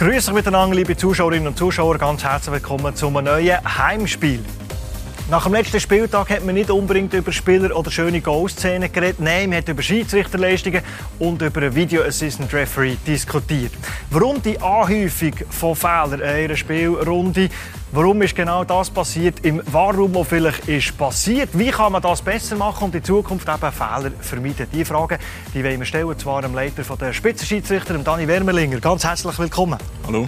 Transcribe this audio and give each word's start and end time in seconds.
Grüße 0.00 0.32
miteinander, 0.32 0.76
liebe 0.76 0.96
Zuschauerinnen 0.96 1.48
und 1.48 1.58
Zuschauer. 1.58 1.98
Ganz 1.98 2.24
herzlich 2.24 2.54
willkommen 2.54 2.96
zu 2.96 3.08
einem 3.08 3.22
neuen 3.22 3.58
Heimspiel. 3.76 4.42
Nach 5.30 5.44
dem 5.44 5.52
letzten 5.52 5.78
Spieltag 5.78 6.28
hat 6.30 6.44
man 6.44 6.56
nicht 6.56 6.72
unbedingt 6.72 7.14
über 7.14 7.30
Spieler 7.30 7.76
oder 7.76 7.88
schöne 7.88 8.20
Goal-Szenen 8.20 8.90
geredet. 8.90 9.20
Nein, 9.20 9.50
man 9.50 9.58
hat 9.58 9.68
über 9.68 9.80
Schiedsrichterleistungen 9.80 10.82
und 11.20 11.40
über 11.40 11.60
einen 11.60 11.72
Video 11.72 12.02
Assistant 12.02 12.52
Referee 12.52 12.96
diskutiert. 13.06 13.70
Warum 14.10 14.42
die 14.42 14.60
Anhäufung 14.60 15.34
von 15.50 15.76
Fehlern 15.76 16.14
in 16.14 16.22
einer 16.22 16.56
Spielrunde? 16.56 17.48
Warum 17.92 18.20
ist 18.22 18.34
genau 18.34 18.64
das 18.64 18.90
passiert? 18.90 19.38
Im 19.44 19.62
Warum, 19.66 20.12
wo 20.14 20.24
vielleicht 20.24 20.66
ist 20.66 20.98
passiert? 20.98 21.50
Wie 21.52 21.70
kann 21.70 21.92
man 21.92 22.02
das 22.02 22.22
besser 22.22 22.56
machen 22.56 22.86
und 22.86 22.94
in 22.96 23.04
Zukunft 23.04 23.48
eben 23.48 23.72
Fehler 23.72 24.10
vermeiden? 24.20 24.66
Die 24.72 24.84
Fragen, 24.84 25.18
die 25.54 25.62
wollen 25.62 25.78
wir 25.78 25.86
stellen, 25.86 26.18
zwar 26.18 26.42
dem 26.42 26.56
Leiter 26.56 26.82
der 26.96 27.12
Spitzenschiedsrichter, 27.12 27.96
Dani 27.98 28.26
Wermelinger. 28.26 28.80
Ganz 28.80 29.04
herzlich 29.04 29.38
willkommen. 29.38 29.78
Hallo. 30.08 30.26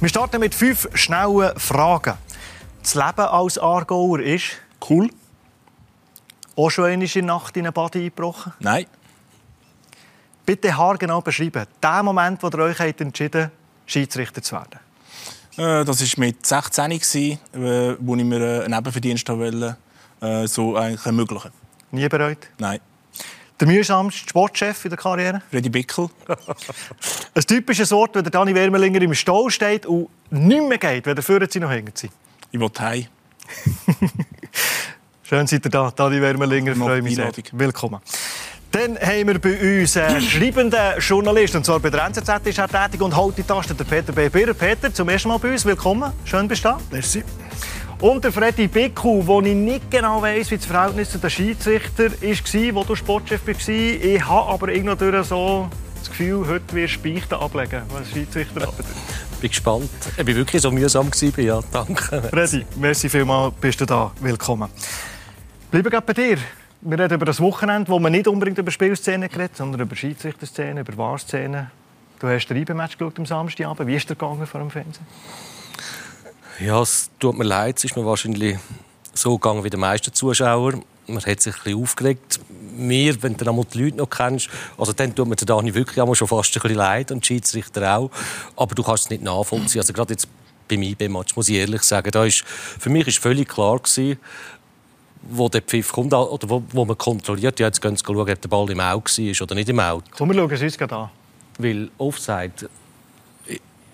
Wir 0.00 0.08
starten 0.08 0.40
mit 0.40 0.54
fünf 0.54 0.88
schnellen 0.94 1.52
Fragen. 1.58 2.14
Das 2.84 2.94
Leben 2.94 3.20
als 3.20 3.58
Aargauer 3.58 4.20
ist? 4.20 4.58
Cool. 4.90 5.08
Auch 6.54 6.68
schon 6.68 6.84
einmal 6.84 7.06
in 7.06 7.12
der 7.12 7.22
Nacht 7.22 7.56
in 7.56 7.62
eine 7.62 7.72
Body 7.72 8.00
eingebrochen? 8.00 8.52
Nein. 8.60 8.84
Bitte 10.44 10.76
haargenau 10.76 11.22
beschreiben, 11.22 11.64
den 11.82 12.04
Moment, 12.04 12.42
wo 12.42 12.48
ihr 12.48 12.58
euch 12.58 12.78
entschieden 12.80 13.44
habt, 13.44 13.52
Schiedsrichter 13.86 14.42
zu 14.42 14.56
werden. 14.56 14.78
Äh, 15.56 15.86
das 15.86 15.98
war 16.02 16.26
mit 16.26 16.44
16, 16.44 16.92
äh, 16.92 17.38
wo 18.00 18.16
ich 18.16 18.24
mir 18.24 18.64
einen 18.64 18.70
Nebenverdienst 18.70 19.26
wollte, 19.30 19.78
äh, 20.20 20.46
so 20.46 20.76
eigentlich 20.76 21.06
ermöglichen. 21.06 21.52
Nie 21.90 22.06
bereut? 22.10 22.50
Nein. 22.58 22.80
Der 23.60 23.66
mühsamste 23.66 24.28
Sportchef 24.28 24.84
in 24.84 24.90
der 24.90 24.98
Karriere? 24.98 25.40
Freddy 25.50 25.70
Bickel. 25.70 26.10
Ein 27.34 27.42
typisches 27.44 27.90
Wort, 27.92 28.14
wenn 28.14 28.24
der 28.24 28.30
Dani 28.30 28.54
Wermelinger 28.54 29.00
im 29.00 29.14
Stall 29.14 29.48
steht 29.48 29.86
und 29.86 30.10
nicht 30.28 30.68
mehr 30.68 30.76
geht, 30.76 31.06
wenn 31.06 31.14
der 31.14 31.24
Führer 31.24 31.46
sie 31.48 31.60
noch 31.60 31.70
hängt. 31.70 32.10
Ich 32.54 32.60
will 32.60 32.70
heim. 32.78 33.06
Schön 35.24 35.44
seid 35.48 35.64
ihr 35.66 35.70
da, 35.72 35.90
Dani 35.90 36.22
Wermelinger. 36.22 36.76
Freue 36.76 37.02
mich 37.02 37.16
sehr. 37.16 37.32
Willkommen. 37.50 37.98
Dann 38.70 38.96
haben 38.96 39.26
wir 39.26 39.40
bei 39.40 39.80
uns 39.80 39.96
einen 39.96 40.20
schreibenden 40.20 41.00
Journalist, 41.00 41.56
und 41.56 41.66
zwar 41.66 41.80
bei 41.80 41.90
der 41.90 42.04
NZZ 42.04 42.30
ist 42.44 42.58
er 42.58 42.68
tätig 42.68 43.00
und 43.00 43.16
hält 43.20 43.38
die 43.38 43.42
Taste, 43.42 43.74
der 43.74 43.82
Peter 43.82 44.12
B. 44.12 44.28
Birrer. 44.28 44.54
Peter, 44.54 44.94
zum 44.94 45.08
ersten 45.08 45.30
Mal 45.30 45.38
bei 45.38 45.50
uns, 45.50 45.64
willkommen. 45.64 46.12
Schön 46.24 46.46
bist 46.46 46.64
du 46.64 46.68
da. 46.68 46.78
Merci. 46.92 47.24
Und 47.98 48.22
der 48.22 48.30
Freddy 48.30 48.68
Bicku, 48.68 49.26
wo 49.26 49.40
ich 49.40 49.52
nicht 49.52 49.90
genau 49.90 50.22
weiss, 50.22 50.52
wie 50.52 50.56
das 50.56 50.66
Verhältnis 50.66 51.10
zu 51.10 51.18
den 51.18 51.30
Schiedsrichter 51.30 52.12
war, 52.12 52.74
wo 52.76 52.84
du 52.84 52.94
Sportchef 52.94 53.44
warst. 53.44 53.68
Ich 53.68 54.24
habe 54.24 54.48
aber 54.48 54.68
irgendwie 54.68 55.24
so 55.24 55.68
das 55.98 56.08
Gefühl, 56.08 56.46
heute 56.46 56.72
wirst 56.72 57.04
du 57.04 57.12
Beichten 57.12 57.34
ablegen, 57.34 57.82
was 57.88 58.08
Schiedsrichter 58.10 58.68
anbetrifft 58.68 59.33
bin 59.40 59.50
gespannt. 59.50 59.90
Ich 60.16 60.26
war 60.26 60.34
wirklich 60.34 60.62
so 60.62 60.70
mühsam. 60.70 61.10
Ja, 61.36 61.60
danke. 61.72 62.22
Freddy, 62.22 62.64
merci 62.76 63.08
vielmals, 63.08 63.54
bist 63.60 63.80
du 63.80 63.86
da. 63.86 64.12
Willkommen. 64.20 64.68
Bleiben 65.70 65.90
wir 65.90 66.00
bei 66.00 66.12
dir. 66.12 66.38
Wir 66.80 66.98
reden 66.98 67.14
über 67.14 67.24
das 67.24 67.40
Wochenende, 67.40 67.90
wo 67.90 67.98
man 67.98 68.12
nicht 68.12 68.28
unbedingt 68.28 68.58
über 68.58 68.70
Spielszenen 68.70 69.28
geredet, 69.28 69.56
sondern 69.56 69.80
über 69.80 69.96
Schiedsrichterszenen, 69.96 70.78
über 70.78 70.96
Wahrszenen. 70.96 71.70
Du 72.20 72.28
hast 72.28 72.46
den 72.46 72.58
IB-Match 72.58 72.96
am 73.00 73.26
Samstagabend. 73.26 73.86
Wie 73.88 73.96
ist 73.96 74.08
der 74.08 74.16
gegangen 74.16 74.46
vor 74.46 74.60
dem 74.60 74.70
Fernsehen? 74.70 75.06
Ja, 76.60 76.80
es 76.80 77.10
tut 77.18 77.36
mir 77.36 77.44
leid. 77.44 77.78
Es 77.78 77.84
ist 77.84 77.96
mir 77.96 78.04
wahrscheinlich 78.04 78.58
so 79.14 79.38
gegangen 79.38 79.64
wie 79.64 79.70
die 79.70 79.76
meisten 79.76 80.12
Zuschauer 80.12 80.74
man 81.06 81.22
hat 81.24 81.40
sich 81.40 81.54
ein 81.54 81.60
bisschen 81.62 81.82
aufgeregt. 81.82 82.40
Mir, 82.76 83.22
wenn 83.22 83.36
du 83.36 83.48
einmal 83.48 83.64
die 83.72 83.84
Leute 83.84 83.96
noch 83.98 84.10
kennst, 84.10 84.48
also 84.78 84.92
dann 84.92 85.14
tut 85.14 85.28
mir 85.28 85.36
der 85.36 85.46
Dani 85.46 85.74
wirklich 85.74 86.00
einmal 86.00 86.14
schon 86.14 86.28
fast 86.28 86.56
ein 86.56 86.62
bisschen 86.62 86.76
leid 86.76 87.12
und 87.12 87.22
die 87.22 87.26
Schiedsrichter 87.26 87.96
auch. 87.96 88.10
Aber 88.56 88.74
du 88.74 88.82
kannst 88.82 89.04
es 89.04 89.10
nicht 89.10 89.22
nachvollziehen. 89.22 89.80
Also 89.80 89.92
gerade 89.92 90.14
jetzt 90.14 90.28
beim 90.68 90.82
IB-Match, 90.82 91.36
muss 91.36 91.48
ich 91.48 91.56
ehrlich 91.56 91.82
sagen, 91.82 92.10
da 92.10 92.24
ist, 92.24 92.44
für 92.46 92.90
mich 92.90 93.06
war 93.06 93.12
völlig 93.12 93.48
klar 93.48 93.78
gewesen, 93.78 94.18
wo 95.30 95.48
der 95.48 95.62
Pfiff 95.62 95.92
kommt, 95.92 96.12
oder 96.12 96.48
wo, 96.48 96.62
wo 96.70 96.84
man 96.84 96.98
kontrolliert, 96.98 97.58
ja, 97.60 97.66
jetzt 97.66 97.80
gehen 97.80 97.96
sie 97.96 98.04
schauen, 98.04 98.18
ob 98.18 98.40
der 98.40 98.48
Ball 98.48 98.70
im 98.70 98.80
Auge 98.80 99.10
war 99.10 99.42
oder 99.42 99.54
nicht 99.54 99.68
im 99.68 99.80
Auge. 99.80 100.04
Komm, 100.16 100.30
wir 100.30 100.36
schauen 100.36 100.50
es 100.50 100.62
uns 100.62 100.78
gerade 100.78 100.96
an. 100.96 101.10
Weil 101.58 101.90
Offside 101.98 102.68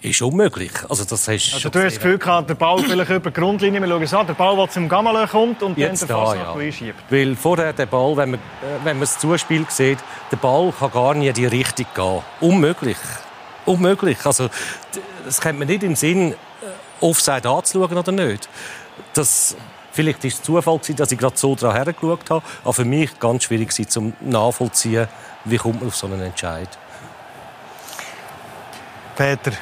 ist 0.03 0.23
unmöglich. 0.23 0.73
Also, 0.89 1.05
das 1.05 1.29
hast 1.29 1.55
also, 1.55 1.69
du 1.69 1.79
hast 1.79 1.85
das 1.85 1.95
Gefühl 1.97 2.19
gehabt, 2.19 2.49
der 2.49 2.55
Ball 2.55 2.79
vielleicht 2.83 3.11
über 3.11 3.31
die 3.31 3.41
Grundlinie, 3.41 3.81
wir 3.81 3.89
schauen 3.89 4.03
es 4.03 4.15
an, 4.15 4.27
der 4.27 4.35
Ball, 4.35 4.57
der 4.57 4.71
zum 4.71 4.89
Gammelen 4.89 5.29
kommt 5.29 5.63
und 5.63 5.77
Jetzt 5.77 6.03
dann 6.03 6.09
der 6.09 6.17
Fass 6.17 6.37
ja. 6.37 6.55
einschiebt. 6.55 6.99
Weil 7.11 7.37
vorher 7.37 7.73
der 7.73 7.87
Ball, 7.87 8.17
wenn 8.17 8.31
man, 8.33 8.41
äh, 8.41 8.85
wenn 8.85 8.97
man 8.97 9.01
das 9.01 9.19
Zuspiel 9.19 9.67
sieht, 9.69 9.99
der 10.31 10.37
Ball 10.37 10.73
kann 10.79 10.91
gar 10.91 11.15
nicht 11.15 11.29
in 11.29 11.35
die 11.35 11.47
Richtung 11.47 11.87
gehen. 11.95 12.23
Unmöglich. 12.41 12.97
Unmöglich. 13.67 14.19
Also, 14.25 14.49
das 15.25 15.41
kennt 15.41 15.59
man 15.59 15.69
nicht 15.69 15.83
im 15.83 15.95
Sinn, 15.95 16.33
äh, 16.33 16.37
Offside 17.01 17.49
anzuschauen 17.49 17.99
oder 17.99 18.13
nicht. 18.13 18.49
Das, 19.13 19.57
vielleicht 19.93 20.23
war 20.25 20.29
es 20.29 20.43
Zufall, 20.43 20.81
dass 20.97 21.13
ich 21.13 21.19
gerade 21.19 21.37
so 21.37 21.55
daran 21.55 21.77
hergeschaut 21.77 22.31
habe, 22.31 22.43
aber 22.65 22.73
für 22.73 22.85
mich 22.85 23.19
ganz 23.19 23.45
schwierig 23.45 23.73
zum 23.91 24.15
nachvollziehen, 24.21 25.09
wie 25.45 25.57
kommt 25.59 25.81
man 25.81 25.89
auf 25.89 25.97
so 25.97 26.07
einen 26.07 26.23
Entscheid. 26.23 26.69
Peter, 29.17 29.53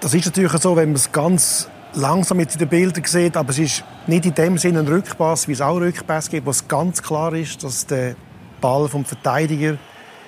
das 0.00 0.14
ist 0.14 0.26
natürlich 0.26 0.52
so, 0.52 0.76
wenn 0.76 0.88
man 0.88 0.96
es 0.96 1.12
ganz 1.12 1.68
langsam 1.94 2.38
mit 2.38 2.58
den 2.58 2.68
Bildern 2.68 3.04
sieht, 3.04 3.36
aber 3.36 3.50
es 3.50 3.58
ist 3.58 3.84
nicht 4.06 4.24
in 4.24 4.34
dem 4.34 4.58
Sinne 4.58 4.80
ein 4.80 4.88
Rückpass, 4.88 5.48
wie 5.48 5.52
es 5.52 5.60
auch 5.60 5.76
Rückpass 5.76 6.30
gibt, 6.30 6.46
wo 6.46 6.50
es 6.50 6.66
ganz 6.66 7.02
klar 7.02 7.32
ist, 7.34 7.62
dass 7.62 7.86
der 7.86 8.14
Ball 8.60 8.88
vom 8.88 9.04
Verteidiger 9.04 9.76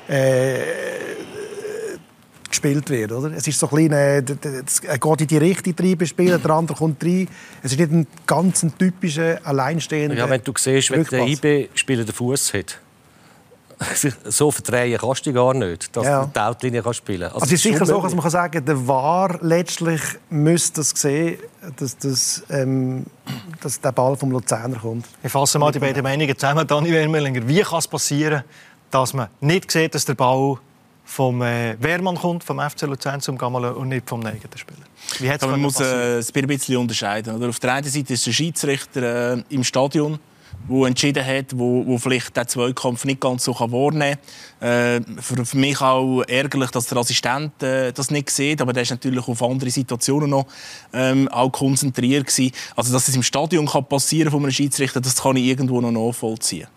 äh, 0.08 0.58
gespielt 2.48 2.90
wird. 2.90 3.12
Oder? 3.12 3.32
Es 3.32 3.46
ist 3.46 3.58
so 3.58 3.66
ein 3.66 3.88
kleiner, 3.88 3.96
er 3.96 4.22
geht 4.22 5.20
in 5.20 5.26
die 5.26 5.36
Richtung 5.38 5.74
rein 5.78 6.06
spielen, 6.06 6.42
der 6.42 6.50
andere 6.50 6.76
kommt 6.76 7.02
rein. 7.02 7.28
Es 7.62 7.72
ist 7.72 7.78
nicht 7.78 7.92
ein 7.92 8.06
ganz 8.26 8.66
typischer, 8.78 9.40
alleinstehender 9.44 10.16
Ja, 10.16 10.28
wenn 10.28 10.42
du 10.42 10.52
siehst, 10.56 10.90
wenn 10.90 11.04
der 11.04 11.26
IB-Spieler 11.26 12.04
den 12.04 12.14
Fuß 12.14 12.54
hat, 12.54 12.78
so 14.24 14.50
verdrehen 14.50 14.98
kannst 14.98 15.26
du 15.26 15.32
gar 15.32 15.54
nicht, 15.54 15.94
dass 15.96 16.06
ja. 16.06 16.24
du 16.24 16.30
die 16.34 16.38
Outlinie 16.40 16.82
kannst 16.82 16.98
spielen 16.98 17.30
kannst. 17.30 17.34
Also, 17.34 17.44
also 17.44 17.54
es 17.54 17.58
ist 17.58 17.62
sicher 17.62 17.86
so, 17.86 18.00
dass 18.00 18.12
man 18.12 18.22
kann 18.22 18.30
sagen 18.30 18.52
kann, 18.52 18.64
der 18.64 18.88
VAR 18.88 19.38
letztlich 19.42 20.00
müsste 20.30 20.80
das 20.80 20.90
sehen, 20.90 21.38
dass, 21.76 21.96
das, 21.98 22.42
ähm, 22.50 23.06
dass 23.60 23.80
der 23.80 23.92
Ball 23.92 24.16
vom 24.16 24.30
Luzerner 24.30 24.78
kommt. 24.78 25.06
Ich 25.22 25.32
fasse 25.32 25.58
mal 25.58 25.72
die 25.72 25.78
beiden 25.78 26.02
Meinungen 26.02 26.36
zusammen. 26.36 26.66
Dani 26.66 26.90
Wermelinger, 26.90 27.46
wie 27.46 27.60
kann 27.60 27.78
es 27.78 27.88
passieren, 27.88 28.42
dass 28.90 29.14
man 29.14 29.28
nicht 29.40 29.70
sieht, 29.70 29.94
dass 29.94 30.04
der 30.04 30.14
Ball 30.14 30.58
vom 31.04 31.42
äh, 31.42 31.76
Wehrmann 31.82 32.16
kommt, 32.16 32.44
vom 32.44 32.60
FC 32.60 32.82
Luzern 32.82 33.20
zum 33.20 33.36
Gammelen 33.36 33.74
und 33.74 33.88
nicht 33.88 34.08
vom 34.08 34.24
eigenen 34.24 34.56
Spieler? 34.56 34.78
Wie 35.18 35.46
man 35.46 35.60
muss 35.60 35.80
äh, 35.80 36.18
es 36.18 36.34
ein 36.34 36.46
bisschen 36.46 36.76
unterscheiden. 36.76 37.34
Oder? 37.36 37.48
Auf 37.48 37.60
der 37.60 37.74
einen 37.74 37.88
Seite 37.88 38.14
ist 38.14 38.26
der 38.26 38.32
Schiedsrichter 38.32 39.34
äh, 39.34 39.42
im 39.50 39.64
Stadion 39.64 40.18
wo 40.66 40.86
entschieden 40.86 41.24
hat, 41.24 41.46
wo, 41.56 41.86
wo 41.86 41.98
vielleicht 41.98 42.36
den 42.36 42.46
Zweikampf 42.46 43.04
nicht 43.04 43.20
ganz 43.20 43.44
so 43.44 43.54
wahrnehmen 43.58 44.16
kann. 44.16 44.18
Äh, 44.62 45.00
für, 45.20 45.44
für, 45.44 45.56
mich 45.56 45.80
auch 45.80 46.22
ärgerlich, 46.22 46.70
dass 46.70 46.86
der 46.86 46.98
Assistent 46.98 47.60
äh, 47.64 47.92
das 47.92 48.12
nicht 48.12 48.30
sieht, 48.30 48.60
aber 48.60 48.72
der 48.72 48.84
ist 48.84 48.90
natürlich 48.90 49.26
auf 49.26 49.42
andere 49.42 49.70
Situationen 49.70 50.30
noch 50.30 50.46
ähm, 50.92 51.26
auch 51.30 51.50
konzentriert 51.50 52.28
gewesen. 52.28 52.52
Also, 52.76 52.92
dass 52.92 53.08
es 53.08 53.16
im 53.16 53.24
Stadion 53.24 53.66
kann 53.66 53.84
passieren 53.86 54.30
von 54.30 54.40
einem 54.40 54.52
Schiedsrichter, 54.52 55.00
das 55.00 55.20
kann 55.20 55.34
ich 55.34 55.46
irgendwo 55.46 55.80
noch 55.80 55.90
nachvollziehen. 55.90 56.68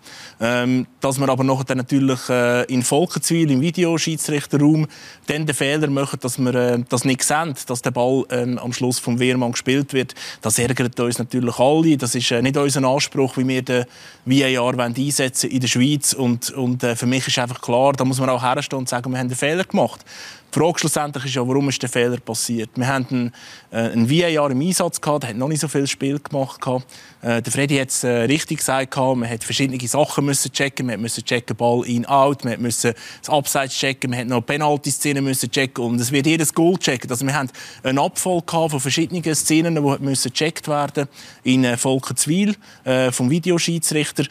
Ähm, 0.42 0.88
dass 1.00 1.20
wir 1.20 1.30
aber 1.30 1.44
nachher 1.44 1.76
natürlich 1.76 2.28
äh, 2.28 2.64
in 2.64 2.82
Volkenzwil, 2.82 3.52
im 3.52 3.62
Videoschiedsrichterraum, 3.62 4.88
dann 5.28 5.46
den 5.46 5.56
Fehler 5.56 5.88
machen, 5.88 6.20
dass 6.20 6.40
wir 6.40 6.56
äh, 6.56 6.84
das 6.90 7.06
nicht 7.06 7.24
sehen, 7.24 7.54
dass 7.68 7.84
der 7.84 7.92
Ball 7.92 8.24
ähm, 8.32 8.58
am 8.58 8.74
Schluss 8.74 8.98
vom 8.98 9.20
Wehrmann 9.20 9.52
gespielt 9.52 9.94
wird. 9.94 10.16
Das 10.42 10.58
ärgert 10.58 11.00
uns 11.00 11.20
natürlich 11.20 11.60
alle. 11.60 11.98
Das 11.98 12.16
ist 12.16 12.32
äh, 12.32 12.42
nicht 12.42 12.58
unser 12.58 12.84
Anspruch, 12.84 13.38
wie 13.38 13.48
wir 13.48 13.62
den 13.62 13.86
VAR 14.26 14.80
einsetzen 14.80 15.52
in 15.52 15.60
der 15.60 15.68
Schweiz. 15.68 16.14
Und, 16.14 16.50
und 16.50 16.82
für 16.82 17.06
mich 17.06 17.28
ist 17.28 17.38
einfach 17.38 17.62
klar, 17.62 17.75
da 17.96 18.06
muss 18.06 18.20
man 18.20 18.30
auch 18.30 18.42
herstehen 18.42 18.80
und 18.80 18.90
sagen, 18.90 19.12
wir 19.12 19.18
haben 19.18 19.28
einen 19.28 19.36
Fehler 19.36 19.64
gemacht. 19.64 20.04
Die 20.54 20.60
Frage 20.60 20.80
schlussendlich 20.80 21.26
ist 21.26 21.36
ja, 21.36 21.48
warum 21.48 21.68
ist 21.70 21.82
der 21.82 21.90
Fehler 21.90 22.18
passiert? 22.18 22.70
Wir 22.76 22.88
hatten 22.88 23.32
einen, 23.72 24.10
äh, 24.10 24.38
VAR 24.38 24.52
im 24.52 24.62
Einsatz 24.62 25.02
gehabt, 25.02 25.24
der 25.24 25.32
hat 25.32 25.38
noch 25.38 25.50
nicht 25.50 25.60
so 25.60 25.68
viel 25.68 25.86
Spiel 25.86 26.20
gemacht 26.20 26.62
gehabt. 26.62 26.86
Äh, 27.22 27.42
der 27.42 27.52
Freddy 27.52 27.78
hat 27.78 27.90
es 27.90 28.04
äh, 28.04 28.10
richtig 28.10 28.60
gesagt 28.60 28.92
gehabt, 28.92 29.18
man 29.18 29.30
hat 29.30 29.44
verschiedene 29.44 29.80
Sachen 29.88 30.26
müssen 30.26 30.52
checken, 30.52 30.86
man 30.86 31.02
musste 31.02 31.24
checken 31.24 31.58
Ball 31.58 31.86
in 31.86 32.06
out, 32.06 32.46
man 32.46 32.62
musste 32.62 32.96
das 33.20 33.30
Abseits 33.30 33.76
checken, 33.76 34.12
man 34.12 34.20
hat 34.20 34.28
noch 34.28 34.42
Penalty-Szenen 34.42 35.24
müssen 35.24 35.52
checken. 35.52 35.84
Und 35.84 36.00
es 36.00 36.12
wird 36.12 36.26
jedes 36.26 36.54
Goal 36.54 36.78
checken. 36.78 37.10
Also 37.10 37.26
wir 37.26 37.34
haben 37.34 37.50
einen 37.84 38.00
Abfall 38.00 38.42
gehabt 38.46 38.72
von 38.72 38.80
verschiedenen 38.80 39.36
Szenen, 39.36 39.76
die 39.76 40.04
müssen 40.04 40.32
gecheckt 40.32 40.68
werden 40.68 41.08
in 41.44 41.64
äh, 41.64 41.78
Volkenswil 41.78 42.56
äh, 42.84 43.12
vom 43.12 43.30
Videoschiedsrichter. 43.30 44.26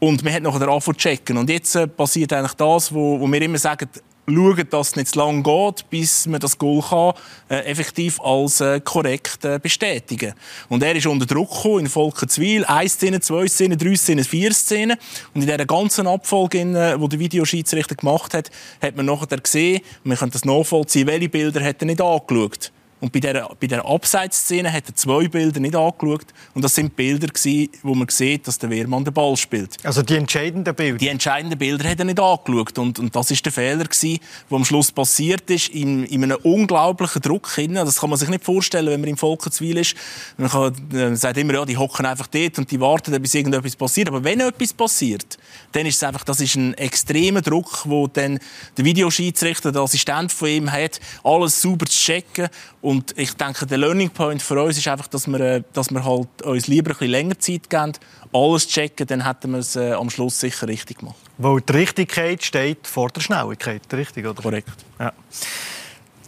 Und 0.00 0.24
man 0.24 0.32
hat 0.32 0.42
nachher 0.42 0.68
angefangen 0.68 0.98
zu 0.98 1.08
checken. 1.08 1.36
Und 1.38 1.48
jetzt 1.48 1.74
äh, 1.76 1.86
passiert 1.86 2.32
eigentlich 2.32 2.54
das, 2.54 2.92
wo, 2.92 3.20
wo 3.20 3.26
wir 3.26 3.42
immer 3.42 3.58
sagen, 3.58 3.88
schauen, 4.34 4.68
dass 4.70 4.88
es 4.88 4.96
nicht 4.96 5.08
zu 5.08 5.18
lange 5.18 5.42
geht, 5.42 5.88
bis 5.90 6.26
man 6.26 6.40
das 6.40 6.58
Goal 6.58 6.82
kann, 6.82 7.14
äh, 7.48 7.64
effektiv 7.64 8.20
als 8.20 8.60
äh, 8.60 8.80
korrekt 8.80 9.44
äh, 9.44 9.58
bestätigen 9.62 10.34
Und 10.68 10.82
er 10.82 10.94
ist 10.94 11.06
unter 11.06 11.26
Druck 11.26 11.50
gekommen, 11.50 11.80
in 11.80 11.88
Volkenswil. 11.88 12.64
Eine 12.64 12.88
Szene, 12.88 13.20
zwei 13.20 13.46
Szenen, 13.46 13.78
drei 13.78 13.94
Szenen, 13.94 14.24
vier 14.24 14.52
Szenen. 14.52 14.96
Und 15.34 15.42
in 15.42 15.48
dieser 15.48 15.66
ganzen 15.66 16.06
Abfolge, 16.06 16.64
die 16.64 16.72
äh, 16.72 17.08
der 17.08 17.18
Videoschiedsrichter 17.18 17.94
gemacht 17.94 18.34
hat, 18.34 18.50
hat 18.80 18.96
man 18.96 19.06
nachher 19.06 19.38
gesehen, 19.38 19.80
man 20.04 20.16
kann 20.16 20.30
das 20.30 20.44
nachvollziehen, 20.44 21.06
welche 21.06 21.28
Bilder 21.28 21.64
hat 21.64 21.82
er 21.82 21.86
nicht 21.86 22.00
angeschaut. 22.00 22.72
Und 23.00 23.12
bei 23.12 23.20
dieser, 23.20 23.48
bei 23.48 23.66
dieser 23.66 23.86
Abseitsszene 23.86 24.70
hat 24.72 24.84
er 24.88 24.94
zwei 24.94 25.26
Bilder 25.26 25.58
nicht 25.58 25.74
angeschaut. 25.74 26.26
Und 26.54 26.62
das 26.62 26.74
sind 26.74 26.96
Bilder, 26.96 27.28
gewesen, 27.28 27.70
wo 27.82 27.94
man 27.94 28.08
sieht, 28.08 28.46
dass 28.46 28.58
der 28.58 28.68
Wehrmann 28.68 29.04
den 29.04 29.14
Ball 29.14 29.36
spielt. 29.36 29.76
Also 29.84 30.02
die 30.02 30.16
entscheidenden 30.16 30.74
Bilder? 30.74 30.98
Die 30.98 31.08
entscheidenden 31.08 31.58
Bilder 31.58 31.88
hat 31.88 31.98
er 31.98 32.04
nicht 32.04 32.20
angeschaut. 32.20 32.78
Und, 32.78 32.98
und 32.98 33.16
das 33.16 33.30
ist 33.30 33.44
der 33.44 33.52
Fehler, 33.52 33.84
gewesen, 33.84 34.18
der 34.50 34.56
am 34.56 34.64
Schluss 34.64 34.92
passiert 34.92 35.48
ist, 35.50 35.68
in, 35.68 36.04
in 36.04 36.24
einem 36.24 36.38
unglaublichen 36.42 37.22
Druck. 37.22 37.50
Hin. 37.54 37.74
Das 37.74 37.98
kann 37.98 38.10
man 38.10 38.18
sich 38.18 38.28
nicht 38.28 38.44
vorstellen, 38.44 38.88
wenn 38.88 39.00
man 39.00 39.10
im 39.10 39.16
Volkenswil 39.16 39.78
ist. 39.78 39.94
Man 40.36 40.50
kann, 40.50 40.74
äh, 40.92 41.16
sagt 41.16 41.38
immer, 41.38 41.54
ja, 41.54 41.64
die 41.64 41.76
hocken 41.76 42.04
einfach 42.04 42.26
dort 42.26 42.58
und 42.58 42.70
die 42.70 42.80
warten, 42.80 43.20
bis 43.20 43.34
irgendetwas 43.34 43.76
passiert. 43.76 44.08
Aber 44.08 44.22
wenn 44.22 44.40
etwas 44.40 44.72
passiert, 44.72 45.38
dann 45.72 45.86
ist 45.86 45.96
es 45.96 46.02
einfach, 46.02 46.24
das 46.24 46.40
ist 46.40 46.54
ein 46.56 46.74
extremer 46.74 47.40
Druck, 47.40 47.82
wo 47.84 48.06
dann 48.06 48.38
der 48.76 48.84
Videoschiedsrichter, 48.84 49.72
der 49.72 49.82
Assistent 49.82 50.32
von 50.32 50.48
ihm 50.48 50.70
hat, 50.70 51.00
alles 51.24 51.62
sauber 51.62 51.86
zu 51.86 51.96
checken 51.98 52.48
und 52.80 52.89
ich 53.16 53.34
denke, 53.34 53.66
der 53.66 53.78
Learning 53.78 54.10
Point 54.10 54.42
für 54.42 54.62
uns 54.62 54.78
ist 54.78 54.88
einfach, 54.88 55.06
dass 55.08 55.26
wir, 55.26 55.40
äh, 55.40 55.62
dass 55.72 55.90
wir 55.90 56.04
halt 56.04 56.42
uns 56.42 56.66
lieber 56.66 56.90
ein 56.90 56.94
bisschen 56.94 57.10
länger 57.10 57.38
Zeit 57.38 57.68
geben, 57.68 57.92
alles 58.32 58.68
checken, 58.68 59.06
dann 59.06 59.26
hätten 59.26 59.52
wir 59.52 59.58
es 59.58 59.76
äh, 59.76 59.92
am 59.92 60.10
Schluss 60.10 60.40
sicher 60.40 60.68
richtig 60.68 60.98
gemacht. 60.98 61.18
Weil 61.38 61.60
die 61.60 61.72
Richtigkeit 61.72 62.42
steht 62.42 62.86
vor 62.86 63.08
der 63.08 63.20
Schnelligkeit, 63.20 63.82
richtig, 63.92 64.26
oder? 64.26 64.42
Korrekt. 64.42 64.72
Ja. 64.98 65.12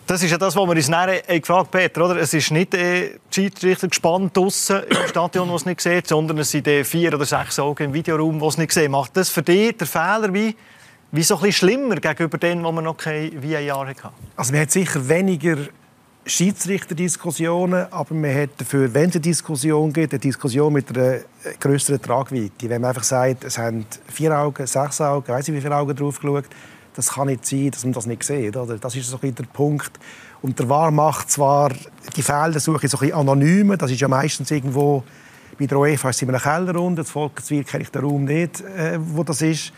Das 0.06 0.22
ist 0.22 0.30
ja 0.30 0.36
das, 0.36 0.56
was 0.56 0.66
wir 0.66 0.74
uns 0.74 0.88
nachher 0.88 1.22
gefragt 1.40 1.48
haben, 1.48 1.70
Peter. 1.70 2.04
Oder? 2.04 2.16
Es 2.16 2.34
ist 2.34 2.50
nicht 2.50 2.74
äh, 2.74 3.18
die 3.30 3.34
Schiedsrichter 3.34 3.88
gespannt 3.88 4.36
draussen 4.36 4.82
im 4.88 5.08
Stadion, 5.08 5.48
wo 5.48 5.56
es 5.56 5.64
nicht 5.64 5.80
sieht, 5.80 6.08
sondern 6.08 6.38
es 6.38 6.50
sind 6.50 6.66
äh, 6.66 6.84
vier 6.84 7.14
oder 7.14 7.24
sechs 7.24 7.58
Augen 7.58 7.84
im 7.84 7.94
Videoraum, 7.94 8.40
wo 8.40 8.48
es 8.48 8.58
nicht 8.58 8.72
sieht. 8.72 8.90
Macht 8.90 9.16
das 9.16 9.30
für 9.30 9.42
dich 9.42 9.76
der 9.76 9.86
Fehler 9.86 10.34
wie, 10.34 10.56
wie 11.12 11.22
so 11.22 11.36
ein 11.36 11.42
bisschen 11.42 11.68
schlimmer 11.68 11.96
gegenüber 11.96 12.36
denen, 12.36 12.64
wo 12.64 12.72
wir 12.72 12.82
noch 12.82 12.96
kein 12.96 13.42
VAR 13.42 13.86
hatten? 13.86 14.08
Also 14.36 14.52
man 14.52 14.62
hat 14.62 14.70
sicher 14.72 15.08
weniger 15.08 15.56
Schiedsrichterdiskussionen, 16.24 17.86
aber 17.90 18.14
man 18.14 18.34
hat 18.34 18.50
dafür, 18.58 18.92
wenn 18.94 19.08
es 19.08 19.16
eine 19.16 19.22
Diskussion 19.22 19.92
gibt, 19.92 20.12
eine 20.12 20.20
Diskussion 20.20 20.72
mit 20.72 20.96
einer 20.96 21.18
größeren 21.58 22.00
Tragweite. 22.00 22.68
Wenn 22.68 22.80
man 22.80 22.90
einfach 22.90 23.02
sagt, 23.02 23.44
es 23.44 23.58
haben 23.58 23.86
vier 24.06 24.38
Augen, 24.38 24.66
sechs 24.66 25.00
Augen, 25.00 25.26
weiß 25.26 25.48
ich 25.48 25.54
wie 25.54 25.60
viele 25.60 25.76
Augen 25.76 25.96
drauf 25.96 26.20
geschaut, 26.20 26.44
das 26.94 27.10
kann 27.10 27.26
nicht 27.26 27.44
sein, 27.44 27.70
dass 27.70 27.84
man 27.84 27.92
das 27.92 28.06
nicht 28.06 28.22
sieht. 28.22 28.56
Oder? 28.56 28.78
Das 28.78 28.94
ist 28.94 29.08
so 29.08 29.18
ein 29.20 29.34
der 29.34 29.44
Punkt. 29.44 29.98
Und 30.42 30.58
der 30.58 30.68
Wahr 30.68 30.90
macht 30.90 31.30
zwar 31.30 31.72
die 32.16 32.22
Fehlsuche 32.22 32.86
so 32.88 32.98
ein 32.98 33.10
bisschen 33.10 33.78
das 33.78 33.90
ist 33.90 34.00
ja 34.00 34.08
meistens 34.08 34.50
irgendwo 34.50 35.02
bei 35.58 35.66
der 35.66 35.78
UEFA 35.78 36.10
ist 36.10 36.22
in 36.22 36.28
einem 36.28 36.40
Kellerrunde, 36.40 37.02
das 37.02 37.10
Volkswil 37.10 37.64
kenne 37.64 37.82
ich 37.82 37.90
den 37.90 38.02
Raum 38.02 38.24
nicht, 38.24 38.60
äh, 38.60 38.98
wo 38.98 39.22
das 39.22 39.42
ist. 39.42 39.72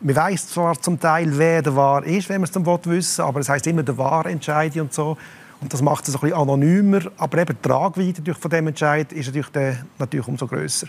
Man 0.00 0.14
weiß 0.14 0.48
zwar 0.48 0.80
zum 0.80 1.00
Teil, 1.00 1.36
wer 1.36 1.62
der 1.62 1.74
Wahr 1.74 2.04
ist, 2.04 2.28
wenn 2.28 2.40
man 2.40 2.44
es 2.44 2.52
dann 2.52 2.66
wissen 2.66 3.22
aber 3.22 3.40
es 3.40 3.48
heißt 3.48 3.66
immer, 3.66 3.82
der 3.82 3.96
Wahr 3.98 4.26
entscheidet 4.26 4.80
und 4.80 4.92
so. 4.92 5.16
Und 5.60 5.72
das 5.72 5.82
macht 5.82 6.06
es 6.06 6.14
ein 6.14 6.20
bisschen 6.20 6.36
anonymer. 6.36 7.00
Aber 7.16 7.38
eben 7.38 7.56
die 7.56 7.68
Tragweite 7.68 8.34
von 8.34 8.50
dem 8.50 8.68
Entscheid 8.68 9.12
ist 9.12 9.26
natürlich, 9.26 9.48
der, 9.48 9.78
natürlich 9.98 10.28
umso 10.28 10.46
grösser. 10.46 10.88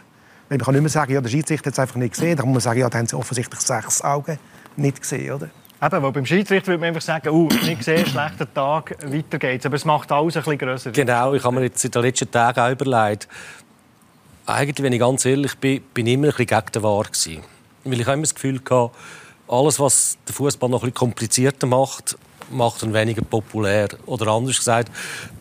Man 0.49 0.59
kann 0.59 0.73
nicht 0.73 0.81
mehr 0.81 0.89
sagen, 0.89 1.13
ja, 1.13 1.21
der 1.21 1.29
Schiedsrichter 1.29 1.67
hat 1.67 1.73
es 1.73 1.79
einfach 1.79 1.95
nicht 1.95 2.13
gesehen. 2.13 2.37
Dann 2.37 2.45
muss 2.45 2.55
man 2.55 2.61
sagen, 2.61 2.79
ja, 2.79 2.89
da 2.89 2.97
haben 2.97 3.07
sie 3.07 3.17
offensichtlich 3.17 3.59
sechs 3.59 4.01
Augen 4.01 4.39
nicht 4.75 5.01
gesehen. 5.01 5.33
Oder? 5.33 5.49
Eben, 5.81 6.03
weil 6.03 6.11
beim 6.11 6.25
Schiedsrichter 6.25 6.67
würde 6.67 6.79
man 6.79 6.87
einfach 6.87 7.01
sagen, 7.01 7.29
uh, 7.29 7.47
nicht 7.47 7.79
gesehen, 7.79 8.05
schlechter 8.05 8.51
Tag, 8.51 8.97
weiter 9.11 9.37
geht's. 9.37 9.65
Aber 9.65 9.75
es 9.75 9.85
macht 9.85 10.11
alles 10.11 10.35
ein 10.35 10.43
bisschen 10.43 10.57
grösser. 10.57 10.91
Genau, 10.91 11.33
ich 11.33 11.43
habe 11.43 11.55
mir 11.55 11.63
jetzt 11.63 11.83
in 11.83 11.91
den 11.91 12.01
letzten 12.01 12.31
Tagen 12.31 12.59
auch 12.59 12.71
überlegt, 12.71 13.27
eigentlich, 14.45 14.81
wenn 14.81 14.93
ich 14.93 14.99
ganz 14.99 15.25
ehrlich 15.25 15.55
bin, 15.57 15.81
bin 15.93 16.07
ich 16.07 16.13
immer 16.13 16.27
ein 16.27 16.31
bisschen 16.31 16.47
gegen 16.47 16.71
den 16.73 16.83
Wahr 16.83 17.03
gewesen. 17.03 17.43
Weil 17.83 17.99
ich 17.99 18.07
immer 18.07 18.21
das 18.21 18.33
Gefühl 18.33 18.59
hatte, 18.59 18.91
alles, 19.47 19.79
was 19.79 20.17
den 20.27 20.33
Fußball 20.33 20.69
noch 20.69 20.79
ein 20.79 20.91
bisschen 20.91 20.95
komplizierter 20.95 21.67
macht, 21.67 22.17
macht 22.51 22.83
ihn 22.83 22.93
weniger 22.93 23.21
populär. 23.21 23.89
Oder 24.05 24.27
anders 24.27 24.57
gesagt, 24.57 24.91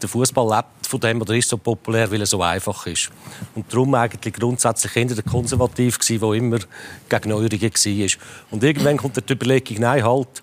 der 0.00 0.08
Fußball 0.08 0.56
lebt 0.56 0.86
von 0.86 1.00
dem 1.00 1.20
oder 1.20 1.34
ist 1.34 1.48
so 1.48 1.58
populär, 1.58 2.10
weil 2.10 2.20
er 2.20 2.26
so 2.26 2.42
einfach 2.42 2.86
ist. 2.86 3.10
Und 3.54 3.72
darum 3.72 3.94
eigentlich 3.94 4.34
grundsätzlich 4.34 4.94
eher 4.96 5.06
der 5.06 5.22
Konservativ 5.22 5.98
gewesen, 5.98 6.20
der 6.20 6.32
immer 6.32 6.58
gegen 7.08 7.28
Neuerungen 7.28 7.62
war. 7.62 8.10
Und 8.50 8.64
irgendwann 8.64 8.96
kommt 8.96 9.16
die 9.16 9.32
Überlegung, 9.32 9.78
nein, 9.80 10.04
halt, 10.04 10.42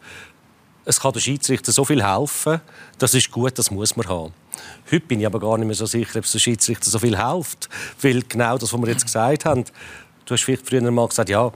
es 0.86 1.00
kann 1.00 1.14
der 1.14 1.22
Schiedsrichter 1.22 1.72
so 1.72 1.86
viel 1.86 2.04
helfen, 2.04 2.60
das 2.98 3.14
ist 3.14 3.32
gut, 3.32 3.58
das 3.58 3.72
muss 3.72 3.96
man 3.96 4.08
haben. 4.08 4.34
Heute 4.92 5.06
bin 5.06 5.20
ich 5.20 5.26
aber 5.26 5.40
gar 5.40 5.58
nicht 5.58 5.68
mehr 5.68 5.76
so 5.76 5.86
sicher, 5.86 6.20
ob 6.20 6.26
es 6.26 6.32
der 6.32 6.40
Schiedsrichter 6.40 6.90
so 6.90 7.00
viel 7.00 7.18
hilft. 7.18 7.70
Weil 8.02 8.22
genau 8.24 8.58
das, 8.58 8.74
was 8.74 8.82
wir 8.82 8.90
jetzt 8.90 9.06
gesagt 9.06 9.46
haben, 9.46 9.64
du 10.26 10.34
hast 10.34 10.44
vielleicht 10.44 10.68
früher 10.68 10.92
mal 10.92 11.08
gesagt, 11.08 11.30
ja, 11.30 11.52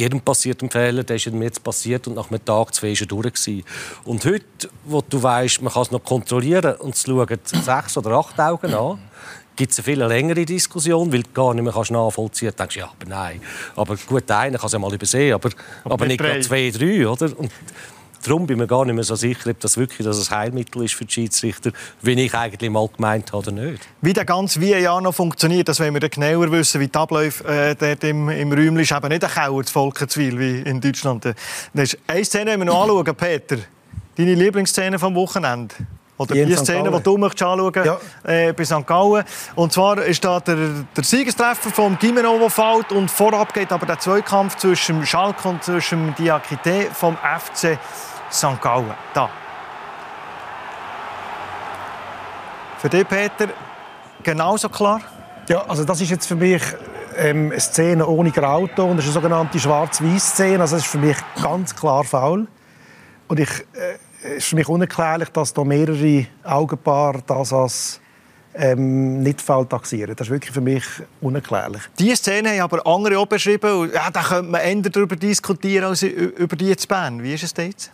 jedem 0.00 0.20
passiert 0.20 0.62
ein 0.62 0.70
Fehler, 0.70 1.04
der 1.04 1.16
ist 1.16 1.30
mir 1.30 1.44
jetzt 1.44 1.62
passiert 1.62 2.06
und 2.08 2.14
nach 2.14 2.30
einem 2.30 2.44
Tag, 2.44 2.74
zwei 2.74 2.92
ist 2.92 3.02
er 3.02 3.06
durch. 3.06 3.20
Gewesen. 3.20 3.64
Und 4.04 4.24
heute, 4.24 4.70
wo 4.84 5.02
du 5.02 5.22
weißt, 5.22 5.62
man 5.62 5.72
kann 5.72 5.82
es 5.82 5.90
noch 5.90 6.02
kontrollieren 6.02 6.76
und 6.76 6.94
es 6.94 7.02
schauen 7.02 7.38
sechs 7.44 7.96
oder 7.98 8.12
acht 8.12 8.40
Augen 8.40 8.74
an, 8.74 8.98
gibt 9.56 9.72
es 9.72 9.78
eine 9.78 9.84
viel 9.84 10.02
längere 10.02 10.44
Diskussion, 10.46 11.12
weil 11.12 11.22
du 11.22 11.30
gar 11.34 11.52
nicht 11.52 11.62
mehr 11.62 11.72
kannst 11.72 11.90
nachvollziehen 11.90 12.52
kannst. 12.56 12.76
Du 12.76 12.80
denkst, 12.80 12.88
ja, 12.88 12.92
aber 12.98 13.08
nein. 13.08 13.42
Aber 13.76 13.96
gut, 13.96 14.30
einer 14.30 14.56
kann 14.56 14.66
es 14.66 14.72
ja 14.72 14.78
mal 14.78 14.92
übersehen, 14.92 15.34
aber, 15.34 15.50
aber, 15.84 15.94
aber 15.94 16.06
nicht 16.06 16.18
gerade 16.18 16.40
zwei, 16.40 16.70
drei, 16.70 17.06
oder? 17.06 17.38
Und 17.38 17.52
Darum 18.22 18.46
bin 18.46 18.56
ich 18.56 18.60
mir 18.60 18.66
gar 18.66 18.84
nicht 18.84 18.94
mehr 18.94 19.04
so 19.04 19.14
sicher, 19.14 19.50
ob 19.50 19.60
das 19.60 19.78
wirklich 19.78 20.06
das 20.06 20.30
ein 20.30 20.36
Heilmittel 20.36 20.84
ist 20.84 20.94
für 20.94 21.06
die 21.06 21.12
Schiedsrichter, 21.12 21.70
wie 22.02 22.12
ich 22.12 22.34
eigentlich 22.34 22.70
mal 22.70 22.88
gemeint 22.88 23.32
habe 23.32 23.38
oder 23.38 23.52
nicht. 23.52 23.86
Wie 24.02 24.12
der 24.12 24.26
ganze 24.26 24.60
VAR 24.60 25.00
noch 25.00 25.14
funktioniert, 25.14 25.68
das 25.68 25.80
wollen 25.80 25.94
wir 25.94 26.06
genauer 26.08 26.52
wissen, 26.52 26.80
wie 26.80 26.88
die 26.88 26.98
Abläufe 26.98 27.44
äh, 27.44 27.74
dort 27.74 28.04
im, 28.04 28.28
im 28.28 28.52
Räumchen 28.52 28.78
ist. 28.78 28.92
Eben 28.92 29.08
nicht 29.08 29.24
ein 29.24 29.30
Kauer 29.30 29.64
zu 29.64 29.72
Volkenswil 29.72 30.38
wie 30.38 30.60
in 30.60 30.80
Deutschland. 30.80 31.24
Das 31.24 31.34
ist 31.74 31.98
eine 32.06 32.24
Szene, 32.24 32.52
die 32.52 32.58
wir 32.58 32.64
noch 32.66 32.82
anschauen, 32.82 33.14
Peter. 33.16 33.56
Deine 34.16 34.34
Lieblingsszene 34.34 34.98
vom 34.98 35.14
Wochenende? 35.14 35.74
Oder 36.18 36.34
die, 36.34 36.44
die 36.44 36.56
Szene, 36.56 36.90
die 36.90 37.02
du 37.02 37.16
möchtest 37.16 37.42
anschauen 37.44 37.72
ja. 37.82 37.98
äh, 38.24 38.52
bei 38.52 38.62
St. 38.62 38.86
Gallen. 38.86 39.24
Und 39.54 39.72
zwar 39.72 40.02
ist 40.02 40.22
da 40.22 40.38
der, 40.38 40.84
der 40.94 41.04
Siegestreffer 41.04 41.70
vom 41.70 41.98
Gimeno, 41.98 42.38
der 42.38 42.50
fällt. 42.50 42.92
Und 42.92 43.10
vorab 43.10 43.54
geht 43.54 43.72
aber 43.72 43.86
der 43.86 43.98
Zweikampf 43.98 44.56
zwischen 44.58 45.06
Schalke 45.06 45.48
und 45.48 45.64
zwischen 45.64 46.14
Diakite 46.16 46.88
vom 46.92 47.16
FC 47.16 47.78
St. 48.30 48.60
Gallen. 48.60 48.94
Da. 49.14 49.28
Für 52.78 52.88
dich, 52.88 53.06
Peter, 53.06 53.48
genauso 54.22 54.68
klar? 54.68 55.00
Ja, 55.48 55.64
also 55.66 55.84
das 55.84 56.00
ist 56.00 56.10
jetzt 56.10 56.26
für 56.26 56.36
mich 56.36 56.62
ähm, 57.16 57.50
eine 57.50 57.60
Szene 57.60 58.06
ohne 58.06 58.30
Grauton. 58.30 58.96
Das 58.96 59.04
ist 59.04 59.16
eine 59.16 59.22
sogenannte 59.22 59.58
Schwarz-Weiß-Szene. 59.58 60.60
Also 60.60 60.76
das 60.76 60.84
ist 60.84 60.90
für 60.90 60.98
mich 60.98 61.16
ganz 61.42 61.74
klar 61.74 62.04
faul. 62.04 62.46
Und 63.28 63.40
ich, 63.40 63.50
äh, 63.74 63.96
es 64.22 64.36
ist 64.36 64.46
für 64.46 64.56
mich 64.56 64.68
unerklärlich, 64.68 65.28
dass 65.30 65.52
da 65.52 65.64
mehrere 65.64 66.26
Augenpaare 66.44 67.22
das 67.26 67.52
als 67.52 68.00
ähm, 68.54 69.22
nicht 69.22 69.40
faul 69.40 69.66
taxieren. 69.66 70.14
Das 70.16 70.28
ist 70.28 70.32
wirklich 70.32 70.52
für 70.52 70.60
mich 70.60 70.84
unerklärlich. 71.20 71.82
Diese 71.98 72.16
Szene 72.16 72.50
haben 72.50 72.60
aber 72.60 72.86
andere 72.86 73.18
auch 73.18 73.26
beschrieben. 73.26 73.90
Ja, 73.92 74.10
da 74.10 74.22
könnte 74.22 74.50
man 74.50 74.60
eher 74.60 74.76
darüber 74.82 75.16
diskutieren 75.16 75.84
als 75.84 76.02
über 76.02 76.56
die 76.56 76.74
zu 76.76 76.88
Bern. 76.88 77.22
Wie 77.22 77.34
ist 77.34 77.44
es 77.44 77.54
jetzt? 77.56 77.92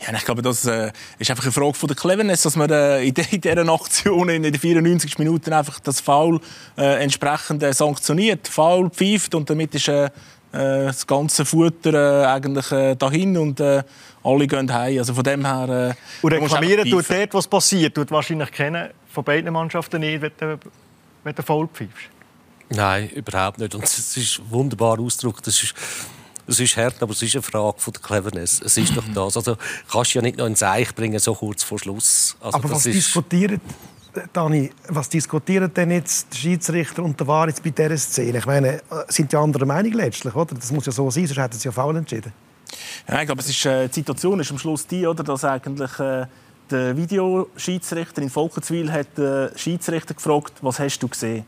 Ja, 0.00 0.12
ich 0.14 0.24
glaube, 0.24 0.42
das 0.42 0.64
äh, 0.66 0.92
ist 1.18 1.30
einfach 1.30 1.44
eine 1.44 1.52
Frage 1.52 1.74
von 1.74 1.86
der 1.86 1.96
Cleverness, 1.96 2.42
dass 2.42 2.56
man 2.56 2.70
äh, 2.70 3.02
in, 3.02 3.14
de, 3.14 3.24
in 3.30 3.40
dieser 3.40 3.68
Aktion 3.68 4.28
in 4.28 4.42
den 4.42 4.54
94 4.54 5.18
Minuten 5.18 5.52
einfach 5.52 5.80
das 5.80 6.00
Foul 6.00 6.40
äh, 6.76 7.02
entsprechend 7.02 7.62
sanktioniert, 7.74 8.48
Foul 8.48 8.90
pfeift 8.90 9.34
und 9.34 9.48
damit 9.48 9.74
ist 9.74 9.90
das 10.54 11.06
ganze 11.06 11.46
Futter 11.46 12.30
eigentlich 12.30 12.66
dahin 12.98 13.38
und 13.38 13.58
alle 13.58 14.46
gehen 14.46 14.70
heim. 14.70 14.98
Also 14.98 15.14
von 15.14 15.24
dem 15.24 15.46
her. 15.46 15.96
Und 16.20 16.30
reklamieren 16.30 16.90
tut 16.90 17.08
dort, 17.08 17.32
was 17.32 17.48
passiert, 17.48 17.94
tut 17.94 18.10
wahrscheinlich 18.10 18.52
kennen 18.52 18.90
von 19.08 19.24
beiden 19.24 19.50
Mannschaften 19.50 20.00
nicht, 20.00 20.20
wenn 20.20 20.32
du, 20.38 20.58
wenn 21.24 21.34
du 21.34 21.42
Foul 21.42 21.68
pfeifst. 21.68 22.10
Nein, 22.68 23.08
überhaupt 23.10 23.58
nicht. 23.58 23.74
Und 23.74 23.84
es 23.84 24.16
ist 24.16 24.38
ein 24.38 24.50
wunderbarer 24.50 25.00
Ausdruck. 25.00 25.42
Das 25.42 25.62
ist 25.62 25.74
es 26.46 26.60
ist 26.60 26.76
hart, 26.76 27.02
aber 27.02 27.12
es 27.12 27.22
ist 27.22 27.34
eine 27.34 27.42
Frage 27.42 27.78
von 27.78 27.92
der 27.92 28.02
Cleverness. 28.02 28.60
Es 28.62 28.76
ist 28.76 28.96
doch 28.96 29.04
das. 29.14 29.36
Also 29.36 29.56
kannst 29.90 30.14
du 30.14 30.18
ja 30.18 30.22
nicht 30.22 30.38
noch 30.38 30.46
ins 30.46 30.62
Eich 30.62 30.94
bringen, 30.94 31.18
so 31.18 31.34
kurz 31.34 31.62
vor 31.62 31.78
Schluss. 31.78 32.36
Also, 32.40 32.58
aber 32.58 32.70
was 32.70 32.86
ist... 32.86 32.96
diskutiert, 32.96 33.60
Dani, 34.32 34.70
was 34.88 35.08
diskutieren 35.08 35.72
denn 35.72 35.90
jetzt 35.90 36.32
der 36.32 36.38
Schiedsrichter 36.38 37.02
und 37.02 37.18
der 37.18 37.26
Wahr 37.26 37.48
jetzt 37.48 37.62
bei 37.62 37.70
dieser 37.70 37.96
Szene? 37.96 38.38
Ich 38.38 38.46
meine, 38.46 38.82
sind 39.08 39.32
die 39.32 39.36
anderen 39.36 39.68
Meinung 39.68 39.92
letztlich, 39.92 40.34
oder? 40.34 40.54
Das 40.54 40.70
muss 40.70 40.86
ja 40.86 40.92
so 40.92 41.10
sein, 41.10 41.26
sonst 41.26 41.38
hätten 41.38 41.58
sie 41.58 41.68
ja 41.68 41.72
faul 41.72 41.96
entschieden. 41.96 42.32
Ja, 43.08 43.20
ich 43.20 43.26
glaube, 43.26 43.40
es 43.40 43.48
ist, 43.48 43.64
äh, 43.66 43.88
die 43.88 43.94
Situation 43.94 44.40
ist 44.40 44.50
am 44.50 44.58
Schluss 44.58 44.86
die, 44.86 45.06
oder, 45.06 45.22
dass 45.22 45.44
eigentlich 45.44 45.98
äh, 45.98 46.26
der 46.70 46.96
Videoschiedsrichter 46.96 48.22
in 48.22 48.30
Volkenswil 48.30 48.90
hat 48.90 49.16
den 49.16 49.50
Schiedsrichter 49.56 50.14
gefragt, 50.14 50.54
was 50.62 50.78
hast 50.78 50.98
du 51.00 51.08
gesehen? 51.08 51.44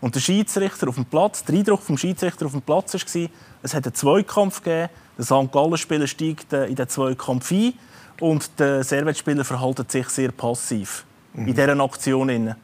Und 0.00 0.14
der 0.14 0.20
Schiedsrichter 0.20 0.88
auf 0.88 0.94
dem 0.94 1.04
Platz, 1.04 1.44
der 1.44 1.56
Eindruck 1.56 1.82
vom 1.82 1.98
Schiedsrichter 1.98 2.46
auf 2.46 2.52
dem 2.52 2.62
Platz 2.62 2.94
war, 2.94 3.28
es 3.62 3.74
hat 3.74 3.84
einen 3.84 3.94
Zweikampf 3.94 4.62
gegeben. 4.62 4.88
Der 5.16 5.24
St. 5.24 5.52
Gallen-Spieler 5.52 6.06
steigt 6.06 6.52
äh, 6.52 6.66
in 6.66 6.76
den 6.76 6.88
Zweikampf 6.88 7.50
ein 7.50 7.74
und 8.20 8.50
der 8.58 8.84
Servet-Spieler 8.84 9.44
verhält 9.44 9.90
sich 9.90 10.08
sehr 10.08 10.30
passiv 10.30 11.04
mhm. 11.34 11.48
in 11.48 11.54
dieser 11.54 11.80
Aktion. 11.80 12.54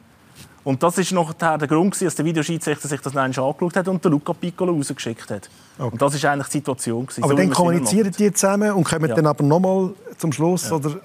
Und 0.63 0.81
das 0.81 0.97
war 0.97 1.23
nachher 1.23 1.57
der 1.57 1.67
Grund, 1.67 2.01
dass 2.01 2.15
der 2.15 2.25
Videoschiedsrichter 2.25 2.87
sich 2.87 2.99
das 2.99 3.15
angeschaut 3.15 3.75
hat 3.75 3.87
und 3.87 4.03
den 4.03 4.11
Luca 4.11 4.33
Piccolo 4.33 4.73
rausgeschickt 4.73 5.29
hat. 5.29 5.49
Okay. 5.77 5.89
Und 5.91 6.01
das 6.01 6.23
war 6.23 6.31
eigentlich 6.31 6.47
die 6.47 6.57
Situation. 6.57 7.07
Aber 7.21 7.27
so, 7.27 7.35
dann 7.35 7.49
kommunizieren 7.51 8.11
die 8.17 8.33
zusammen 8.33 8.71
und 8.71 8.83
kommen 8.83 9.09
ja. 9.09 9.15
dann 9.15 9.27
aber 9.27 9.43
nochmal 9.43 9.93
zum 10.17 10.31
Schluss? 10.31 10.69
Ja. 10.69 10.77
Oder 10.77 10.99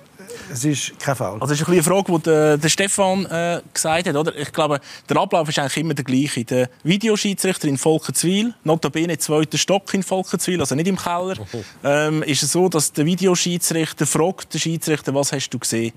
es 0.52 0.64
ist 0.64 0.99
kein 0.99 1.16
Foul. 1.16 1.40
Also 1.40 1.54
das 1.54 1.60
ist 1.60 1.68
eine 1.68 1.82
Frage, 1.82 2.12
die 2.12 2.22
der, 2.22 2.56
der 2.58 2.68
Stefan 2.68 3.26
äh, 3.26 3.60
gesagt 3.72 4.08
hat. 4.08 4.16
Oder? 4.16 4.37
Ich 4.37 4.52
glaube, 4.52 4.80
der 5.08 5.16
Ablauf 5.16 5.49
ist 5.49 5.58
eigentlich 5.58 5.76
immer 5.78 5.94
der 5.94 6.04
gleiche. 6.04 6.44
Der 6.44 6.70
Videoschiedsrichter 6.82 7.68
in 7.68 7.78
Volkenswil, 7.78 8.54
notabene 8.64 9.18
zweiter 9.18 9.58
Stock 9.58 9.92
in 9.94 10.02
Volkenswil, 10.02 10.60
also 10.60 10.75
nicht 10.75 10.88
im 10.88 10.96
Keller, 10.96 11.37
ähm, 11.84 12.22
ist 12.22 12.42
es 12.42 12.52
so, 12.52 12.68
dass 12.68 12.92
der 12.92 13.06
Videoschiedsrichter 13.06 14.06
fragt 14.06 14.54
den 14.54 14.60
Schiedsrichter, 14.60 15.14
was 15.14 15.32
hast 15.32 15.50
du 15.50 15.58
gesehen? 15.58 15.92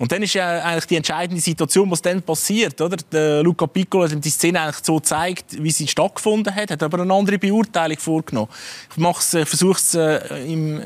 Und 0.00 0.10
dann 0.12 0.22
ist 0.22 0.32
ja 0.32 0.62
eigentlich 0.62 0.86
die 0.86 0.96
entscheidende 0.96 1.42
Situation, 1.42 1.90
was 1.90 2.00
dann 2.00 2.22
passiert. 2.22 2.80
Oder? 2.80 2.96
Der 3.12 3.42
Luca 3.42 3.66
Piccolo 3.66 4.04
hat 4.04 4.24
die 4.24 4.30
Szene 4.30 4.62
eigentlich 4.62 4.82
so 4.82 4.96
gezeigt, 4.96 5.62
wie 5.62 5.70
sie 5.70 5.86
stattgefunden 5.86 6.54
hat, 6.54 6.70
hat 6.70 6.82
aber 6.82 7.02
eine 7.02 7.12
andere 7.12 7.38
Beurteilung 7.38 7.98
vorgenommen. 7.98 8.48
Ich 8.96 9.34
äh, 9.34 9.44
versuche 9.44 9.76
es 9.78 9.94
äh, 9.94 10.42
ihm, 10.46 10.80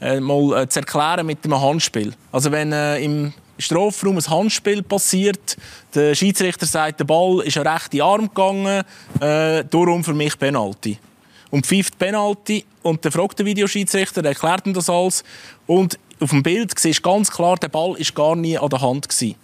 äh, 0.00 0.20
mal 0.20 0.62
äh, 0.62 0.68
zu 0.68 0.78
erklären 0.78 1.26
mit 1.26 1.44
dem 1.44 1.60
Handspiel. 1.60 2.14
Also 2.30 2.52
wenn 2.52 2.70
äh, 2.70 3.00
im 3.00 3.32
Strafraum 3.58 4.18
ein 4.18 4.26
Handspiel 4.28 4.84
passiert, 4.84 5.56
der 5.92 6.14
Schiedsrichter 6.14 6.66
sagt, 6.66 7.00
der 7.00 7.06
Ball 7.06 7.40
ist 7.40 7.58
an 7.58 7.66
rechte 7.66 8.04
Arm 8.04 8.28
gegangen, 8.28 8.84
äh, 9.18 9.64
darum 9.64 10.04
für 10.04 10.14
mich 10.14 10.38
Penalty 10.38 10.96
und 11.50 11.66
pfeift 11.66 11.98
Penalty 11.98 12.64
und 12.82 13.04
dann 13.04 13.10
fragt 13.10 13.40
der 13.40 13.46
Videoschiedsrichter, 13.46 14.24
erklärt 14.24 14.64
ihm 14.68 14.74
das 14.74 14.88
alles 14.88 15.24
und 15.66 15.98
auf 16.20 16.30
dem 16.30 16.42
Bild 16.42 16.78
siehst 16.78 16.98
du 16.98 17.02
ganz 17.02 17.30
klar, 17.30 17.56
der 17.56 17.68
Ball 17.68 17.96
ist 17.96 18.14
gar 18.14 18.36
nie 18.36 18.58
an 18.58 18.68
der 18.68 18.80
Hand 18.80 19.08
gewesen. 19.08 19.34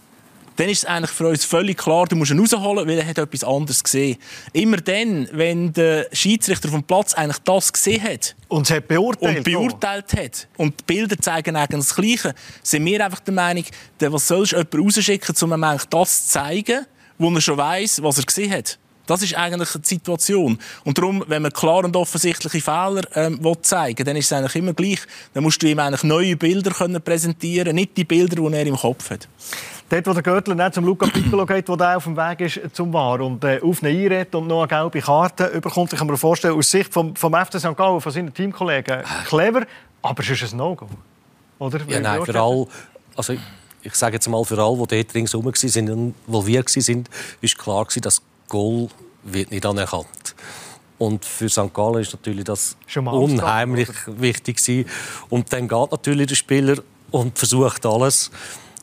Dann 0.57 0.71
ist 0.71 0.79
es 0.79 0.85
eigentlich 0.87 1.11
für 1.11 1.29
uns 1.29 1.45
völlig 1.45 1.77
klar, 1.77 2.07
du 2.07 2.17
musst 2.17 2.31
ihn 2.31 2.39
rausholen, 2.39 2.89
weil 2.89 2.99
er 2.99 3.07
hat 3.07 3.19
etwas 3.19 3.45
anderes 3.45 3.85
gesehen. 3.85 4.17
Immer 4.55 4.79
dann, 4.79 5.29
wenn 5.33 5.73
der 5.75 6.07
Schiedsrichter 6.13 6.71
vom 6.71 6.83
Platz 6.83 7.13
eigentlich 7.13 7.39
das 7.45 7.73
gesehen 7.73 8.03
hat 8.03 8.35
und 8.49 8.63
es 8.63 8.75
hat 8.75 8.89
beurteilt, 8.89 9.37
und 9.37 9.45
beurteilt 9.45 10.13
hat 10.15 10.49
und 10.57 10.81
die 10.81 10.85
Bilder 10.85 11.19
zeigen 11.19 11.57
eigentlich 11.57 11.81
das 11.81 11.95
Gleiche, 11.95 12.35
sind 12.63 12.87
wir 12.87 13.05
einfach 13.05 13.21
der 13.21 13.35
Meinung, 13.35 13.65
was 14.01 14.29
sollst 14.29 14.53
du 14.53 14.57
jemanden 14.57 14.81
rausschicken, 14.81 15.35
um 15.43 15.53
ihm 15.53 15.65
eigentlich 15.65 15.89
das 15.91 16.25
zu 16.27 16.33
zeigen, 16.33 16.87
wo 17.19 17.31
er 17.31 17.41
schon 17.41 17.59
weiß, 17.59 18.03
was 18.03 18.19
er 18.19 18.25
gesehen 18.25 18.53
hat. 18.53 18.79
Das 19.07 19.23
ist 19.23 19.35
eigentlich 19.37 19.71
die 19.73 19.87
Situation. 19.87 20.59
Und 20.85 20.99
darum, 20.99 21.25
wenn 21.29 21.43
man 21.43 21.53
klar 21.53 21.85
und 21.85 21.97
offensichtliche 21.97 22.61
Fehler 22.61 23.03
ähm, 23.15 23.41
zeigen 23.63 23.99
will, 23.99 24.05
dann 24.05 24.17
ist 24.17 24.27
es 24.27 24.33
eigentlich 24.33 24.57
immer 24.57 24.75
gleich. 24.75 25.01
Dann 25.33 25.43
musst 25.43 25.63
du 25.63 25.69
ihm 25.69 25.79
eigentlich 25.79 26.03
neue 26.03 26.37
Bilder 26.37 26.71
können 26.73 27.01
präsentieren, 27.01 27.75
nicht 27.75 27.97
die 27.97 28.05
Bilder, 28.05 28.37
die 28.37 28.55
er 28.55 28.67
im 28.67 28.77
Kopf 28.77 29.11
hat. 29.11 29.29
Dort, 29.89 30.07
wo 30.09 30.13
der 30.13 30.23
Görtler 30.23 30.73
zum 30.73 30.85
Luca 30.85 31.07
Piccolo 31.07 31.47
geht, 31.47 31.69
wo 31.69 31.77
der 31.77 31.97
auf 31.97 32.05
dem 32.05 32.17
Weg 32.17 32.41
ist 32.41 32.61
zum 32.75 32.93
War 32.93 33.21
und 33.21 33.45
äh, 33.45 33.61
auf 33.63 33.85
eine 33.85 33.93
einredet 33.93 34.35
und 34.35 34.49
noch 34.49 34.63
eine 34.63 34.69
gelbe 34.69 35.01
Karte 35.01 35.47
überkommt, 35.47 35.93
ich 35.93 35.99
kann 35.99 36.09
mir 36.09 36.17
vorstellen, 36.17 36.59
aus 36.59 36.69
Sicht 36.69 36.93
vom, 36.93 37.15
vom 37.15 37.33
FC 37.33 37.61
St. 37.61 37.77
Gallen, 37.77 38.01
von 38.01 38.11
seinen 38.11 38.35
Teamkollegen, 38.35 39.05
clever, 39.29 39.65
aber 40.03 40.23
es 40.25 40.31
ist 40.31 40.53
ein 40.53 40.57
No-Go. 40.57 40.89
Oder? 41.61 41.81
Ja, 41.87 42.01
nein, 42.01 42.25
für 42.25 42.41
alle, 42.41 42.67
also 43.15 43.35
ich 43.83 43.95
sage 43.95 44.15
jetzt 44.15 44.29
mal, 44.29 44.45
für 44.45 44.59
alle, 44.61 44.77
die 44.87 44.97
dort 44.97 45.15
ringsherum 45.15 45.47
waren, 45.47 46.15
involviert 46.27 46.77
waren, 46.77 47.05
ist 47.41 47.57
klar, 47.57 47.87
dass 48.01 48.23
Goal 48.49 48.89
wird 49.23 49.51
nicht 49.51 49.67
anerkannt. 49.67 50.35
Und 50.99 51.25
für 51.25 51.49
St. 51.49 51.75
Gallen 51.75 52.01
ist 52.01 52.13
natürlich 52.13 52.45
das 52.45 52.77
unheimlich 52.95 53.91
oder? 54.07 54.21
wichtig 54.21 54.57
gewesen. 54.57 54.89
Und 55.29 55.53
dann 55.53 55.69
geht 55.69 55.93
natürlich 55.93 56.27
der 56.27 56.35
Spieler 56.37 56.77
und 57.11 57.39
versucht 57.39 57.85
alles, 57.85 58.31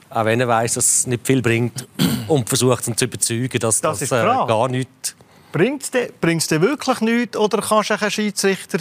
auch 0.10 0.26
wenn 0.26 0.40
er 0.40 0.48
weiß, 0.48 0.76
dass 0.76 0.86
es 0.86 1.08
nicht 1.08 1.26
viel 1.26 1.42
bringt, 1.42 1.88
und 2.28 2.48
versucht 2.48 2.88
ihn 2.88 2.96
zu 2.96 3.06
überzeugen, 3.06 3.60
dass 3.60 3.82
das, 3.82 4.00
das 4.00 4.12
äh, 4.12 4.24
gar 4.24 4.68
nichts 4.68 5.16
Bringt 5.52 5.84
es 5.84 6.48
dir 6.48 6.62
wirklich 6.62 7.02
nichts 7.02 7.38
oder 7.38 7.62
kannst 7.62 7.92
du 7.92 8.00
einen 8.00 8.10
Schiedsrichter 8.10 8.80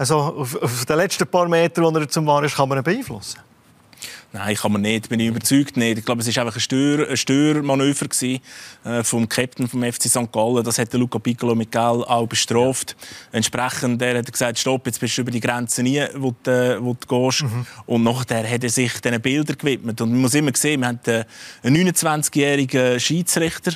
also 0.00 0.16
auf, 0.16 0.56
auf 0.62 0.86
den 0.86 0.96
letzten 0.96 1.26
paar 1.26 1.46
Metern, 1.46 1.84
wo 1.84 1.98
er 1.98 2.08
zum 2.08 2.26
War 2.26 2.42
ist, 2.42 2.56
kann 2.56 2.70
man 2.70 2.78
ihn 2.78 2.84
beeinflussen? 2.84 3.38
Nein, 4.32 4.54
kann 4.54 4.72
man 4.72 4.82
nicht. 4.82 5.08
Bin 5.08 5.18
ich 5.18 5.26
überzeugt 5.26 5.76
nicht. 5.76 5.98
Ich 5.98 6.04
glaube, 6.04 6.22
es 6.22 6.36
war 6.36 6.44
einfach 6.44 6.56
ein, 6.56 6.60
Stör, 6.60 7.08
ein 7.08 7.16
Störmanöver 7.16 8.06
gewesen, 8.06 8.40
äh, 8.84 9.02
vom 9.02 9.28
Captain 9.28 9.66
vom 9.66 9.82
FC 9.82 10.04
St. 10.04 10.30
Gallen. 10.30 10.62
Das 10.62 10.78
hat 10.78 10.92
Luca 10.92 11.18
Piccolo 11.18 11.56
mit 11.56 11.72
Gel 11.72 11.80
auch 11.80 12.28
bestraft. 12.28 12.96
Ja. 12.98 13.06
Entsprechend 13.38 14.00
der 14.00 14.18
hat 14.18 14.26
er 14.26 14.32
gesagt, 14.32 14.58
stopp, 14.58 14.86
jetzt 14.86 15.00
bist 15.00 15.18
du 15.18 15.22
über 15.22 15.32
die 15.32 15.40
Grenze 15.40 15.82
nie, 15.82 16.04
wo 16.14 16.34
du, 16.44 16.50
äh, 16.50 16.80
wo 16.80 16.94
du 16.94 17.06
gehst. 17.06 17.42
Mhm. 17.42 17.66
Und 17.86 18.04
nachher 18.04 18.48
hat 18.48 18.62
er 18.62 18.70
sich 18.70 19.00
diesen 19.00 19.20
Bildern 19.20 19.58
gewidmet. 19.58 20.00
Und 20.00 20.12
man 20.12 20.20
muss 20.20 20.34
immer 20.34 20.52
sehen, 20.54 20.80
wir 20.80 20.88
haben 20.88 21.00
einen 21.64 21.88
29-jährigen 21.88 23.00
Schiedsrichter 23.00 23.72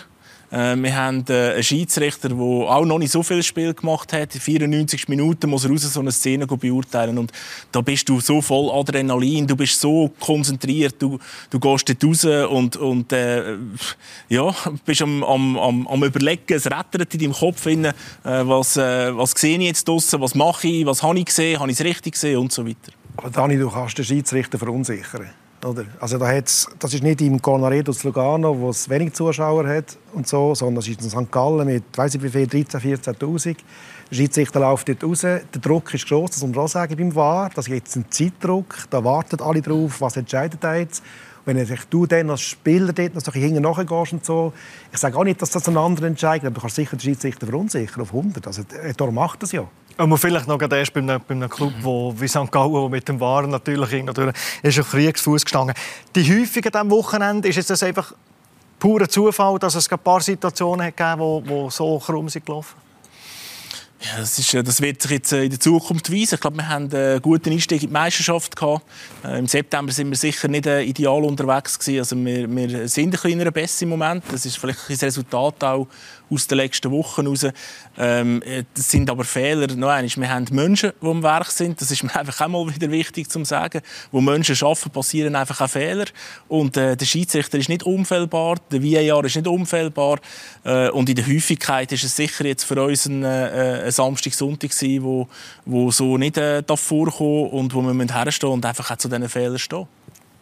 äh, 0.55 0.77
wir 0.77 0.97
haben 0.97 1.25
äh, 1.29 1.55
einen 1.55 1.63
Schiedsrichter, 1.63 2.29
der 2.29 2.39
auch 2.39 2.85
noch 2.85 2.99
nicht 2.99 3.11
so 3.11 3.23
viel 3.23 3.43
Spiel 3.43 3.75
gemacht 3.75 4.13
hat. 4.13 4.35
In 4.35 4.41
94 4.41 5.09
Minuten 5.09 5.51
muss 5.51 5.65
er 5.65 5.71
raus 5.71 5.83
so 5.83 6.01
eine 6.01 6.13
Szene 6.13 6.47
beurteilen. 6.47 7.19
Und 7.19 7.33
da 7.73 7.81
bist 7.81 8.09
du 8.09 8.21
so 8.21 8.41
voll 8.41 8.71
Adrenalin, 8.71 9.47
du 9.47 9.57
bist 9.57 9.81
so 9.81 10.11
konzentriert, 10.21 10.95
du, 11.01 11.19
du 11.51 11.59
gehst 11.59 11.89
dort 11.89 12.05
raus 12.05 12.25
und, 12.25 12.77
und 12.77 13.13
äh, 13.13 13.57
ja, 14.29 14.55
bist 14.85 15.03
am, 15.03 15.25
am, 15.25 15.59
am, 15.59 15.87
am 15.89 16.05
überlegen, 16.05 16.55
es 16.55 16.71
rattert 16.71 17.13
in 17.15 17.21
deinem 17.21 17.33
Kopf, 17.33 17.67
rein, 17.67 17.87
äh, 17.87 17.93
was, 18.23 18.77
äh, 18.77 19.17
was 19.17 19.33
sehe 19.33 19.59
ich 19.59 19.65
jetzt 19.65 19.89
draussen, 19.89 20.21
was 20.21 20.35
mache 20.35 20.69
ich, 20.69 20.87
was 20.87 21.03
habe 21.03 21.19
ich 21.19 21.27
gesehen, 21.27 21.59
habe 21.59 21.71
ich 21.71 21.81
es 21.81 21.85
richtig 21.85 22.13
gesehen 22.13 22.39
und 22.39 22.53
so 22.53 22.65
weiter. 22.65 22.93
Aber 23.17 23.31
Dani, 23.31 23.57
du 23.57 23.71
kannst 23.71 23.99
den 23.99 24.05
Schiedsrichter 24.05 24.59
verunsichern. 24.59 25.31
Oder? 25.65 25.87
Also 25.99 26.19
da 26.19 26.31
das 26.33 26.69
ist 26.95 27.03
nicht 27.03 27.23
im 27.23 27.41
Colnaredo 27.41 27.93
zu 27.93 28.09
Lugano, 28.09 28.59
wo 28.59 28.69
es 28.69 28.89
wenig 28.89 29.15
Zuschauer 29.15 29.67
hat 29.67 29.97
und 30.13 30.29
so, 30.29 30.55
sondern 30.55 30.81
es 30.81 30.89
ist 30.89 31.03
in 31.03 31.09
St. 31.09 31.33
Gallen 31.33 31.67
mit, 31.67 31.85
weiß 31.97 32.17
ich 32.17 32.23
wie 32.23 32.29
viel, 32.29 32.47
13.000, 32.47 33.17
14.000. 33.19 33.57
Der 34.11 34.15
Schiedsrichter 34.15 34.61
läuft 34.61 34.89
dort 34.89 35.03
raus. 35.03 35.21
Der 35.23 35.43
Druck 35.61 35.95
ist 35.95 36.07
groß, 36.07 36.33
das 36.33 36.43
muss 36.43 36.55
man 36.55 36.65
auch 36.65 36.69
sagen 36.69 36.97
beim 36.97 37.15
VAR. 37.15 37.51
Das 37.55 37.65
gibt 37.65 37.95
einen 37.97 38.11
Zeitdruck, 38.11 38.87
da 38.91 39.03
warten 39.03 39.41
alle 39.41 39.63
drauf, 39.63 40.01
was 40.01 40.17
entscheidet 40.17 40.63
er 40.63 40.77
jetzt. 40.77 41.03
Wenn 41.47 41.67
du 41.91 42.07
dann 42.07 42.31
als 42.31 42.41
Spieler 42.41 42.93
dort 42.93 43.15
noch 43.15 43.23
so 43.23 43.33
hinten 43.33 43.63
nachgehst 43.63 44.13
und 44.15 44.25
so, 44.25 44.53
ich 44.93 44.99
sage 44.99 45.17
auch 45.17 45.25
nicht, 45.25 45.41
dass 45.43 45.51
das 45.51 45.69
ein 45.69 45.77
anderer 45.77 46.07
entscheidet, 46.07 46.47
aber 46.47 46.55
du 46.55 46.61
kannst 46.63 46.77
sicher 46.77 46.97
den 46.97 47.01
Schiedsrichter 47.01 47.47
verunsichern 47.47 48.03
auf 48.03 48.15
100. 48.15 48.47
Also, 48.47 48.63
darum 48.97 49.15
macht 49.15 49.43
das 49.43 49.53
ja. 49.53 49.67
Und 49.97 50.19
vielleicht 50.19 50.49
noch 50.49 50.61
erst 50.61 50.93
bei 50.93 51.01
einem, 51.01 51.21
bei 51.27 51.35
einem 51.35 51.49
Club 51.49 51.73
wo, 51.81 52.15
wie 52.19 52.27
St. 52.27 52.51
Gallen, 52.51 52.73
wo 52.73 52.89
mit 52.89 53.09
dem 53.09 53.21
Waren 53.21 53.51
natürlich 53.51 54.03
natürlich 54.03 54.35
ist 54.63 54.79
ein 54.79 54.85
Kriegsfuß 54.85 55.45
gestanden. 55.45 55.75
Die 56.17 56.23
häufig 56.23 56.67
an 56.67 56.73
diesem 56.73 56.91
Wochenende 56.91 57.49
ist 57.49 57.71
es 57.71 57.83
einfach 57.83 58.13
purer 58.79 59.09
Zufall, 59.09 59.59
dass 59.59 59.77
es 59.77 59.91
ein 59.91 59.99
paar 59.99 60.21
Situationen 60.21 60.87
gegeben 60.87 61.21
hat, 61.21 61.47
die 61.47 61.71
so 61.71 61.99
krumm 61.99 62.29
sind 62.29 62.45
gelaufen? 62.45 62.77
Ja, 64.05 64.19
das, 64.19 64.39
ist, 64.39 64.53
das 64.53 64.83
wird 64.83 65.01
sich 65.01 65.11
jetzt 65.13 65.33
äh, 65.33 65.45
in 65.45 65.51
der 65.51 65.61
Zukunft 65.61 66.13
weisen. 66.13 66.35
Ich 66.35 66.41
glaube, 66.41 66.59
wir 66.59 66.69
haben 66.69 66.93
einen 66.93 67.23
guten 67.23 67.51
Einstieg 67.51 67.83
in 67.83 67.89
die 67.89 67.93
Meisterschaft 67.93 68.55
gehabt. 68.55 68.85
Äh, 69.25 69.39
Im 69.39 69.47
September 69.47 69.91
sind 69.93 70.11
wir 70.11 70.17
sicher 70.17 70.47
nicht 70.47 70.67
äh, 70.67 70.83
ideal 70.83 71.25
unterwegs 71.25 71.79
gewesen. 71.79 72.01
Also 72.01 72.17
wir, 72.23 72.55
wir 72.55 72.89
sind 72.89 73.15
ein 73.15 73.21
kleiner 73.21 73.51
besser 73.51 73.85
im 73.85 73.91
Moment. 73.91 74.25
Das 74.31 74.45
ist 74.45 74.59
vielleicht 74.59 74.91
ein 74.91 74.97
Resultat 74.97 75.65
auch 75.65 75.89
aus 76.35 76.47
den 76.47 76.59
letzten 76.59 76.91
Wochen 76.91 77.23
heraus. 77.23 77.47
Ähm, 77.97 78.43
das 78.75 78.91
sind 78.91 79.09
aber 79.09 79.25
Fehler. 79.25 79.69
Noch 79.75 79.89
einmal, 79.89 80.11
wir 80.17 80.31
haben 80.31 80.47
Menschen, 80.51 80.93
die 81.01 81.07
am 81.07 81.23
Werk 81.23 81.51
sind. 81.51 81.81
Das 81.81 81.91
ist 81.91 82.03
mir 82.03 82.15
einfach 82.17 82.45
auch 82.45 82.49
mal 82.49 82.75
wieder 82.75 82.91
wichtig 82.91 83.31
zu 83.31 83.45
sagen. 83.45 83.81
Wo 84.13 84.21
Menschen 84.21 84.57
arbeiten, 84.61 84.91
passieren 84.91 85.37
einfach 85.37 85.61
auch 85.61 85.71
Fehler. 85.71 86.07
Und 86.49 86.77
äh, 86.77 86.97
der 86.97 87.07
Schiedsrichter 87.07 87.59
ist 87.59 87.69
nicht 87.69 87.83
unfehlbar, 87.83 88.57
der 88.71 88.83
VAR 88.83 89.25
ist 89.25 89.37
nicht 89.37 89.47
unfehlbar. 89.47 90.19
Äh, 90.65 90.91
und 90.91 91.09
in 91.09 91.15
der 91.15 91.27
Häufigkeit 91.27 91.91
ist 91.93 92.05
es 92.05 92.17
sicher 92.17 92.45
jetzt 92.45 92.65
für 92.65 92.83
uns 92.83 93.07
ein, 93.07 93.25
äh, 93.25 93.85
ein 93.85 93.91
Samstag, 93.93 94.35
Sonntag 94.35 94.71
gewesen, 94.71 95.03
wo, 95.05 95.29
wo 95.65 95.91
so 95.91 96.19
nicht 96.19 96.37
äh, 96.37 96.63
vorkommen 96.77 97.51
und 97.51 97.75
wo 97.75 97.83
wir 97.83 98.15
herstehen 98.15 98.51
und 98.51 98.67
einfach 98.67 98.91
auch 98.91 98.97
zu 98.97 99.09
diesen 99.09 99.29
Fehlern 99.29 99.59
stehen. 99.59 99.87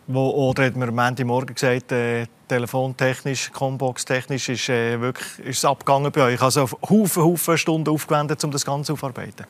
Wo, 0.06 0.30
oder 0.30 0.66
hat 0.66 0.76
mir 0.76 0.88
am 0.88 0.94
Montagmorgen 0.96 1.54
gesagt, 1.54 1.92
äh, 1.92 2.26
telefontechnisch, 2.52 3.50
Combox-technisch 3.50 4.50
ist, 4.50 4.68
äh, 4.68 5.00
wirklich, 5.00 5.38
ist 5.38 5.58
es 5.58 5.64
abgegangen 5.64 6.12
bei 6.12 6.22
euch. 6.22 6.42
Also 6.42 6.68
Haufen, 6.88 7.22
Haufen 7.22 7.56
Stunden 7.56 7.88
aufgewendet, 7.88 8.44
um 8.44 8.50
das 8.50 8.64
Ganze 8.64 8.92
aufzuarbeiten. 8.92 9.46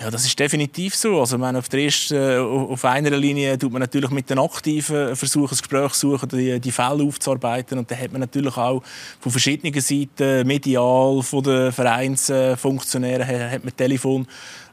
Ja, 0.00 0.10
das 0.10 0.24
ist 0.24 0.38
definitiv 0.38 0.94
so. 0.94 1.20
Also, 1.20 1.36
man 1.36 1.56
auf, 1.56 1.68
der 1.68 1.80
ersten, 1.80 2.14
äh, 2.14 2.38
auf 2.38 2.84
einer 2.86 3.10
Linie 3.10 3.58
tut 3.58 3.70
man 3.70 3.80
natürlich 3.80 4.10
mit 4.10 4.30
den 4.30 4.38
Aktiven 4.38 5.14
versuchen, 5.14 5.50
das 5.50 5.60
Gespräch 5.60 5.92
zu 5.92 6.12
suchen, 6.12 6.30
die, 6.30 6.58
die 6.58 6.72
Fälle 6.72 7.04
aufzuarbeiten. 7.04 7.78
Und 7.78 7.90
dann 7.90 8.00
hat 8.00 8.12
man 8.12 8.22
natürlich 8.22 8.56
auch 8.56 8.82
von 9.20 9.30
verschiedenen 9.32 9.78
Seiten, 9.80 10.46
medial, 10.46 11.22
von 11.22 11.42
den 11.42 11.70
Vereinsfunktionären, 11.70 13.50
hat 13.50 13.62
man 13.62 13.76
Telefon 13.76 14.26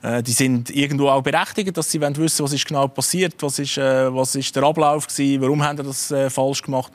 äh, 0.06 0.22
die 0.22 0.34
sind 0.34 0.70
irgendwo 0.70 1.10
auch 1.10 1.24
berechtigt, 1.24 1.76
dass 1.76 1.90
sie 1.90 2.00
wissen 2.00 2.44
was 2.44 2.54
ist 2.54 2.68
genau 2.68 2.88
passiert, 2.88 3.36
was 3.40 3.58
ist, 3.58 3.78
äh, 3.78 4.14
was 4.14 4.36
ist 4.36 4.56
der 4.56 4.64
Ablauf 4.64 5.08
gewesen, 5.08 5.42
warum 5.42 5.64
haben 5.64 5.78
sie 5.78 5.84
das 5.84 6.12
äh, 6.12 6.30
falsch 6.30 6.62
gemacht. 6.62 6.92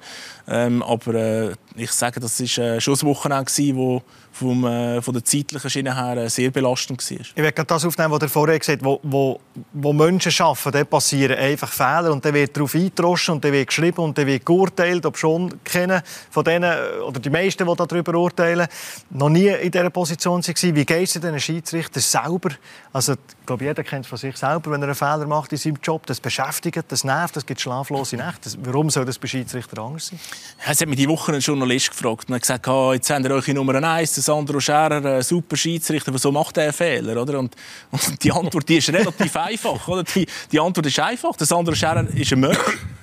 Ähm, 0.49 0.82
aber 0.82 1.14
äh, 1.14 1.54
ich 1.76 1.92
sage, 1.92 2.20
das 2.20 2.40
ist 2.40 2.59
äh, 2.59 2.80
schon 2.80 2.94
ein 2.94 3.02
Wochenende 3.02 3.76
wo 3.76 4.02
vom, 4.40 4.64
äh, 4.64 5.02
von 5.02 5.12
der 5.12 5.25
zeitlichen 5.25 5.68
Schiene 5.68 5.94
her 5.94 6.16
äh, 6.16 6.30
sehr 6.30 6.50
belastend 6.50 7.11
war. 7.11 7.20
Ich 7.20 7.37
werde 7.37 7.64
das 7.64 7.85
aufnehmen, 7.85 8.11
was 8.11 8.23
ihr 8.23 8.28
vorher 8.28 8.59
gesagt 8.59 8.82
habt, 8.82 8.85
wo, 8.85 9.00
wo, 9.02 9.40
wo 9.75 9.92
Menschen 9.92 10.32
arbeiten, 10.42 10.73
dann 10.73 10.87
passieren 10.87 11.37
einfach 11.37 11.70
Fehler 11.70 12.11
und 12.11 12.25
dann 12.25 12.32
wird 12.32 12.56
darauf 12.56 12.75
eingedroschen 12.75 13.35
und 13.35 13.44
dann 13.44 13.52
wird 13.52 13.68
geschrieben 13.68 14.00
und 14.00 14.16
dann 14.16 14.26
wird 14.26 14.47
geurteilt, 14.47 15.04
ob 15.04 15.18
schon 15.18 15.62
kennen 15.62 16.00
von 16.30 16.44
denen, 16.44 16.73
oder 17.06 17.20
die 17.20 17.28
meisten, 17.28 17.66
die 17.66 17.76
darüber 17.76 18.14
urteilen, 18.14 18.66
noch 19.11 19.28
nie 19.28 19.49
in 19.49 19.70
dieser 19.70 19.90
Position 19.90 20.42
waren. 20.42 20.76
Wie 20.76 20.85
geht 20.87 21.09
es 21.09 21.20
den 21.20 21.38
Schiedsrichter 21.38 22.00
selber? 22.00 22.50
Also, 22.92 23.12
ich 23.12 23.47
glaube, 23.47 23.64
jeder 23.64 23.85
kennt 23.85 24.06
es 24.06 24.09
von 24.09 24.18
sich 24.18 24.37
selber, 24.37 24.70
wenn 24.70 24.80
er 24.80 24.88
einen 24.88 24.94
Fehler 24.94 25.26
macht 25.26 25.52
in 25.52 25.59
seinem 25.59 25.78
Job. 25.82 26.06
Das 26.06 26.18
beschäftigt, 26.18 26.85
das 26.88 27.04
nervt, 27.04 27.37
das 27.37 27.44
gibt 27.44 27.61
schlaflose 27.61 28.16
Nächte. 28.16 28.50
Warum 28.62 28.88
soll 28.88 29.04
das 29.04 29.18
bei 29.18 29.28
Schiedsrichter 29.28 29.82
anders 29.82 30.06
sein? 30.06 30.18
Es 30.66 30.80
hat 30.80 30.88
mich 30.88 30.97
die 30.97 31.09
Woche 31.09 31.32
ein 31.32 31.40
Journalist 31.40 31.90
gefragt 31.90 32.28
und 32.28 32.35
hat 32.35 32.42
gesagt, 32.42 32.66
oh, 32.68 32.92
jetzt 32.92 33.11
habt 33.11 33.25
ihr 33.25 33.30
eure 33.30 33.54
Nummer 33.54 33.75
1, 33.75 34.14
Sandro 34.30 34.60
Scherer, 34.60 35.04
ein 35.16 35.22
super 35.22 35.56
Schiedsrichter, 35.56 36.14
wieso 36.14 36.30
macht 36.30 36.56
er 36.56 36.64
einen 36.64 36.72
Fehler? 36.72 37.20
Oder? 37.20 37.40
Und, 37.40 37.56
und 37.90 38.22
die 38.22 38.30
Antwort 38.30 38.68
die 38.68 38.76
ist 38.76 38.88
relativ 38.88 39.34
einfach. 39.37 39.88
Oder? 39.88 40.04
Die, 40.04 40.25
die, 40.52 40.60
Antwort 40.60 40.87
ist 40.87 41.00
einfach. 41.00 41.34
Der 41.37 41.49
Sandro 41.49 41.75
Scherer 41.75 42.06
ist 42.14 42.32
ein 42.32 42.38
Mensch. 42.38 42.56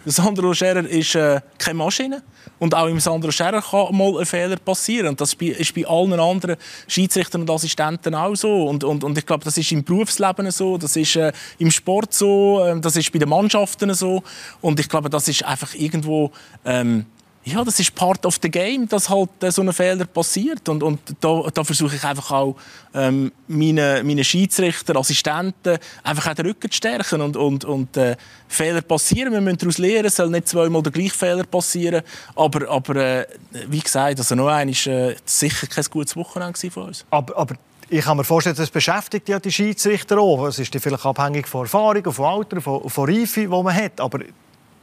Der 0.05 0.13
Sandro 0.13 0.53
Scherer 0.53 0.87
ist 0.87 1.15
äh, 1.15 1.41
keine 1.57 1.79
Maschine. 1.79 2.23
Und 2.59 2.73
auch 2.73 2.87
im 2.87 3.01
Sandro 3.01 3.29
Scherer 3.29 3.61
kann 3.61 3.93
mal 3.97 4.19
ein 4.19 4.25
Fehler 4.25 4.55
passieren. 4.55 5.09
Und 5.09 5.19
das 5.19 5.33
ist 5.33 5.75
bei 5.75 5.85
allen 5.85 6.17
anderen 6.17 6.55
Schiedsrichtern 6.87 7.41
und 7.41 7.49
Assistenten 7.49 8.15
auch 8.15 8.35
so. 8.35 8.69
Und, 8.69 8.85
und, 8.85 9.03
und 9.03 9.17
ich 9.17 9.25
glaube, 9.25 9.43
das 9.43 9.57
ist 9.57 9.69
im 9.73 9.83
Berufsleben 9.83 10.49
so, 10.51 10.77
das 10.77 10.95
ist 10.95 11.17
äh, 11.17 11.33
im 11.57 11.71
Sport 11.71 12.13
so, 12.13 12.63
äh, 12.63 12.79
das 12.79 12.95
ist 12.95 13.11
bei 13.11 13.19
den 13.19 13.27
Mannschaften 13.27 13.93
so. 13.93 14.23
Und 14.61 14.79
ich 14.79 14.87
glaube, 14.87 15.09
das 15.09 15.27
ist 15.27 15.43
einfach 15.43 15.73
irgendwo... 15.73 16.31
Ähm, 16.63 17.05
ja, 17.47 17.63
das 17.63 17.79
ist 17.79 17.95
part 17.95 18.25
of 18.25 18.39
the 18.41 18.49
game, 18.49 18.87
dass 18.89 19.09
halt 19.09 19.29
äh, 19.41 19.51
so 19.51 19.61
ein 19.61 19.71
Fehler 19.71 20.05
passiert. 20.05 20.67
Und, 20.67 20.83
und 20.83 20.99
da, 21.21 21.43
da 21.53 21.63
versuche 21.63 21.95
ich 21.95 22.03
einfach 22.03 22.31
auch, 22.31 22.55
ähm, 22.93 23.31
meine, 23.47 24.01
meine 24.03 24.23
Schiedsrichter, 24.23 24.97
Assistenten, 24.97 25.77
einfach 26.03 26.31
auch 26.31 26.35
den 26.35 26.45
Rücken 26.45 26.69
zu 26.69 26.75
stärken. 26.75 27.21
Und, 27.21 27.37
und, 27.37 27.63
und 27.63 27.95
äh, 27.95 28.17
Fehler 28.49 28.81
passieren, 28.81 29.31
wir 29.31 29.39
müssen 29.39 29.59
daraus 29.59 29.77
lernen, 29.77 30.07
es 30.07 30.17
soll 30.17 30.29
nicht 30.29 30.49
zweimal 30.49 30.83
der 30.83 30.91
gleiche 30.91 31.15
Fehler 31.15 31.45
passieren. 31.45 32.01
Aber, 32.35 32.69
aber 32.69 32.95
äh, 32.95 33.27
wie 33.67 33.79
gesagt, 33.79 34.19
also 34.19 34.35
noch 34.35 34.47
einmal, 34.47 34.75
äh, 34.85 35.15
sicher 35.23 35.67
kein 35.67 35.85
gutes 35.89 36.15
Wochenende 36.17 36.69
von 36.69 36.83
uns. 36.83 37.05
Aber, 37.09 37.37
aber 37.37 37.55
ich 37.89 38.03
kann 38.03 38.17
mir 38.17 38.25
vorstellen, 38.25 38.57
das 38.57 38.69
beschäftigt 38.69 39.29
ja 39.29 39.39
die 39.39 39.51
Schiedsrichter 39.51 40.19
auch. 40.19 40.47
Es 40.47 40.59
ist 40.59 40.75
vielleicht 40.77 41.05
abhängig 41.05 41.47
von 41.47 41.61
Erfahrung, 41.61 42.11
von 42.11 42.25
Alter, 42.25 42.59
von, 42.59 42.89
von 42.89 43.09
Reife, 43.09 43.41
die 43.41 43.47
man 43.47 43.73
hat. 43.73 44.01
Aber 44.01 44.19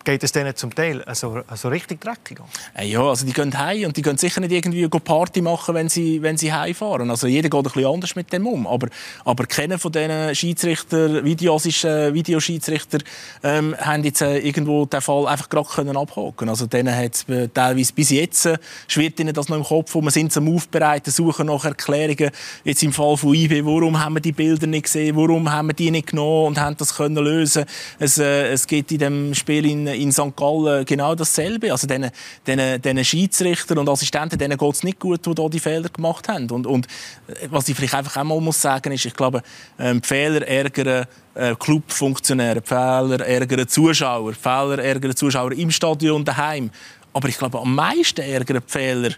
geht 0.05 0.23
es 0.23 0.33
denen 0.33 0.55
zum 0.55 0.75
Teil 0.75 1.05
so, 1.13 1.41
so 1.55 1.69
richtig 1.69 2.01
dreckig 2.01 2.41
an? 2.41 2.47
Äh, 2.75 2.87
ja, 2.87 3.03
also 3.03 3.27
die 3.27 3.33
gehen 3.33 3.57
heim 3.59 3.87
und 3.87 3.97
die 3.97 4.03
gehen 4.03 4.19
sicher 4.19 4.41
nicht 4.41 4.53
irgendwie 4.53 4.87
Party 4.89 5.41
machen, 5.41 5.75
wenn 5.75 5.89
sie, 5.89 6.23
wenn 6.23 6.37
sie 6.37 6.53
heimfahren. 6.53 7.11
Also 7.11 7.27
jeder 7.27 7.49
geht 7.49 7.59
ein 7.59 7.63
bisschen 7.63 7.87
anders 7.87 8.17
mit 8.17 8.33
dem 8.33 8.47
um. 8.47 8.67
Aber, 8.67 8.89
aber 9.25 9.47
kennen 9.47 9.79
von 9.79 9.93
diesen 9.93 10.35
Schiedsrichter, 10.35 11.25
Videoschiedsrichter, 11.25 12.15
Videoschiedsrichter, 12.15 12.99
ähm, 13.43 13.75
haben 13.79 14.05
jetzt 14.05 14.21
äh, 14.23 14.39
irgendwo 14.39 14.85
den 14.87 15.01
Fall 15.01 15.27
einfach 15.27 15.49
gerade 15.49 15.69
können 15.69 15.97
abhaken. 15.97 16.49
Also 16.49 16.67
denen 16.67 16.95
hat 16.95 17.15
es 17.15 17.29
äh, 17.29 17.49
teilweise 17.49 17.93
bis 17.93 18.11
jetzt 18.11 18.47
äh, 18.47 18.59
schwirrt 18.89 19.19
ihnen 19.21 19.35
das 19.35 19.49
noch 19.49 19.57
im 19.57 19.65
Kopf, 19.65 19.95
wo 19.95 20.03
wir 20.03 20.11
sind 20.11 20.33
zum 20.33 20.55
Aufbereiten, 20.55 21.11
suchen 21.11 21.47
nach 21.47 21.65
Erklärungen. 21.65 22.31
Jetzt 22.65 22.83
im 22.83 22.93
Fall 22.93 23.17
von 23.17 23.35
IB, 23.35 23.65
warum 23.65 24.03
haben 24.03 24.15
wir 24.15 24.21
die 24.21 24.33
Bilder 24.33 24.67
nicht 24.67 24.85
gesehen, 24.85 25.17
warum 25.17 25.51
haben 25.51 25.69
wir 25.69 25.75
die 25.75 25.91
nicht 25.91 26.09
genommen 26.09 26.49
und 26.49 26.61
haben 26.61 26.77
das 26.77 26.97
können 26.97 27.17
lösen. 27.17 27.65
Es, 27.99 28.19
äh, 28.19 28.49
es 28.49 28.67
geht 28.67 28.91
in 28.93 28.99
dem 28.99 29.35
Spiel 29.35 29.67
in 29.67 29.94
in 29.95 30.13
St. 30.13 30.37
Gallen 30.37 30.85
genau 30.85 31.15
dasselbe. 31.15 31.73
Also 31.73 31.87
diesen, 31.87 32.11
diesen, 32.47 32.83
diesen 32.83 33.05
Schiedsrichter 33.05 33.79
und 33.79 33.89
Assistenten, 33.89 34.39
denen 34.39 34.59
geht 34.59 34.73
es 34.73 34.83
nicht 34.83 35.01
gut, 35.01 35.25
die 35.27 35.33
hier 35.37 35.51
die 35.51 35.61
Fehler 35.61 35.89
gemacht 35.89 36.29
haben. 36.29 36.51
Und, 36.51 36.67
und 36.67 36.87
äh, 37.29 37.49
was 37.51 37.69
ich 37.69 37.77
vielleicht 37.77 37.95
einfach 37.95 38.17
einmal 38.17 38.41
muss 38.41 38.61
sagen 38.61 38.93
ist, 38.93 39.05
ich 39.05 39.15
glaube, 39.15 39.43
ähm, 39.79 40.03
Fehler 40.03 40.47
ärgern 40.47 41.07
äh, 41.35 41.55
Clubfunktionäre, 41.55 42.63
Fehler 42.63 43.21
ärgern 43.27 43.67
Zuschauer, 43.69 44.33
Fehler 44.35 44.79
ärgern 44.79 45.17
Zuschauer 45.17 45.53
im 45.53 45.71
Stadion 45.71 46.17
und 46.17 46.29
daheim. 46.29 46.71
Aber 47.13 47.29
ich 47.29 47.39
glaube, 47.39 47.61
am 47.61 47.75
meisten 47.75 48.21
ärgern 48.21 48.63
die 48.67 48.73
Fehler 48.73 49.11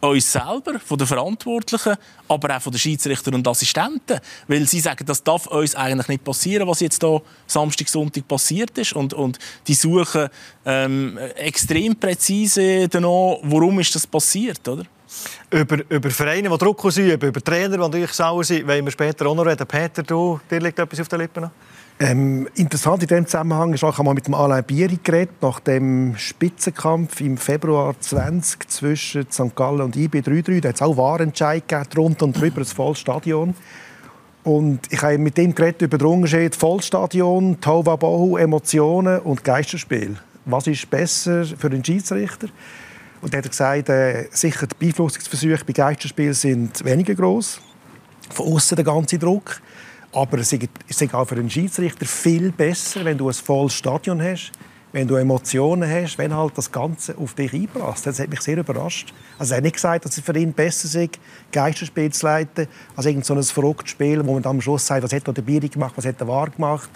uns 0.00 0.32
selber, 0.32 0.78
von 0.84 0.98
den 0.98 1.06
Verantwortlichen, 1.06 1.96
aber 2.28 2.56
auch 2.56 2.62
von 2.62 2.72
den 2.72 2.78
Schiedsrichtern 2.78 3.34
und 3.34 3.48
Assistenten. 3.48 4.20
Weil 4.46 4.66
sie 4.66 4.80
sagen, 4.80 5.04
das 5.06 5.22
darf 5.22 5.46
uns 5.46 5.74
eigentlich 5.74 6.08
nicht 6.08 6.24
passieren, 6.24 6.68
was 6.68 6.80
jetzt 6.80 7.02
hier 7.02 7.22
Samstag, 7.46 7.88
Sonntag 7.88 8.26
passiert 8.28 8.76
ist. 8.78 8.92
Und, 8.92 9.14
und 9.14 9.38
die 9.66 9.74
suchen 9.74 10.28
ähm, 10.64 11.18
extrem 11.36 11.96
präzise 11.96 12.88
danach, 12.88 13.38
warum 13.42 13.80
ist 13.80 13.94
das 13.94 14.06
passiert, 14.06 14.66
oder? 14.68 14.84
Über, 15.50 15.78
über 15.88 16.10
Vereine, 16.10 16.50
die 16.50 16.58
Druck 16.58 16.84
ausüben, 16.84 17.28
über 17.28 17.40
Trainer, 17.42 17.70
die 17.70 17.78
natürlich 17.78 18.12
sauer 18.12 18.44
sind, 18.44 18.66
wollen 18.68 18.84
wir 18.84 18.92
später 18.92 19.26
auch 19.26 19.34
noch 19.34 19.46
reden. 19.46 19.66
Peter, 19.66 20.02
du, 20.02 20.38
dir 20.50 20.60
liegt 20.60 20.78
etwas 20.78 21.00
auf 21.00 21.08
den 21.08 21.20
Lippen 21.20 21.44
noch? 21.44 21.50
Ähm, 22.00 22.48
interessant 22.54 23.02
in 23.02 23.08
diesem 23.08 23.26
Zusammenhang 23.26 23.74
ist 23.74 23.82
auch, 23.82 23.98
ich 23.98 24.14
mit 24.14 24.26
dem 24.28 24.34
Alain 24.34 24.62
Bieri 24.62 25.00
geredet, 25.02 25.42
nach 25.42 25.58
dem 25.58 26.14
Spitzenkampf 26.16 27.20
im 27.20 27.36
Februar 27.36 27.94
20 27.98 28.68
zwischen 28.70 29.26
St. 29.32 29.56
Gallen 29.56 29.80
und 29.80 29.96
IB 29.96 30.20
3-3. 30.20 30.60
Da 30.60 30.68
hat 30.68 30.76
es 30.76 30.82
auch 30.82 30.96
Warenentscheid 30.96 31.66
gegeben, 31.66 31.90
drunter 31.90 32.26
und 32.26 32.40
drüber 32.40 32.60
ein 32.60 32.66
volles 32.66 33.00
Stadion. 33.00 33.54
Und 34.44 34.80
ich 34.90 35.02
habe 35.02 35.18
mit 35.18 35.36
ihm 35.38 35.52
geredet 35.54 35.82
über 35.82 35.98
den 35.98 36.06
Unterschied 36.06 36.54
Vollstadion, 36.54 37.60
Tova 37.60 37.96
Bohu, 37.96 38.36
Emotionen 38.36 39.18
und 39.20 39.42
Geisterspiel. 39.42 40.16
Was 40.44 40.68
ist 40.68 40.88
besser 40.88 41.44
für 41.44 41.68
den 41.68 41.84
Schiedsrichter? 41.84 42.46
Und 43.20 43.34
er 43.34 43.42
hat 43.42 43.50
gesagt, 43.50 43.88
äh, 43.88 44.28
sicher 44.30 44.68
die 44.68 44.76
Beeinflussungsversuche 44.78 45.64
bei 45.66 45.72
Geisterspielen 45.72 46.32
sind 46.32 46.84
weniger 46.84 47.16
groß. 47.16 47.60
Von 48.30 48.54
außen 48.54 48.76
der 48.76 48.84
ganze 48.84 49.18
Druck. 49.18 49.60
Aber 50.12 50.38
es 50.38 50.52
ist 50.52 51.14
auch 51.14 51.24
für 51.26 51.34
einen 51.34 51.50
Schiedsrichter 51.50 52.06
viel 52.06 52.50
besser, 52.50 53.04
wenn 53.04 53.18
du 53.18 53.28
ein 53.28 53.34
volles 53.34 53.74
Stadion 53.74 54.22
hast, 54.22 54.52
wenn 54.92 55.06
du 55.06 55.16
Emotionen 55.16 55.88
hast, 55.88 56.16
wenn 56.16 56.34
halt 56.34 56.56
das 56.56 56.72
Ganze 56.72 57.16
auf 57.18 57.34
dich 57.34 57.52
einprasst. 57.52 58.06
Das 58.06 58.18
hat 58.18 58.30
mich 58.30 58.40
sehr 58.40 58.56
überrascht. 58.56 59.12
Also 59.38 59.52
er 59.52 59.58
hat 59.58 59.64
nicht 59.64 59.74
gesagt, 59.74 60.06
dass 60.06 60.16
es 60.16 60.24
für 60.24 60.36
ihn 60.36 60.52
besser 60.52 61.02
ist, 61.02 61.18
Geisterspiel 61.52 62.10
zu 62.10 62.24
leiten, 62.24 62.66
als 62.96 63.06
irgend 63.06 63.26
so 63.26 63.34
ein 63.34 63.42
verrücktes 63.42 63.90
Spiel, 63.90 64.24
wo 64.26 64.32
man 64.32 64.44
am 64.44 64.60
Schluss 64.60 64.86
sagt, 64.86 65.02
was 65.02 65.12
hat 65.12 65.26
der 65.26 65.42
Bieri 65.42 65.68
gemacht, 65.68 65.92
was 65.96 66.06
hat 66.06 66.18
der 66.18 66.26
Wahr 66.26 66.48
gemacht 66.48 66.88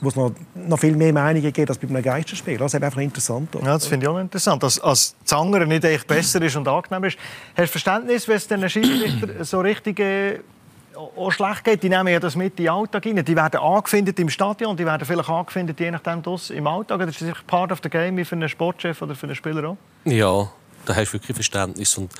wo 0.00 0.08
es 0.08 0.16
noch, 0.16 0.32
noch 0.54 0.78
viel 0.78 0.96
mehr 0.96 1.12
Meinungen 1.12 1.52
gibt 1.52 1.68
als 1.68 1.78
bei 1.78 1.88
einem 1.88 2.02
Geisterspiel. 2.02 2.56
Das 2.56 2.72
ist 2.72 2.82
einfach 2.82 3.00
interessant. 3.00 3.54
Ja, 3.54 3.74
das 3.74 3.86
finde 3.86 4.06
ich 4.06 4.08
auch 4.08 4.18
interessant. 4.18 4.62
Dass, 4.62 4.80
als 4.80 5.14
Zanger 5.24 5.66
nicht 5.66 5.84
echt 5.84 6.06
besser 6.06 6.40
ist 6.42 6.56
und 6.56 6.66
angenehm 6.66 7.04
ist. 7.04 7.18
Hast 7.54 7.68
du 7.68 7.72
Verständnis, 7.72 8.26
wenn 8.26 8.36
es 8.36 8.48
den 8.48 8.68
Schiedsrichter 8.68 9.44
so 9.44 9.60
richtige 9.60 10.40
auch 11.16 11.30
schlecht 11.30 11.64
geht, 11.64 11.82
die 11.82 11.88
nehmen 11.88 12.08
ja 12.08 12.20
das 12.20 12.36
mit 12.36 12.58
in 12.58 12.64
den 12.66 12.72
Alltag 12.72 13.06
rein. 13.06 13.24
Die 13.24 13.36
werden 13.36 13.60
angefindet 13.60 14.18
im 14.18 14.28
Stadion, 14.28 14.76
die 14.76 14.84
werden 14.84 15.06
vielleicht 15.06 15.28
angefindet, 15.28 15.80
je 15.80 15.90
nachdem 15.90 16.22
das 16.22 16.50
im 16.50 16.66
Alltag. 16.66 17.00
Das 17.00 17.20
ist 17.20 17.46
part 17.46 17.72
of 17.72 17.80
the 17.82 17.88
game 17.88 18.16
wie 18.16 18.24
für 18.24 18.36
einen 18.36 18.48
Sportchef 18.48 19.00
oder 19.02 19.14
für 19.14 19.26
einen 19.26 19.36
Spieler 19.36 19.70
auch. 19.70 19.76
Ja, 20.04 20.48
da 20.86 20.94
hast 20.94 21.10
du 21.10 21.14
wirklich 21.14 21.34
Verständnis. 21.34 21.96
Und 21.96 22.12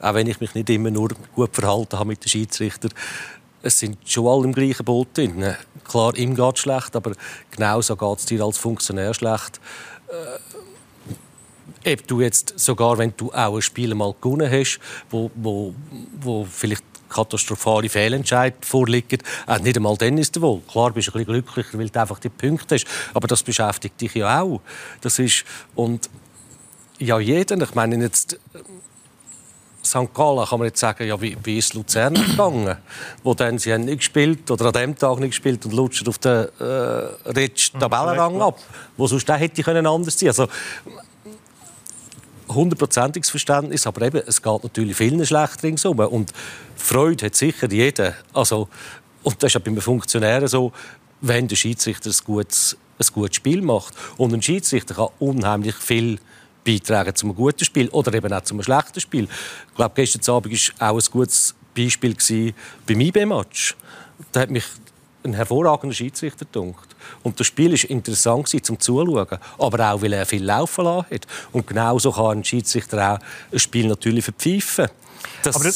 auch 0.00 0.14
wenn 0.14 0.26
ich 0.26 0.40
mich 0.40 0.54
nicht 0.54 0.70
immer 0.70 0.90
nur 0.90 1.10
gut 1.34 1.54
verhalten 1.54 1.98
habe 1.98 2.08
mit 2.08 2.24
den 2.24 2.28
Schiedsrichtern, 2.28 2.92
es 3.62 3.78
sind 3.78 3.98
schon 4.08 4.26
alle 4.26 4.44
im 4.44 4.52
gleichen 4.52 4.84
Boot 4.84 5.16
drin. 5.16 5.54
Klar, 5.84 6.16
ihm 6.16 6.34
geht 6.34 6.54
es 6.54 6.60
schlecht, 6.60 6.94
aber 6.94 7.12
genauso 7.50 7.96
geht 7.96 8.18
es 8.18 8.26
dir 8.26 8.42
als 8.42 8.58
Funktionär 8.58 9.14
schlecht. 9.14 9.60
Äh, 10.08 11.92
ob 11.92 12.06
du 12.06 12.20
jetzt 12.20 12.58
sogar, 12.58 12.98
wenn 12.98 13.14
du 13.16 13.32
auch 13.32 13.56
ein 13.56 13.62
Spiel 13.62 13.94
mal 13.94 14.14
gewonnen 14.20 14.50
hast, 14.50 14.78
wo, 15.10 15.30
wo, 15.34 15.74
wo 16.20 16.44
vielleicht 16.44 16.84
katastrophale 17.08 17.88
Fehlentscheid 17.88 18.54
vorliegen. 18.64 19.20
Äh, 19.46 19.58
nicht 19.60 19.76
einmal 19.76 19.96
dann 19.96 20.18
ist 20.18 20.36
er 20.36 20.42
wohl. 20.42 20.60
Klar 20.70 20.92
bist 20.92 21.08
du 21.08 21.12
ein 21.12 21.24
bisschen 21.24 21.32
glücklicher, 21.32 21.78
weil 21.78 21.88
du 21.88 22.00
einfach 22.00 22.18
die 22.18 22.28
Punkte 22.28 22.76
hast. 22.76 22.86
Aber 23.14 23.26
das 23.26 23.42
beschäftigt 23.42 24.00
dich 24.00 24.14
ja 24.14 24.42
auch. 24.42 24.60
Das 25.00 25.18
ist, 25.18 25.44
und 25.74 26.08
ja, 26.98 27.18
jeder, 27.18 27.60
ich 27.60 27.74
meine 27.74 27.96
jetzt... 27.96 28.34
Äh, 28.54 28.58
St. 29.88 30.12
Gallen 30.12 30.44
kann 30.44 30.58
man 30.58 30.68
jetzt 30.68 30.80
sagen, 30.80 31.06
ja, 31.06 31.20
wie, 31.20 31.36
wie 31.42 31.58
ist 31.58 31.74
Luzern 31.74 32.14
gegangen? 32.30 32.76
Wo 33.22 33.34
dann, 33.34 33.58
sie 33.58 33.72
haben 33.72 33.84
nicht 33.84 33.98
gespielt 33.98 34.50
oder 34.50 34.66
an 34.66 34.72
dem 34.72 34.96
Tag 34.96 35.18
nicht 35.18 35.30
gespielt 35.30 35.64
und 35.64 35.72
lutschen 35.72 36.06
auf 36.08 36.18
den 36.18 36.46
äh, 36.60 37.48
Tabellenrang 37.78 38.40
ab. 38.42 38.58
Wo 38.96 39.06
sonst 39.06 39.28
hätte 39.28 39.60
ich 39.60 39.66
anders 39.66 40.18
sein 40.18 40.28
Also 40.28 40.48
hundertprozentiges 42.48 43.30
Verständnis, 43.30 43.86
aber 43.86 44.02
eben, 44.02 44.22
es 44.26 44.42
geht 44.42 44.64
natürlich 44.64 44.96
vielen 44.96 45.24
schlecht 45.24 45.62
ringsum. 45.62 45.98
Und 45.98 46.32
Freude 46.76 47.26
hat 47.26 47.34
sicher 47.34 47.70
jeder. 47.70 48.14
Also, 48.32 48.68
und 49.22 49.42
das 49.42 49.48
ist 49.48 49.54
ja 49.54 49.60
bei 49.60 49.70
einem 49.70 49.80
Funktionär 49.80 50.46
so, 50.48 50.72
wenn 51.20 51.48
der 51.48 51.56
Schiedsrichter 51.56 52.10
ein 52.10 52.16
gutes, 52.24 52.76
ein 52.98 53.06
gutes 53.12 53.36
Spiel 53.36 53.62
macht. 53.62 53.94
Und 54.16 54.32
ein 54.32 54.42
Schiedsrichter 54.42 54.94
kann 54.94 55.08
unheimlich 55.18 55.74
viel 55.74 56.18
beitragen 56.64 57.14
zu 57.14 57.26
einem 57.26 57.34
guten 57.34 57.64
Spiel 57.64 57.88
oder 57.90 58.12
eben 58.14 58.32
auch 58.32 58.42
zu 58.42 58.54
einem 58.54 58.62
schlechten 58.62 59.00
Spiel. 59.00 59.24
Ich 59.24 59.74
glaube, 59.74 59.94
gestern 59.94 60.34
Abend 60.34 60.80
war 60.80 60.90
auch 60.90 60.96
ein 60.96 61.10
gutes 61.10 61.54
Beispiel 61.74 62.16
beim 62.86 63.00
IB-Match. 63.00 63.76
Da 64.32 64.40
hat 64.40 64.50
mich 64.50 64.64
ein 65.28 65.34
hervorragender 65.34 65.94
Schiedsrichter 65.94 66.44
gedunkt. 66.44 66.88
Und 67.22 67.38
das 67.38 67.46
Spiel 67.46 67.72
war 67.72 67.90
interessant 67.90 68.48
zum 68.48 68.80
Zuschauen, 68.80 69.26
aber 69.58 69.92
auch, 69.92 70.02
weil 70.02 70.12
er 70.12 70.26
viel 70.26 70.44
laufen 70.44 70.84
lassen 70.84 71.06
hat. 71.10 71.26
Und 71.52 71.66
genauso 71.66 72.12
kann 72.12 72.38
ein 72.38 72.44
Schiedsrichter 72.44 73.14
auch 73.14 73.18
ein 73.52 73.58
Spiel 73.58 73.86
natürlich 73.86 74.24
verpfeifen. 74.24 74.88
Das 75.42 75.56
aber, 75.56 75.70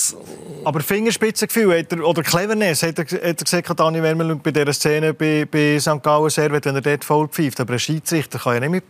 aber 0.69 0.81
Fingerspitzengefühl 0.81 1.79
hat 1.79 1.93
er, 1.93 2.07
oder 2.07 2.23
Cleverness 2.23 2.83
hat 2.83 2.99
er, 2.99 3.05
hat 3.05 3.23
er 3.23 3.35
gesagt, 3.35 3.79
Dani 3.79 4.03
Wermelund, 4.03 4.43
bei 4.43 4.51
dieser 4.51 4.73
Szene 4.73 5.15
bei, 5.15 5.47
bei 5.51 5.79
St. 5.79 6.03
Gallen 6.03 6.31
Servet, 6.31 6.65
wenn 6.65 6.75
er 6.75 6.81
dort 6.81 7.05
voll 7.05 7.29
pfeift. 7.29 7.61
Aber 7.61 7.75
ein 7.75 7.79
Schiedsrichter 7.79 8.39
kann 8.39 8.55
ja 8.55 8.61
nicht 8.69 8.71
mit 8.71 8.85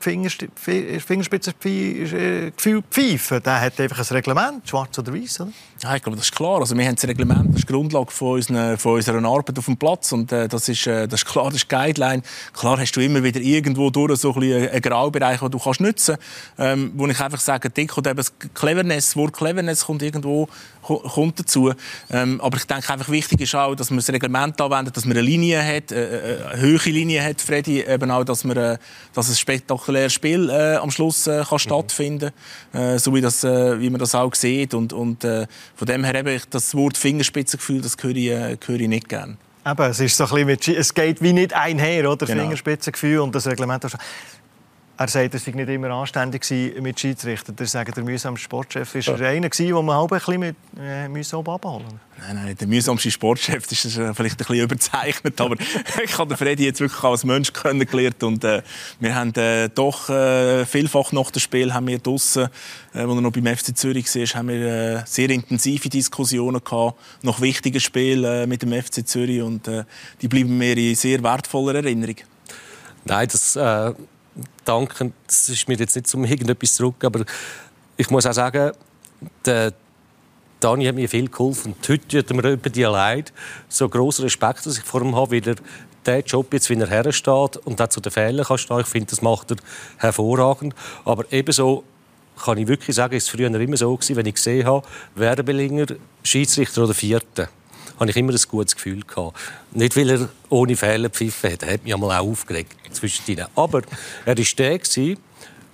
Fingerspitzengefühl 1.02 2.82
pfeifen. 2.90 3.42
Der 3.42 3.60
hat 3.60 3.80
einfach 3.80 3.98
ein 3.98 4.14
Reglement, 4.14 4.68
schwarz 4.68 4.98
oder 4.98 5.12
weiß. 5.14 5.40
Oder? 5.40 5.52
Ja, 5.82 5.96
ich 5.96 6.02
glaube, 6.02 6.16
das 6.16 6.26
ist 6.26 6.36
klar. 6.36 6.60
Also, 6.60 6.78
wir 6.78 6.86
haben 6.86 6.94
das 6.94 7.08
Reglement, 7.08 7.48
das 7.48 7.56
ist 7.56 7.68
die 7.68 7.72
Grundlage 7.72 8.12
von, 8.12 8.34
unseren, 8.34 8.78
von 8.78 8.94
unserer 8.94 9.24
Arbeit 9.24 9.58
auf 9.58 9.64
dem 9.64 9.76
Platz. 9.76 10.12
Und 10.12 10.30
äh, 10.30 10.46
das, 10.46 10.68
ist, 10.68 10.86
äh, 10.86 11.08
das 11.08 11.22
ist 11.22 11.26
klar, 11.26 11.46
das 11.46 11.56
ist 11.56 11.68
Guideline. 11.68 12.22
Klar 12.52 12.78
hast 12.78 12.92
du 12.92 13.00
immer 13.00 13.24
wieder 13.24 13.40
irgendwo 13.40 13.90
durch 13.90 14.20
so 14.20 14.32
ein 14.32 14.42
einen 14.42 14.80
Graubereich, 14.80 15.40
den 15.40 15.50
du 15.50 15.58
kannst 15.58 15.80
nutzen 15.80 16.16
kannst. 16.56 16.80
Ähm, 16.80 16.92
wo 16.94 17.08
ich 17.08 17.18
einfach 17.18 17.40
sage, 17.40 17.68
Dick 17.68 17.96
und 17.96 18.06
eben 18.06 18.16
das 18.16 18.32
Cleverness, 18.54 19.06
das 19.06 19.16
Wort 19.16 19.32
Cleverness 19.32 19.84
kommt 19.84 20.02
irgendwo 20.02 20.48
kommt 20.82 21.38
dazu. 21.38 21.72
Ähm, 22.10 22.40
aber 22.40 22.56
ich 22.56 22.64
denke 22.64 22.92
einfach 22.92 23.08
wichtig 23.08 23.40
ist 23.40 23.54
auch, 23.54 23.74
dass 23.74 23.90
man 23.90 23.98
das 23.98 24.10
Reglement 24.10 24.60
anwendet, 24.60 24.96
dass 24.96 25.04
man 25.04 25.16
eine 25.16 25.24
Linie 25.24 25.64
hat, 25.64 25.92
äh, 25.92 26.38
äh, 26.38 26.44
eine 26.44 26.60
höhere 26.60 26.90
Linie 26.90 27.24
hat, 27.24 27.40
Freddy, 27.40 27.82
eben 27.82 28.10
auch, 28.10 28.24
dass 28.24 28.44
man, 28.44 28.56
äh, 28.56 28.78
dass 29.14 29.28
ein 29.28 29.36
spektakuläres 29.36 30.12
Spiel 30.12 30.50
äh, 30.50 30.76
am 30.76 30.90
Schluss 30.90 31.26
äh, 31.26 31.42
kann 31.42 31.46
mhm. 31.52 31.58
stattfinden, 31.58 32.30
äh, 32.72 32.98
so 32.98 33.14
wie 33.14 33.20
das, 33.20 33.44
äh, 33.44 33.80
wie 33.80 33.90
man 33.90 34.00
das 34.00 34.14
auch 34.14 34.34
sieht 34.34 34.74
und, 34.74 34.92
und 34.92 35.24
äh, 35.24 35.46
von 35.74 35.86
dem 35.86 36.04
her 36.04 36.14
eben 36.14 36.40
das 36.50 36.74
Wort 36.74 36.96
Fingerspitzengefühl, 36.96 37.80
das 37.80 37.96
höre 38.00 38.16
ich, 38.16 38.28
äh, 38.28 38.56
höre 38.64 38.80
ich 38.80 38.88
nicht 38.88 39.08
gerne. 39.08 39.36
Eben, 39.64 39.82
es, 39.82 40.00
ist 40.00 40.16
so 40.16 40.26
ein 40.26 40.46
bisschen, 40.46 40.76
es 40.76 40.92
geht 40.92 41.22
wie 41.22 41.32
nicht 41.32 41.52
einher, 41.54 42.10
oder? 42.10 42.26
Genau. 42.26 42.42
Fingerspitzengefühl 42.42 43.20
und 43.20 43.34
das 43.34 43.46
Reglement. 43.46 43.86
Er 44.98 45.08
sagt, 45.08 45.34
es 45.34 45.44
sei 45.44 45.52
nicht 45.52 45.68
immer 45.68 45.90
anständig 45.90 46.48
mit 46.80 47.00
Schiedsrichtern. 47.00 47.56
Er 47.58 47.66
sagt, 47.66 47.96
der 47.96 48.04
mühsame 48.04 48.36
Sportchef 48.36 48.94
war 48.94 49.18
ja. 49.18 49.28
einer, 49.30 49.48
den 49.48 49.72
man 49.72 49.96
halb 49.96 50.12
ein 50.12 50.18
bisschen 50.18 50.40
mit, 50.40 50.56
äh, 50.78 51.08
mühsam 51.08 51.48
abholen 51.48 52.00
Nein, 52.18 52.36
nein, 52.36 52.56
der 52.56 52.68
mühsamste 52.68 53.10
Sportchef 53.10 53.66
das 53.66 53.84
ist 53.84 53.96
äh, 53.96 54.14
vielleicht 54.14 54.34
ein 54.34 54.46
bisschen 54.46 54.64
überzeichnet, 54.64 55.40
aber 55.40 55.56
ich 56.04 56.18
habe 56.18 56.28
den 56.28 56.36
Freddy 56.36 56.66
jetzt 56.66 56.80
wirklich 56.80 57.02
als 57.02 57.24
Mensch 57.24 57.52
kennengelernt 57.52 58.22
und 58.22 58.44
äh, 58.44 58.62
wir 59.00 59.14
haben 59.14 59.34
äh, 59.34 59.70
doch 59.70 60.08
äh, 60.08 60.64
vielfach 60.66 61.10
nach 61.12 61.30
dem 61.30 61.40
Spiel 61.40 61.72
haben 61.72 61.86
wir 61.88 61.98
draussen, 61.98 62.48
äh, 62.94 62.98
als 62.98 63.08
er 63.08 63.20
noch 63.20 63.32
beim 63.32 63.46
FC 63.46 63.76
Zürich 63.76 64.14
war, 64.14 64.38
haben 64.38 64.48
wir 64.48 64.66
äh, 64.66 65.02
sehr 65.06 65.30
intensive 65.30 65.88
Diskussionen 65.88 66.62
gehabt 66.62 66.98
nach 67.22 67.40
wichtigen 67.40 67.80
Spielen 67.80 68.24
äh, 68.24 68.46
mit 68.46 68.62
dem 68.62 68.72
FC 68.72 69.06
Zürich 69.06 69.42
und 69.42 69.66
äh, 69.66 69.84
die 70.20 70.28
bleiben 70.28 70.56
mir 70.56 70.76
in 70.76 70.94
sehr 70.94 71.22
wertvoller 71.22 71.76
Erinnerung. 71.76 72.16
Nein, 73.04 73.28
das 73.32 73.56
äh, 73.56 73.92
danken. 74.64 75.12
Das 75.26 75.48
ist 75.48 75.68
mir 75.68 75.76
jetzt 75.76 75.96
nicht 75.96 76.06
zum 76.06 76.24
irgendetwas 76.24 76.74
zurück, 76.74 77.04
aber 77.04 77.24
ich 77.96 78.10
muss 78.10 78.26
auch 78.26 78.32
sagen, 78.32 78.72
der 79.44 79.72
Dani 80.60 80.84
hat 80.86 80.94
mir 80.94 81.08
viel 81.08 81.28
geholfen. 81.28 81.74
Und 81.74 81.88
heute 81.88 82.24
tut 82.24 82.36
mir 82.36 82.52
über 82.52 82.70
die 82.70 82.82
Leid 82.82 83.32
so 83.68 83.88
grossen 83.88 84.22
Respekt, 84.22 84.64
dass 84.64 84.78
ich 84.78 84.84
vor 84.84 85.02
ihm 85.02 85.16
habe, 85.16 85.32
weil 85.32 85.48
er 85.48 85.56
diesen 86.06 86.26
Job 86.26 86.52
jetzt, 86.52 86.70
wie 86.70 86.74
er 86.74 86.88
hersteht 86.88 87.56
und 87.58 87.80
auch 87.80 87.88
zu 87.88 88.00
den 88.00 88.12
Fehlern 88.12 88.46
kann 88.46 88.58
stehen. 88.58 88.80
Ich 88.80 88.86
finde, 88.86 89.10
das 89.10 89.22
macht 89.22 89.50
er 89.50 89.56
hervorragend. 89.98 90.74
Aber 91.04 91.24
ebenso 91.30 91.84
kann 92.42 92.58
ich 92.58 92.66
wirklich 92.66 92.96
sagen, 92.96 93.16
es 93.16 93.26
war 93.28 93.38
früher 93.38 93.60
immer 93.60 93.76
so, 93.76 93.94
gewesen, 93.94 94.16
wenn 94.16 94.26
ich 94.26 94.34
gesehen 94.34 94.66
habe, 94.66 94.86
Werbelinger, 95.14 95.86
Schiedsrichter 96.22 96.84
oder 96.84 96.94
Vierter 96.94 97.48
habe 98.02 98.10
ich 98.10 98.16
immer 98.16 98.32
ein 98.32 98.40
gutes 98.48 98.74
Gefühl 98.74 99.02
gehabt. 99.02 99.38
Nicht, 99.72 99.96
weil 99.96 100.10
er 100.10 100.28
ohne 100.48 100.76
Fehler 100.76 101.10
pfiffen 101.10 101.52
hat. 101.52 101.62
Er 101.62 101.74
hat 101.74 101.84
mich 101.84 101.94
einmal 101.94 102.18
auch 102.18 102.28
aufgeregt 102.28 102.76
zwischendrin. 102.90 103.46
Aber 103.54 103.82
er 104.26 104.36
war 104.36 104.44
der, 104.58 104.78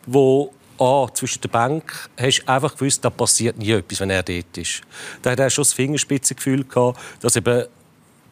der 0.06 0.48
Ah, 0.80 1.08
zwischen 1.12 1.40
der 1.40 1.48
Bank 1.48 2.08
hast 2.16 2.38
du 2.38 2.48
einfach 2.48 2.76
gewusst, 2.76 3.04
da 3.04 3.10
passiert 3.10 3.58
nie 3.58 3.72
etwas, 3.72 3.98
wenn 3.98 4.10
er 4.10 4.22
dort 4.22 4.56
ist. 4.56 4.82
Da 5.22 5.32
hat 5.32 5.40
er 5.40 5.50
schon 5.50 5.62
das 5.62 5.72
Fingerspitzengefühl 5.72 6.62
gehabt, 6.62 7.00
dass 7.20 7.34
eben 7.34 7.64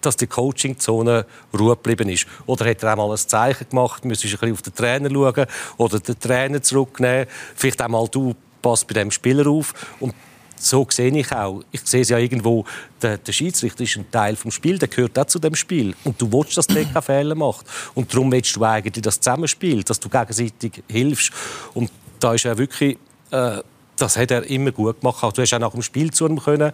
dass 0.00 0.16
die 0.16 0.28
Coachingzone 0.28 1.26
Ruhe 1.58 1.74
geblieben 1.74 2.08
ist. 2.08 2.26
Oder 2.46 2.70
hat 2.70 2.82
er 2.84 2.92
einmal 2.92 3.10
ein 3.10 3.16
Zeichen 3.16 3.68
gemacht, 3.68 4.04
müsstest 4.04 4.34
ein 4.34 4.38
bisschen 4.38 4.52
auf 4.52 4.62
den 4.62 4.74
Trainer 4.74 5.10
schauen 5.10 5.46
oder 5.78 5.98
den 5.98 6.20
Trainer 6.20 6.62
zurücknehmen. 6.62 7.26
Vielleicht 7.56 7.82
einmal 7.82 8.06
du 8.06 8.36
passt 8.62 8.86
bei 8.86 8.94
dem 8.94 9.10
Spieler 9.10 9.48
auf. 9.48 9.74
Und 9.98 10.14
so 10.56 10.86
sehe 10.90 11.16
ich 11.16 11.32
auch. 11.32 11.62
Ich 11.70 11.82
sehe 11.84 12.00
es 12.00 12.08
ja 12.08 12.18
irgendwo, 12.18 12.64
der, 13.00 13.18
der 13.18 13.32
Schiedsrichter 13.32 13.84
ist 13.84 13.96
ein 13.96 14.10
Teil 14.10 14.34
des 14.34 14.54
Spiels, 14.54 14.80
der 14.80 14.88
gehört 14.88 15.18
auch 15.18 15.26
zu 15.26 15.38
dem 15.38 15.54
Spiel. 15.54 15.94
Und 16.04 16.20
du 16.20 16.30
willst, 16.32 16.56
dass 16.56 16.66
der 16.66 16.84
keine 16.84 17.02
Fehler 17.02 17.34
macht. 17.34 17.66
Und 17.94 18.12
darum 18.12 18.32
willst 18.32 18.56
du 18.56 18.64
eigentlich 18.64 19.02
das 19.02 19.20
Zusammenspiel, 19.20 19.82
dass 19.82 20.00
du 20.00 20.08
gegenseitig 20.08 20.82
hilfst. 20.88 21.32
Und 21.74 21.90
da 22.20 22.34
ist 22.34 22.44
er 22.44 22.56
wirklich, 22.58 22.98
äh, 23.30 23.58
das 23.96 24.16
hat 24.16 24.30
er 24.30 24.44
immer 24.44 24.72
gut 24.72 25.00
gemacht. 25.00 25.22
Du 25.36 25.42
hast 25.42 25.54
auch 25.54 25.58
nach 25.58 25.72
dem 25.72 25.82
Spiel 25.82 26.10
zu 26.10 26.26
ihm 26.26 26.40
können 26.40 26.72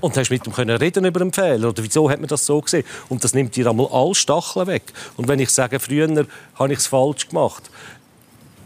und 0.00 0.16
hast 0.16 0.30
mit 0.30 0.46
ihm 0.46 0.52
können 0.52 0.76
reden 0.76 1.04
über 1.04 1.20
den 1.20 1.32
Fehler 1.32 1.68
oder 1.68 1.82
wieso 1.82 2.10
hat 2.10 2.20
man 2.20 2.28
das 2.28 2.44
so 2.44 2.60
gesehen 2.60 2.84
und 3.08 3.24
das 3.24 3.34
nimmt 3.34 3.56
dir 3.56 3.68
einmal 3.68 3.88
alle 3.90 4.14
Stacheln 4.14 4.66
weg 4.66 4.92
und 5.16 5.26
wenn 5.26 5.38
ich 5.38 5.50
sage 5.50 5.80
früher 5.80 6.26
habe 6.54 6.72
ich 6.72 6.78
es 6.78 6.86
falsch 6.86 7.28
gemacht 7.28 7.70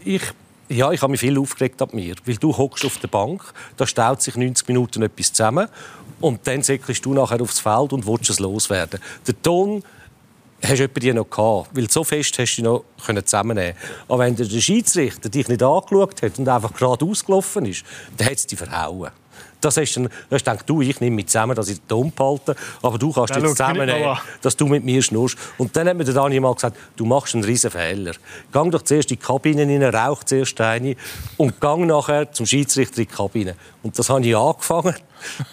ich 0.03 0.23
ja, 0.71 0.91
ich 0.91 1.01
habe 1.01 1.11
mich 1.11 1.19
viel 1.19 1.37
aufgeregt 1.37 1.81
ab 1.81 1.93
mir, 1.93 2.15
weil 2.25 2.37
du 2.37 2.55
hockst 2.55 2.85
auf 2.85 2.97
der 2.97 3.07
Bank, 3.07 3.41
da 3.77 3.85
staut 3.85 4.21
sich 4.21 4.35
90 4.35 4.67
Minuten 4.67 5.03
etwas 5.03 5.33
zusammen 5.33 5.67
und 6.19 6.45
dann 6.47 6.61
säckelst 6.61 7.05
du 7.05 7.13
nachher 7.13 7.41
aufs 7.41 7.59
Feld 7.59 7.93
und 7.93 8.07
willst 8.07 8.29
es 8.29 8.39
loswerden. 8.39 8.99
Der 9.27 9.41
Ton 9.41 9.83
hast 10.63 10.79
du 10.79 10.87
die 10.87 11.13
noch 11.13 11.29
gehabt, 11.29 11.69
weil 11.73 11.89
so 11.89 12.03
fest 12.03 12.37
hast 12.39 12.55
du 12.57 12.63
noch 12.63 12.83
zusammennehmen 13.25 13.73
Aber 14.07 14.23
wenn 14.23 14.35
der 14.35 14.45
Schiedsrichter 14.45 15.29
dich 15.29 15.47
nicht 15.47 15.63
angeschaut 15.63 16.21
hat 16.21 16.39
und 16.39 16.47
einfach 16.47 16.73
gerade 16.73 17.05
ausgelaufen 17.05 17.65
ist, 17.65 17.83
dann 18.17 18.27
hat 18.27 18.37
es 18.37 18.47
dich 18.47 18.59
verhauen. 18.59 19.11
Das 19.61 19.77
hast 19.77 19.95
du, 19.95 20.09
hast 20.29 20.45
gedacht, 20.45 20.63
du, 20.67 20.81
ich 20.81 20.99
nehme 20.99 21.15
mich 21.17 21.27
zusammen, 21.27 21.55
dass 21.55 21.69
ich 21.69 21.79
den 21.79 21.87
Ton 21.87 22.11
behalte, 22.11 22.55
aber 22.81 22.97
du 22.97 23.11
kannst 23.11 23.35
dich 23.35 23.43
zusammennehmen, 23.43 24.17
dass 24.41 24.57
du 24.57 24.67
mit 24.67 24.83
mir 24.83 25.01
schnurst. 25.01 25.37
Und 25.57 25.75
dann 25.75 25.87
hat 25.87 25.95
mir 25.95 26.03
der 26.03 26.15
Dani 26.15 26.39
mal 26.39 26.53
gesagt, 26.53 26.77
du 26.95 27.05
machst 27.05 27.35
einen 27.35 27.43
riesen 27.43 27.71
Fehler. 27.71 28.13
Gang 28.51 28.71
doch 28.71 28.81
zuerst 28.81 29.11
in 29.11 29.17
die 29.17 29.23
Kabine 29.23 29.65
rein, 29.65 29.83
rauch 29.83 30.23
zuerst 30.23 30.59
eine 30.59 30.95
und 31.37 31.59
gang 31.61 31.85
nachher 31.85 32.31
zum 32.31 32.45
Schiedsrichter 32.45 32.99
in 32.99 33.07
die 33.07 33.13
Kabine. 33.13 33.55
Und 33.83 33.97
das 33.97 34.09
habe 34.09 34.25
ich 34.25 34.35
angefangen. 34.35 34.95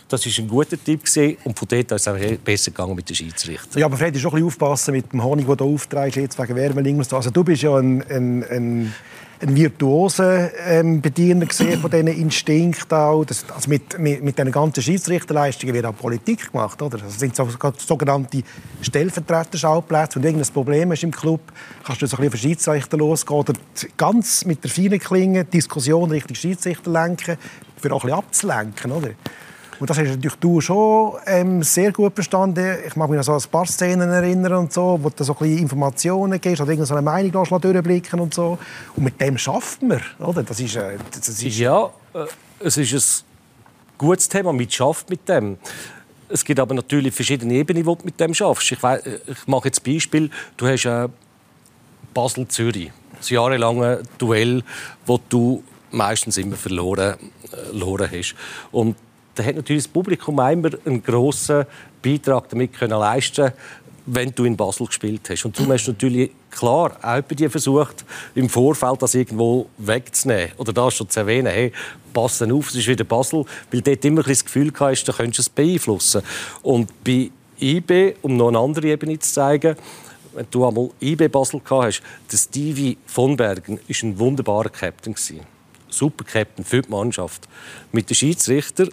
Das 0.09 0.25
war 0.25 0.33
ein 0.38 0.49
guter 0.49 0.83
Tipp 0.83 1.03
und 1.44 1.59
von 1.59 1.68
dort 1.68 1.92
ist 1.92 2.07
es 2.07 2.38
besser 2.38 2.71
gegangen 2.71 2.94
mit 2.94 3.09
den 3.09 3.16
Schiedsrichtern. 3.16 3.79
Ja, 3.79 3.87
aber 3.87 3.99
Fred, 3.99 4.14
ist 4.14 4.23
schon 4.23 4.31
ein 4.31 4.35
bisschen 4.37 4.47
aufpassen 4.47 4.94
mit 4.94 5.12
dem 5.12 5.23
Honig, 5.23 5.47
den 5.47 5.57
du 5.57 5.75
auftreibst, 5.75 6.16
jetzt 6.16 6.38
wegen 6.38 6.57
Wärmeling. 6.57 6.99
Also 7.11 7.31
du 7.31 7.44
bist 7.44 7.62
ja 7.62 7.77
ein, 7.77 8.03
ein, 8.09 8.44
ein 8.44 8.94
ein 9.40 9.55
virtuoser 9.55 10.51
ähm, 10.66 11.01
Bediener 11.01 11.46
gesehen 11.46 11.81
von 11.81 11.90
diesen 11.90 12.09
Instinkten 12.09 12.98
auch. 12.98 13.24
Das, 13.24 13.44
also 13.55 13.68
mit, 13.68 13.98
mit, 13.98 14.22
mit 14.22 14.38
diesen 14.38 14.53
ganzen 14.53 14.83
Schiedsrichterleistungen 14.83 15.74
wird 15.74 15.87
auch 15.87 15.96
Politik 15.96 16.51
gemacht, 16.51 16.81
oder? 16.83 16.98
Das 16.98 17.18
sind 17.18 17.37
so, 17.37 17.48
sogenannte 17.77 18.42
Stellvertreterschauplätze. 18.83 20.16
Wenn 20.16 20.22
du 20.22 20.29
irgendein 20.29 20.53
Problem 20.53 20.90
hast 20.90 21.05
im 21.05 21.12
Club, 21.12 21.40
kannst 21.85 22.03
du 22.03 22.07
so 22.07 22.16
ein 22.16 22.22
bisschen 22.22 22.35
auf 22.35 22.40
Schiedsrichter 22.40 22.96
losgehen 22.96 23.40
oder 23.40 23.53
ganz 23.96 24.44
mit 24.44 24.64
der 24.64 24.70
feinen 24.70 24.98
Klinge 24.98 25.44
Diskussion 25.44 26.11
Richtung 26.11 26.35
Schiedsrichter 26.35 26.90
lenken, 26.90 27.37
für 27.77 27.92
auch 27.92 28.05
ein 28.05 28.09
bisschen 28.09 28.18
abzulenken, 28.18 28.92
oder? 28.92 29.11
Und 29.80 29.88
das 29.88 29.98
hast 29.98 30.08
natürlich 30.08 30.36
du 30.36 30.60
schon 30.60 31.14
ähm, 31.26 31.62
sehr 31.62 31.92
gut 31.92 32.14
verstanden. 32.14 32.78
Ich 32.86 32.96
mag 32.96 33.08
mich 33.10 33.18
an 33.18 33.24
so 33.24 33.32
ein 33.32 33.42
paar 33.50 33.66
Szenen 33.66 34.10
erinnern 34.10 34.54
und 34.54 34.72
so, 34.72 34.98
wo 35.00 35.08
du 35.08 35.22
so 35.22 35.32
ein 35.34 35.38
bisschen 35.38 35.58
Informationen 35.58 36.40
gibst 36.40 36.60
oder 36.60 36.72
irgendeine 36.72 37.02
Meinung 37.02 37.30
durchblicken 37.32 38.18
und 38.18 38.34
so. 38.34 38.58
Und 38.96 39.04
mit 39.04 39.20
dem 39.20 39.38
schafft 39.38 39.82
man, 39.82 40.00
oder? 40.18 40.42
Das 40.42 40.58
ist, 40.58 40.74
äh, 40.76 40.98
das 41.12 41.28
ist 41.28 41.58
ja, 41.58 41.90
äh, 42.12 42.26
es 42.60 42.76
ist 42.76 42.92
ein 42.92 43.26
gutes 43.98 44.28
Thema. 44.28 44.52
Man 44.52 44.68
schafft 44.68 45.10
mit 45.10 45.28
dem. 45.28 45.58
Es 46.28 46.44
gibt 46.44 46.58
aber 46.58 46.74
natürlich 46.74 47.14
verschiedene 47.14 47.54
Ebenen, 47.54 47.86
wo 47.86 47.94
du 47.94 48.04
mit 48.04 48.18
dem 48.18 48.34
schaffst. 48.34 48.72
Ich, 48.72 48.78
ich 48.82 49.46
mache 49.46 49.68
jetzt 49.68 49.86
ein 49.86 49.94
Beispiel. 49.94 50.30
Du 50.56 50.66
hast 50.66 50.84
äh, 50.86 51.08
Basel-Zürich. 52.14 52.90
Das 53.16 53.30
jahrelange 53.30 54.02
Duell, 54.18 54.62
wo 55.06 55.20
du 55.28 55.62
meistens 55.90 56.36
immer 56.36 56.56
verloren, 56.56 57.14
äh, 57.44 57.56
verloren 57.70 58.08
hast. 58.12 58.34
Und 58.72 58.96
da 59.38 59.44
hat 59.44 59.57
natürlich 59.57 59.85
das 59.85 59.92
Publikum 59.92 60.38
immer 60.40 60.70
einen 60.85 61.03
grossen 61.03 61.64
Beitrag 62.03 62.48
damit 62.48 62.72
können 62.72 62.98
leisten 62.98 63.53
wenn 64.11 64.35
du 64.35 64.44
in 64.44 64.57
Basel 64.57 64.87
gespielt 64.87 65.29
hast. 65.29 65.44
Und 65.44 65.59
du 65.59 65.70
hast 65.70 65.87
natürlich 65.87 66.31
klar 66.51 66.96
auch 67.03 67.20
bei 67.20 67.35
dir 67.35 67.51
versucht, 67.51 68.07
im 68.35 68.48
Vorfeld 68.48 69.03
das 69.03 69.14
irgendwo 69.14 69.68
wegzunehmen. 69.77 70.53
Oder 70.57 70.72
da 70.72 70.90
schon 70.90 71.11
zu 71.11 71.20
erwähnen, 71.20 71.53
hey, 71.53 71.72
pass 72.14 72.40
auf, 72.40 72.68
es 72.70 72.77
ist 72.77 72.88
wieder 72.88 73.05
Basel. 73.05 73.44
Weil 73.70 73.83
dort 73.83 74.05
immer 74.05 74.22
ein 74.22 74.29
das 74.29 74.44
Gefühl 74.44 74.72
hast, 74.81 75.05
da 75.05 75.12
könntest 75.12 75.38
du 75.38 75.42
es 75.42 75.48
beeinflussen. 75.51 76.22
Und 76.62 77.05
bei 77.05 77.31
IB, 77.61 78.14
um 78.22 78.37
noch 78.37 78.48
eine 78.48 78.59
andere 78.59 78.88
Ebene 78.88 79.18
zu 79.18 79.31
zeigen, 79.31 79.77
wenn 80.35 80.46
du 80.51 80.66
einmal 80.66 80.90
IB 81.01 81.29
Basel 81.29 81.61
gehabt 81.61 81.87
hast, 81.87 82.03
der 82.33 82.37
Stevie 82.38 82.96
von 83.07 83.37
Bergen 83.37 83.79
war 83.79 83.96
ein 84.03 84.18
wunderbarer 84.18 84.70
Captain. 84.70 85.14
Super 85.90 86.24
Captain 86.24 86.64
für 86.64 86.83
die 86.83 86.90
Mannschaft. 86.90 87.48
Mit 87.92 88.09
den 88.09 88.14
Schiedsrichter 88.14 88.88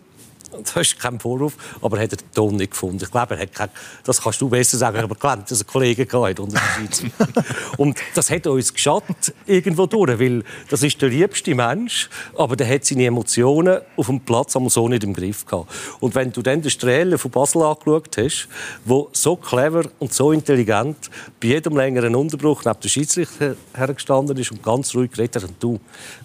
das 0.64 0.76
ist 0.76 1.00
kein 1.00 1.20
Vorwurf, 1.20 1.54
aber 1.82 1.98
er 1.98 2.04
hat 2.04 2.12
den 2.14 2.32
Ton 2.34 2.56
nicht 2.56 2.72
gefunden. 2.72 3.00
Ich 3.04 3.12
glaube, 3.12 3.36
er 3.36 3.42
hat 3.42 3.54
kein, 3.54 3.70
das 4.04 4.22
kannst 4.22 4.42
du 4.42 4.50
besser 4.50 4.78
sagen, 4.78 4.98
aber 4.98 5.16
gelernt, 5.16 5.50
dass 5.50 5.62
ein 5.62 5.68
Kollege 5.68 6.06
gehabt 6.06 6.40
unter 6.40 6.60
der 6.60 6.88
Schweiz. 6.88 7.04
und 7.78 7.98
das 8.14 8.30
hat 8.30 8.48
uns 8.48 8.74
geschadet 8.74 9.34
irgendwo 9.46 9.86
durch, 9.86 10.20
weil 10.20 10.44
das 10.70 10.84
ist 10.84 11.02
der 11.02 11.10
liebste 11.10 11.56
Mensch, 11.56 12.10
aber 12.38 12.56
der 12.56 12.68
hat 12.68 12.86
seine 12.86 13.06
Emotionen 13.06 13.80
auf 13.96 14.08
dem 14.08 14.20
Platz 14.22 14.56
am 14.56 14.70
so 14.70 14.88
nicht 14.88 15.04
im 15.04 15.14
Griff 15.14 15.46
gehabt. 15.46 15.72
Und 16.00 16.16
wenn 16.16 16.32
du 16.32 16.42
dann 16.42 16.62
den 16.62 16.72
Strehler 16.72 17.18
von 17.18 17.32
Basel 17.32 17.64
angeschaut 17.64 18.18
hast, 18.18 18.48
wo 18.84 19.10
so 19.12 19.36
clever 19.36 19.84
und 20.00 20.14
so 20.14 20.32
intelligent 20.32 21.10
bei 21.40 21.50
jedem 21.50 21.78
längeren 21.78 22.16
Unterbruch 22.16 22.64
neben 22.66 22.80
der 22.80 22.90
Schiedsrichter 22.90 23.56
hergestanden 23.74 24.38
ist 24.38 24.52
und 24.52 24.64
ganz 24.64 24.94
ruhig 24.96 25.12
geredet 25.12 25.36
hat, 25.36 25.50
und 25.50 25.62
du 25.62 25.80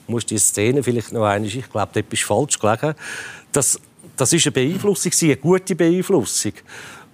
musst 0.06 0.30
die 0.30 0.38
Szene 0.38 0.82
vielleicht 0.82 1.12
noch 1.12 1.24
einmal, 1.24 1.48
ich 1.48 1.70
glaube, 1.70 1.90
dort 1.92 2.08
bist 2.08 2.22
falsch 2.24 2.58
gelegen, 2.58 2.94
das 3.52 3.80
das 4.20 4.32
ist 4.32 4.46
eine 4.46 4.52
Beeinflussung, 4.52 5.12
eine 5.22 5.36
gute 5.36 5.74
Beeinflussung. 5.74 6.52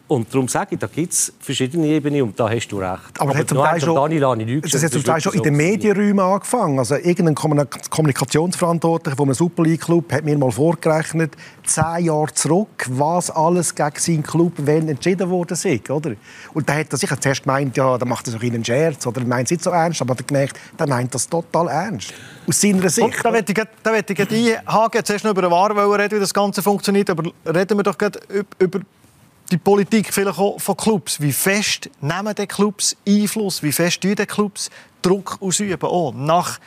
Und 0.08 0.32
darum 0.32 0.46
sage 0.46 0.76
ich, 0.76 0.78
da 0.78 0.86
gibt 0.86 1.12
es 1.12 1.32
verschiedene 1.40 1.88
Ebenen 1.88 2.22
und 2.22 2.38
da 2.38 2.48
hast 2.48 2.68
du 2.68 2.78
recht. 2.78 3.00
Aber, 3.18 3.30
Aber 3.30 3.38
hat 3.38 3.48
zum 3.48 3.58
Teil 3.58 3.80
schon, 3.80 4.60
das 4.60 4.82
hat 4.84 4.92
zum 4.92 5.02
Teil 5.02 5.20
schon 5.20 5.34
in 5.34 5.42
den 5.42 5.56
Medienräumen 5.56 6.20
angefangen. 6.20 6.78
Also 6.78 6.94
irgendein 6.94 7.34
Kommunikationsverantwortlicher 7.34 9.16
von 9.16 9.26
einem 9.26 9.34
Super 9.34 9.64
League 9.64 9.80
Club 9.80 10.12
hat 10.12 10.24
mir 10.24 10.38
mal 10.38 10.52
vorgerechnet, 10.52 11.32
zehn 11.64 12.04
Jahre 12.04 12.32
zurück, 12.32 12.86
was 12.88 13.32
alles 13.32 13.74
gegen 13.74 13.96
seinen 13.96 14.22
Club 14.22 14.52
wenn 14.58 14.88
entschieden 14.88 15.28
wurde 15.28 15.54
ist, 15.54 15.90
oder? 15.90 16.12
Und 16.54 16.68
da 16.68 16.74
hat 16.74 16.92
er 16.92 16.98
sicher 16.98 17.20
zuerst 17.20 17.42
gemeint, 17.42 17.76
ja, 17.76 17.98
da 17.98 18.06
macht 18.06 18.28
er 18.28 18.32
so 18.32 18.38
einen 18.38 18.64
Scherz 18.64 19.04
oder 19.08 19.24
meint 19.24 19.46
es 19.46 19.50
nicht 19.50 19.64
so 19.64 19.70
ernst, 19.70 20.00
aber 20.02 20.14
er 20.14 20.18
hat 20.18 20.28
gemerkt, 20.28 20.60
der 20.78 20.86
meint 20.86 21.12
das 21.16 21.28
total 21.28 21.66
ernst. 21.66 22.14
Aus 22.46 22.60
seiner 22.60 22.88
Sicht. 22.90 23.04
Und 23.04 23.24
da 23.24 23.30
möchte 23.32 23.50
ich, 23.50 23.62
da 23.82 23.90
möchte 23.90 24.12
ich 24.12 24.56
einhaken. 24.56 25.04
Zuerst 25.04 25.24
noch 25.24 25.32
über 25.32 25.42
den 25.42 25.50
Wahr 25.50 25.98
reden, 25.98 26.16
wie 26.16 26.20
das 26.20 26.32
Ganze 26.32 26.62
funktioniert, 26.62 27.10
aber 27.10 27.24
reden 27.44 27.76
wir 27.76 27.82
doch 27.82 27.98
gerade 27.98 28.20
über 28.60 28.80
die 29.50 29.58
Politik 29.58 30.12
vielleicht 30.12 30.38
auch 30.38 30.60
von 30.60 30.76
Clubs. 30.76 31.20
Wie 31.20 31.32
fest 31.32 31.90
nehmen 32.00 32.34
die 32.34 32.46
Clubs 32.46 32.96
Einfluss? 33.06 33.62
Wie 33.62 33.72
fest 33.72 34.00
tun 34.00 34.14
die 34.14 34.26
Clubs 34.26 34.70
Druck 35.02 35.38
ausüben? 35.40 35.88
Oh, 35.88 36.12
nach, 36.14 36.58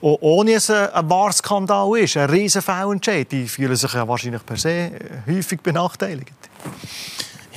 oh, 0.00 0.16
ohne 0.20 0.54
es 0.54 0.70
ein 0.70 1.10
Wahrskandal 1.10 1.98
ist, 1.98 2.16
ein 2.16 2.30
riesen 2.30 2.62
Fehlentscheid. 2.62 3.30
Die 3.30 3.46
fühlen 3.46 3.76
sich 3.76 3.92
ja 3.92 4.06
wahrscheinlich 4.06 4.44
per 4.44 4.56
se 4.56 4.70
äh, 4.70 4.90
häufig 5.26 5.60
benachteiligt. 5.60 6.32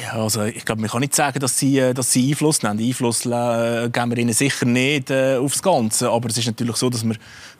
Ja, 0.01 0.13
also 0.13 0.43
ich 0.43 0.63
glaube, 0.63 0.81
man 0.81 0.89
kann 0.89 1.01
nicht 1.01 1.15
sagen, 1.15 1.39
dass 1.39 1.57
sie, 1.57 1.77
äh, 1.77 1.93
dass 1.93 2.11
sie 2.11 2.29
Einfluss 2.29 2.63
nehmen. 2.63 2.79
Einfluss 2.79 3.25
äh, 3.25 3.89
geben 3.89 4.11
wir 4.11 4.17
ihnen 4.17 4.33
sicher 4.33 4.65
nicht 4.65 5.09
äh, 5.09 5.35
aufs 5.35 5.61
Ganze. 5.61 6.09
Aber 6.09 6.29
es 6.29 6.37
ist 6.37 6.47
natürlich 6.47 6.77
so, 6.77 6.89
dass 6.89 7.03
wir 7.03 7.15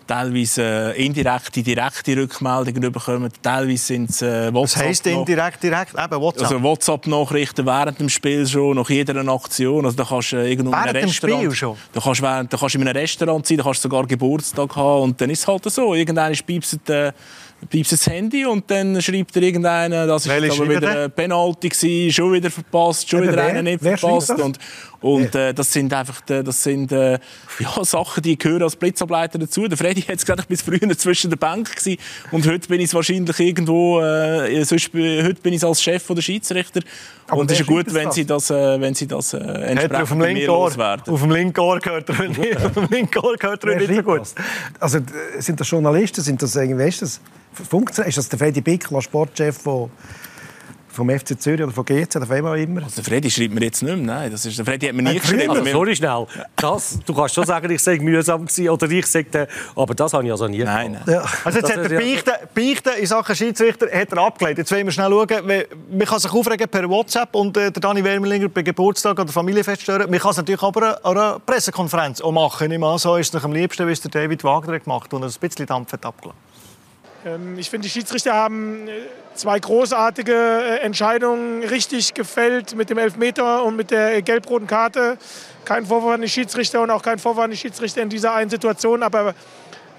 teilweise 0.10 0.63
äh, 0.95 1.06
indirekte, 1.06 1.62
direkte 1.62 2.17
Rückmeldungen 2.17 2.91
bekommen. 2.91 3.32
Teilweise 3.43 3.78
sind 3.78 4.10
es 4.10 4.24
äh, 4.24 4.52
WhatsApp. 4.52 4.82
Was 4.82 4.88
heisst 4.88 5.08
indirekt, 5.08 5.62
direkt? 5.62 5.93
Eben 5.93 6.22
WhatsApp. 6.22 6.45
Also 6.45 6.63
WhatsApp-Nachrichten 6.63 7.65
während 7.65 8.00
dem 8.00 8.10
Spiel 8.10 8.48
schon, 8.48 8.76
nach 8.76 8.89
jeder 8.89 9.15
Aktion. 9.32 9.86
Also 9.86 9.98
da 9.98 10.06
kannst 10.06 10.32
du 10.32 10.38
äh, 10.38 10.50
irgendwo 10.50 10.72
während 10.72 10.89
in 10.89 10.95
einem 10.95 11.10
Restaurant, 11.10 11.41
Spiel 11.41 11.56
schon? 11.56 11.78
Da 11.93 12.02
kannst, 12.02 12.22
da 12.24 12.43
kannst 12.43 12.76
du 12.76 12.80
in 12.80 12.88
einem 12.88 12.98
Restaurant 12.98 13.45
sein, 13.45 13.58
da 13.58 13.63
kannst 13.63 13.86
du 13.86 13.89
sogar 13.89 14.08
Geburtstag 14.08 14.76
haben 14.76 15.04
und 15.04 15.22
dann 15.22 15.30
ist 15.30 15.41
es 15.41 15.48
halt 15.48 15.63
so. 15.72 15.93
Irgendwann 15.93 16.34
piepst 16.34 16.89
äh, 16.89 17.12
piepst 17.67 17.91
das 17.91 18.08
Handy 18.08 18.45
und 18.45 18.69
dann 18.72 19.02
schreibt 19.02 19.36
er 19.36 19.41
irgendeiner, 19.41 20.08
das 20.08 20.28
war 20.28 20.38
aber 20.38 20.69
wieder 20.69 21.10
Penalty 21.10 21.69
gewesen, 21.69 22.13
schon 22.13 22.34
wieder 22.34 22.50
verpasst, 22.50 23.10
schon 23.10 23.24
wieder 23.24 23.36
wer? 23.36 23.45
einer 23.45 23.63
nicht 23.63 23.82
verpasst. 23.82 24.32
Und, 24.32 24.58
und 25.01 25.33
äh, 25.35 25.53
das 25.53 25.71
sind 25.71 25.93
einfach 25.93 26.21
äh, 26.29 26.43
das 26.43 26.63
sind, 26.63 26.91
äh, 26.91 27.13
ja, 27.59 27.83
Sachen, 27.83 28.23
die 28.23 28.38
gehören 28.38 28.63
als 28.63 28.75
Blitzableiter 28.75 29.39
dazu. 29.39 29.67
Der 29.67 29.77
Freddy 29.77 30.01
hat 30.01 30.19
gesagt, 30.19 30.45
ich 30.49 30.63
bin 30.63 30.79
früher 30.79 30.97
zwischen 30.97 31.29
der 31.29 31.38
Bank 31.38 31.75
gewesen, 31.75 31.99
und 32.31 32.45
heute 32.47 32.67
bin 32.67 32.81
ich 32.81 32.93
wahrscheinlich 32.93 33.39
irgendwo, 33.39 34.01
äh, 34.01 34.63
sonst, 34.63 34.93
heute 34.93 35.41
bin 35.41 35.53
ich 35.53 35.63
als 35.63 35.81
Chef 35.81 36.09
oder 36.09 36.21
Schiedsrichter. 36.21 36.81
Aber 37.27 37.41
und 37.41 37.51
es 37.51 37.59
ist 37.59 37.67
gut, 37.67 37.93
wenn 37.93 38.12
sie 38.12 38.25
das, 38.25 38.49
äh, 38.49 38.81
wenn 38.81 38.95
sie 38.95 39.07
das 39.07 39.33
äh, 39.33 39.38
entsprechend 39.38 39.95
auf 39.95 40.09
dem 40.09 40.45
loswerden. 40.45 41.13
Auf 41.13 41.21
dem 41.21 41.31
linken 41.31 41.59
Ohr 41.59 41.79
gehört 41.79 42.09
er 42.09 42.27
nicht, 42.27 42.57
auf 42.57 42.73
dem 42.73 42.88
linken 42.89 43.19
Ohr 43.19 43.35
gehört 43.38 43.63
er 43.63 43.75
nicht 43.77 43.93
so 43.93 44.03
gut. 44.03 44.21
Also 44.79 44.99
sind 45.38 45.59
das 45.59 45.69
Journalisten, 45.69 46.21
sind 46.21 46.41
das 46.41 46.55
irgendwelches? 46.55 47.21
Funktioniert? 47.53 48.09
Ist 48.09 48.17
das 48.17 48.29
der 48.29 48.39
Freddy 48.39 48.62
Bickler, 48.62 49.01
Sportchef 49.01 49.57
von 49.57 49.91
vom 50.91 51.10
FC 51.10 51.39
Zürich 51.39 51.63
oder 51.63 51.71
von 51.71 51.86
GC 51.86 52.15
oder 52.15 52.25
von 52.25 52.36
wem 52.36 52.45
auch 52.45 52.54
immer. 52.54 52.84
Also 52.84 53.04
Freddy 53.04 53.30
schreibt 53.30 53.54
mir 53.54 53.63
jetzt 53.63 53.82
nicht 53.82 53.95
mehr. 53.95 54.06
Nein, 54.06 54.32
das 54.32 54.45
ist, 54.45 54.58
der 54.58 54.65
Freddy 54.65 54.88
hat 54.88 54.95
mir 54.95 55.04
nie 55.04 55.17
äh, 55.17 55.19
geschrieben. 55.19 55.49
Also, 55.49 55.65
sorry 55.65 55.95
schnell. 55.95 56.28
Das, 56.56 56.99
du 57.06 57.13
kannst 57.13 57.36
schon 57.36 57.45
sagen, 57.45 57.69
ich 57.71 57.82
sei 57.82 57.97
mühsam 57.99 58.45
gewesen 58.45 58.69
oder 58.69 58.89
ich 58.89 59.06
sage, 59.06 59.47
aber 59.75 59.95
das 59.95 60.13
habe 60.13 60.25
ich 60.25 60.32
also 60.32 60.47
nie 60.47 60.63
Nein, 60.63 60.93
nein. 60.93 61.04
Ja. 61.08 61.23
Also 61.43 61.60
jetzt 61.60 61.69
das 61.69 61.78
hat 61.78 61.91
der 61.91 61.97
Beichten, 61.97 62.32
Beichten 62.54 62.99
in 62.99 63.06
Sachen 63.06 63.36
Schiedsrichter 63.36 63.88
hat 63.91 64.12
er 64.12 64.17
abgelehnt. 64.19 64.58
Jetzt 64.58 64.71
wollen 64.71 64.86
wir 64.86 64.91
schnell 64.91 65.10
schauen. 65.10 65.65
Man 65.91 66.08
kann 66.08 66.19
sich 66.19 66.32
aufregen 66.32 66.67
per 66.67 66.89
WhatsApp 66.89 67.36
und 67.36 67.56
äh, 67.58 67.71
der 67.71 67.82
Dani 67.82 68.04
Wermelinger 68.04 68.49
bei 68.49 68.62
Geburtstag 68.62 69.19
oder 69.19 69.32
Familienfest 69.32 69.84
stören. 69.84 70.10
Man 70.10 70.19
kann 70.19 70.32
es 70.32 70.38
natürlich 70.38 70.62
aber 70.62 71.04
an 71.06 71.17
einer 71.17 71.39
Pressekonferenz 71.39 72.21
auch 72.21 72.32
machen. 72.32 72.71
Ich 72.71 72.80
meine, 72.80 72.99
so 72.99 73.15
ist 73.15 73.34
es 73.34 73.43
am 73.43 73.54
liebsten, 73.54 73.88
wie 73.88 73.91
es 73.91 74.02
der 74.02 74.12
David 74.12 74.43
Wagner 74.43 74.80
gemacht 74.80 75.06
hat 75.06 75.13
und 75.13 75.23
ein 75.23 75.32
bisschen 75.39 75.65
Dampf 75.65 75.93
hat 75.93 76.06
abgelassen. 76.06 76.48
Ähm, 77.25 77.58
ich 77.58 77.69
finde, 77.69 77.88
die 77.88 77.91
Schiedsrichter 77.91 78.34
haben 78.34 78.88
äh, 78.88 78.91
zwei 79.34 79.60
großartige 79.60 80.34
äh, 80.34 80.77
Entscheidungen 80.79 81.63
richtig 81.63 82.13
gefällt 82.13 82.75
mit 82.75 82.89
dem 82.89 82.97
Elfmeter 82.97 83.63
und 83.63 83.75
mit 83.75 83.91
der 83.91 84.21
gelb-roten 84.21 84.67
Karte. 84.67 85.17
Kein 85.65 85.86
Vorwurf 85.86 86.13
an 86.13 86.21
die 86.21 86.29
Schiedsrichter 86.29 86.82
und 86.82 86.91
auch 86.91 87.01
kein 87.01 87.19
Vorwurf 87.19 87.43
an 87.43 87.51
die 87.51 87.58
Schiedsrichter 87.58 88.01
in 88.01 88.10
dieser 88.10 88.34
einen 88.34 88.49
Situation. 88.49 89.03
Aber 89.03 89.34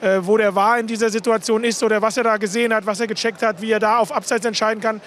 äh, 0.00 0.18
wo 0.22 0.36
der 0.36 0.54
war 0.54 0.78
in 0.78 0.86
dieser 0.86 1.10
Situation 1.10 1.62
ist 1.64 1.82
oder 1.82 2.00
was 2.00 2.16
er 2.16 2.24
da 2.24 2.36
gesehen 2.38 2.72
hat, 2.72 2.86
was 2.86 3.00
er 3.00 3.06
gecheckt 3.06 3.42
hat, 3.42 3.60
wie 3.60 3.70
er 3.70 3.80
da 3.80 3.98
auf 3.98 4.12
Abseits 4.12 4.46
entscheiden 4.46 4.80
kann, 4.80 5.00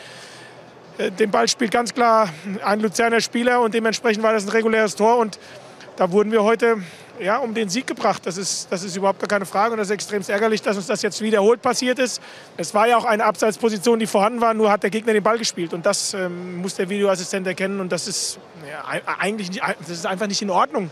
äh, 1.00 1.10
den 1.10 1.32
Ball 1.32 1.48
spielt 1.48 1.72
ganz 1.72 1.94
klar 1.94 2.30
ein 2.64 2.80
Luzerner 2.80 3.22
Spieler 3.22 3.62
und 3.62 3.74
dementsprechend 3.74 4.24
war 4.24 4.34
das 4.34 4.46
ein 4.46 4.50
reguläres 4.50 4.96
Tor. 4.96 5.18
Und 5.18 5.40
da 5.96 6.12
wurden 6.12 6.32
wir 6.32 6.44
heute 6.44 6.78
ja, 7.20 7.38
um 7.38 7.54
den 7.54 7.70
Sieg 7.70 7.88
gebracht. 7.88 8.26
Das 8.26 8.38
ist, 8.38 8.68
das 8.72 8.84
ist 8.84 8.96
überhaupt 8.96 9.28
keine 9.28 9.46
Frage 9.46 9.74
und 9.74 9.78
das 9.78 9.88
ist 9.88 9.94
extrem 9.94 10.22
ärgerlich, 10.28 10.62
dass 10.62 10.78
uns 10.78 10.88
das 10.88 11.02
jetzt 11.02 11.22
wiederholt 11.22 11.62
passiert 11.62 12.00
ist. 12.00 12.22
Es 12.58 12.74
war 12.74 12.88
ja 12.88 12.98
auch 12.98 13.06
eine 13.06 13.24
Abseitsposition, 13.24 14.00
die 14.00 14.08
vorhanden 14.08 14.42
war, 14.42 14.54
nur 14.54 14.72
hat 14.72 14.84
der 14.84 14.90
Gegner 14.90 15.14
den 15.14 15.24
Ball 15.24 15.38
gespielt 15.38 15.74
und 15.74 15.86
das 15.86 16.14
ähm, 16.14 16.58
muss 16.62 16.76
der 16.76 16.90
Videoassistent 16.90 17.48
erkennen 17.48 17.80
und 17.80 17.92
das 17.92 18.08
ist, 18.08 18.40
ja, 18.70 19.02
eigentlich 19.20 19.50
nicht, 19.50 19.62
das 19.80 19.90
ist 19.90 20.06
einfach 20.06 20.28
nicht 20.28 20.42
in 20.42 20.50
Ordnung. 20.50 20.90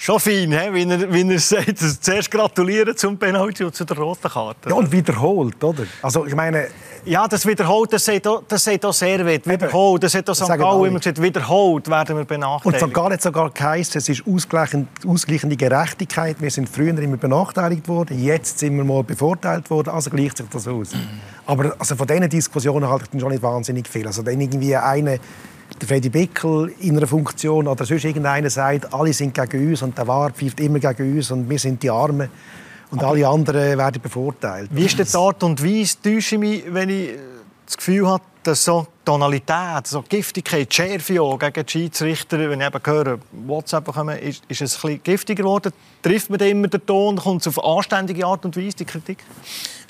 Schon 0.00 0.20
fein, 0.20 0.52
he? 0.52 0.72
wie, 0.72 0.88
er, 0.88 1.12
wie 1.12 1.32
er 1.32 1.38
sagt. 1.40 1.76
Zuerst 1.76 2.30
gratulieren 2.30 2.96
zum 2.96 3.18
Penalty 3.18 3.64
und 3.64 3.74
zu 3.74 3.84
der 3.84 3.98
roten 3.98 4.30
Karte. 4.30 4.68
Ja, 4.68 4.76
und 4.76 4.92
wiederholt, 4.92 5.62
oder? 5.62 5.84
Also, 6.02 6.24
ich 6.24 6.36
meine... 6.36 6.68
Ja, 7.04 7.26
das 7.28 7.46
wiederholt, 7.46 7.92
das 7.92 8.04
sagt 8.04 8.26
auch, 8.26 8.42
das 8.46 8.64
sagt 8.64 8.84
auch 8.84 8.92
sehr 8.92 9.24
weit. 9.24 9.46
Wiederholt, 9.48 10.02
das 10.02 10.14
hat 10.14 10.28
auch 10.28 10.34
St. 10.34 10.48
Gallen 10.48 10.84
immer 10.84 10.98
gesagt, 10.98 11.22
wiederholt 11.22 11.88
werden 11.88 12.16
wir 12.16 12.24
benachteiligt. 12.24 12.82
Und 12.82 12.88
sogar 12.88 13.12
hat 13.12 13.22
sogar 13.22 13.50
geheißen, 13.50 13.98
es 13.98 14.08
ist 14.08 14.24
ausgleichende 14.26 15.56
Gerechtigkeit. 15.56 16.36
Wir 16.40 16.50
sind 16.50 16.68
früher 16.68 16.96
immer 16.98 17.16
benachteiligt 17.16 17.88
worden, 17.88 18.22
jetzt 18.22 18.58
sind 18.58 18.76
wir 18.76 18.84
mal 18.84 19.02
bevorteilt 19.04 19.70
worden, 19.70 19.90
also 19.90 20.10
gleicht 20.10 20.36
sich 20.38 20.46
das 20.50 20.68
aus. 20.68 20.90
Aber 21.46 21.74
also 21.78 21.96
von 21.96 22.06
diesen 22.06 22.28
Diskussionen 22.28 22.88
halte 22.88 23.06
ich 23.12 23.20
schon 23.20 23.30
nicht 23.30 23.42
wahnsinnig 23.42 23.88
viel. 23.88 24.06
Also 24.06 24.22
dann 24.22 24.40
irgendwie 24.40 24.76
eine 24.76 25.18
der 25.80 25.88
Freddy 25.88 26.08
Bickel 26.08 26.72
in 26.80 26.96
einer 26.96 27.06
Funktion 27.06 27.68
oder 27.68 27.84
sonst 27.84 28.04
irgendeiner 28.04 28.50
sagt, 28.50 28.92
alle 28.92 29.12
sind 29.12 29.34
gegen 29.34 29.70
uns 29.70 29.82
und 29.82 29.96
der 29.96 30.06
Wahr 30.06 30.30
pfeift 30.30 30.60
immer 30.60 30.78
gegen 30.78 31.16
uns 31.16 31.30
und 31.30 31.48
wir 31.48 31.58
sind 31.58 31.82
die 31.82 31.90
Armen 31.90 32.28
und 32.90 32.98
Aber 33.00 33.12
alle 33.12 33.28
anderen 33.28 33.78
werden 33.78 34.00
bevorteilt. 34.00 34.70
Wie 34.72 34.84
ist 34.84 34.98
die 34.98 35.16
Art 35.16 35.42
und 35.42 35.62
Weise, 35.62 35.96
täusche 36.02 36.36
ich 36.36 36.38
mich, 36.38 36.64
wenn 36.68 36.88
ich 36.88 37.10
das 37.66 37.76
Gefühl 37.76 38.08
habe, 38.08 38.24
dass 38.42 38.64
so 38.64 38.86
Tonalität, 39.04 39.86
so 39.86 40.02
Giftigkeit, 40.02 40.72
Schärfe 40.72 41.14
gegen 41.14 41.66
die 41.66 41.70
Schiedsrichter, 41.70 42.38
wenn 42.38 42.60
ich 42.60 42.66
eben 42.66 42.80
höre, 42.82 43.18
WhatsApp 43.46 43.84
bekommen, 43.84 44.18
ist, 44.18 44.42
ist 44.48 44.62
es 44.62 44.76
ein 44.76 44.80
bisschen 44.80 45.02
giftiger 45.02 45.42
geworden? 45.42 45.72
Trifft 46.02 46.30
man 46.30 46.40
immer 46.40 46.68
den 46.68 46.84
Ton? 46.86 47.16
Kommt 47.16 47.46
es 47.46 47.48
auf 47.48 47.62
anständige 47.62 48.24
Art 48.24 48.44
und 48.46 48.56
Weise, 48.56 48.76
die 48.76 48.84
Kritik? 48.86 49.18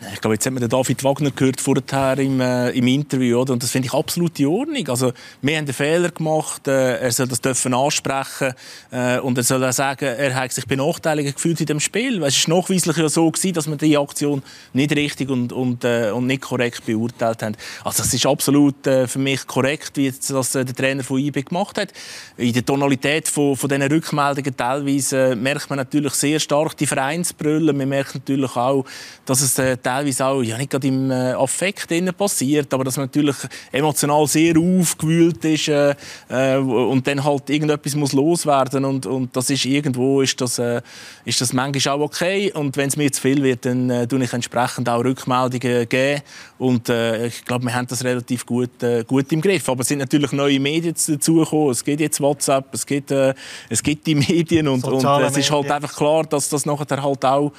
Ich 0.00 0.20
glaube, 0.20 0.34
jetzt 0.34 0.46
hat 0.46 0.52
man 0.52 0.60
den 0.60 0.68
David 0.68 1.02
Wagner 1.02 1.32
gehört 1.32 1.60
vorher 1.60 2.18
im, 2.18 2.40
äh, 2.40 2.70
im 2.70 2.86
Interview, 2.86 3.40
oder? 3.40 3.52
und 3.52 3.64
das 3.64 3.72
finde 3.72 3.86
ich 3.86 3.94
absolut 3.94 4.38
in 4.38 4.46
Ordnung. 4.46 4.88
Also, 4.88 5.12
wir 5.42 5.56
haben 5.56 5.64
einen 5.64 5.74
Fehler 5.74 6.10
gemacht, 6.10 6.68
äh, 6.68 6.98
er 6.98 7.10
soll 7.10 7.26
das 7.26 7.40
dürfen 7.40 7.74
ansprechen 7.74 8.54
äh, 8.92 9.18
und 9.18 9.36
er 9.36 9.42
soll 9.42 9.64
auch 9.64 9.72
sagen, 9.72 10.04
er 10.04 10.36
hat 10.36 10.52
sich 10.52 10.66
benachteiligt 10.66 11.34
gefühlt 11.34 11.60
in 11.60 11.66
dem 11.66 11.80
Spiel. 11.80 12.22
Es 12.22 12.48
war 12.48 12.58
nachweislich 12.58 12.96
ja 12.96 13.08
so, 13.08 13.28
gewesen, 13.28 13.54
dass 13.54 13.66
man 13.66 13.76
die 13.76 13.98
Aktion 13.98 14.44
nicht 14.72 14.92
richtig 14.92 15.30
und, 15.30 15.52
und, 15.52 15.82
äh, 15.82 16.12
und 16.12 16.28
nicht 16.28 16.42
korrekt 16.42 16.86
beurteilt 16.86 17.42
haben. 17.42 17.56
Also, 17.82 18.04
das 18.04 18.14
ist 18.14 18.24
absolut 18.24 18.86
äh, 18.86 19.08
für 19.08 19.18
mich 19.18 19.48
korrekt, 19.48 19.96
wie 19.96 20.12
das 20.12 20.54
äh, 20.54 20.64
der 20.64 20.76
Trainer 20.76 21.02
von 21.02 21.18
IB 21.18 21.42
gemacht 21.42 21.76
hat. 21.76 21.92
In 22.36 22.52
der 22.52 22.64
Tonalität 22.64 23.26
von, 23.26 23.56
von 23.56 23.68
diesen 23.68 23.82
Rückmeldungen 23.82 24.56
teilweise 24.56 25.34
merkt 25.34 25.68
man 25.70 25.78
natürlich 25.78 26.14
sehr 26.14 26.38
stark 26.38 26.76
die 26.76 26.86
Vereinsbrüllen. 26.86 27.76
Man 27.76 27.88
merkt 27.88 28.14
natürlich 28.14 28.54
auch, 28.54 28.84
dass 29.26 29.40
es 29.40 29.58
teilweise 29.88 30.26
auch 30.26 30.42
ja, 30.42 30.58
nicht 30.58 30.70
gerade 30.70 30.86
im 30.86 31.10
äh, 31.10 31.32
Affekt 31.32 31.88
passiert, 32.16 32.72
aber 32.74 32.84
dass 32.84 32.96
man 32.98 33.06
natürlich 33.06 33.36
emotional 33.72 34.26
sehr 34.26 34.54
aufgewühlt 34.58 35.42
ist 35.46 35.68
äh, 35.68 35.94
äh, 36.28 36.56
und 36.58 37.06
dann 37.06 37.24
halt 37.24 37.48
irgendetwas 37.48 37.94
muss 37.94 38.12
loswerden 38.12 38.84
und, 38.84 39.06
und 39.06 39.34
das 39.34 39.48
ist 39.48 39.64
irgendwo 39.64 40.20
ist 40.20 40.38
das, 40.40 40.58
äh, 40.58 40.82
ist 41.24 41.40
das 41.40 41.54
manchmal 41.54 41.94
auch 41.94 42.00
okay 42.00 42.52
und 42.52 42.76
wenn 42.76 42.88
es 42.88 42.96
mir 42.96 43.10
zu 43.10 43.22
viel 43.22 43.42
wird, 43.42 43.64
dann 43.64 43.88
äh, 43.88 44.06
tue 44.06 44.22
ich 44.22 44.32
entsprechend 44.32 44.88
auch 44.90 45.02
Rückmeldungen 45.02 45.88
geben 45.88 46.22
und 46.58 46.88
äh, 46.90 47.28
ich 47.28 47.44
glaube, 47.44 47.64
wir 47.64 47.74
haben 47.74 47.86
das 47.86 48.04
relativ 48.04 48.44
gut, 48.44 48.82
äh, 48.82 49.04
gut 49.04 49.32
im 49.32 49.40
Griff. 49.40 49.68
Aber 49.68 49.82
es 49.82 49.88
sind 49.88 49.98
natürlich 49.98 50.32
neue 50.32 50.58
Medien 50.58 50.94
dazugekommen. 50.94 51.70
Es 51.70 51.84
gibt 51.84 52.00
jetzt 52.00 52.20
WhatsApp, 52.20 52.66
es 52.72 52.84
gibt, 52.84 53.12
es 53.12 53.82
gibt 53.82 54.06
die 54.06 54.16
Medien 54.16 54.66
und, 54.66 54.84
und 54.84 55.04
es 55.04 55.36
ist 55.36 55.50
halt 55.52 55.70
einfach 55.70 55.94
klar, 55.94 56.24
dass 56.24 56.48
das 56.48 56.66
nachher 56.66 57.00
halt 57.00 57.24
auch 57.24 57.52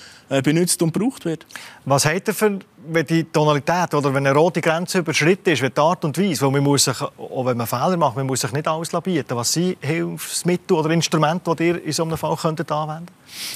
benutzt 0.43 0.81
und 0.81 0.93
gebraucht 0.93 1.23
wird. 1.23 1.45
Was 1.85 2.05
hat 2.05 2.18
er 2.27 2.33
für 2.33 2.59
wenn 2.87 3.05
die 3.05 3.23
Tonalität 3.23 3.93
oder 3.93 4.13
wenn 4.13 4.25
eine 4.25 4.35
rote 4.35 4.61
Grenze 4.61 4.99
überschritten 4.99 5.49
ist, 5.49 5.61
wie 5.61 5.69
die 5.69 5.79
Art 5.79 6.03
und 6.05 6.17
Weise, 6.17 6.41
weil 6.41 6.51
man 6.51 6.63
muss 6.63 6.85
sich, 6.85 7.01
auch 7.01 7.45
wenn 7.45 7.57
man 7.57 7.67
Fehler 7.67 7.97
macht, 7.97 8.15
man 8.15 8.25
muss 8.25 8.41
sich 8.41 8.51
nicht 8.51 8.67
alles 8.67 8.89
bieten. 9.03 9.35
Was 9.35 9.53
sind 9.53 9.77
Hilfsmittel 9.81 10.77
oder 10.77 10.89
Instrumente, 10.91 11.55
die 11.55 11.67
ihr 11.67 11.83
in 11.83 11.91
so 11.91 12.03
einem 12.03 12.17
Fall 12.17 12.35
könntet 12.35 12.71
anwenden 12.71 13.07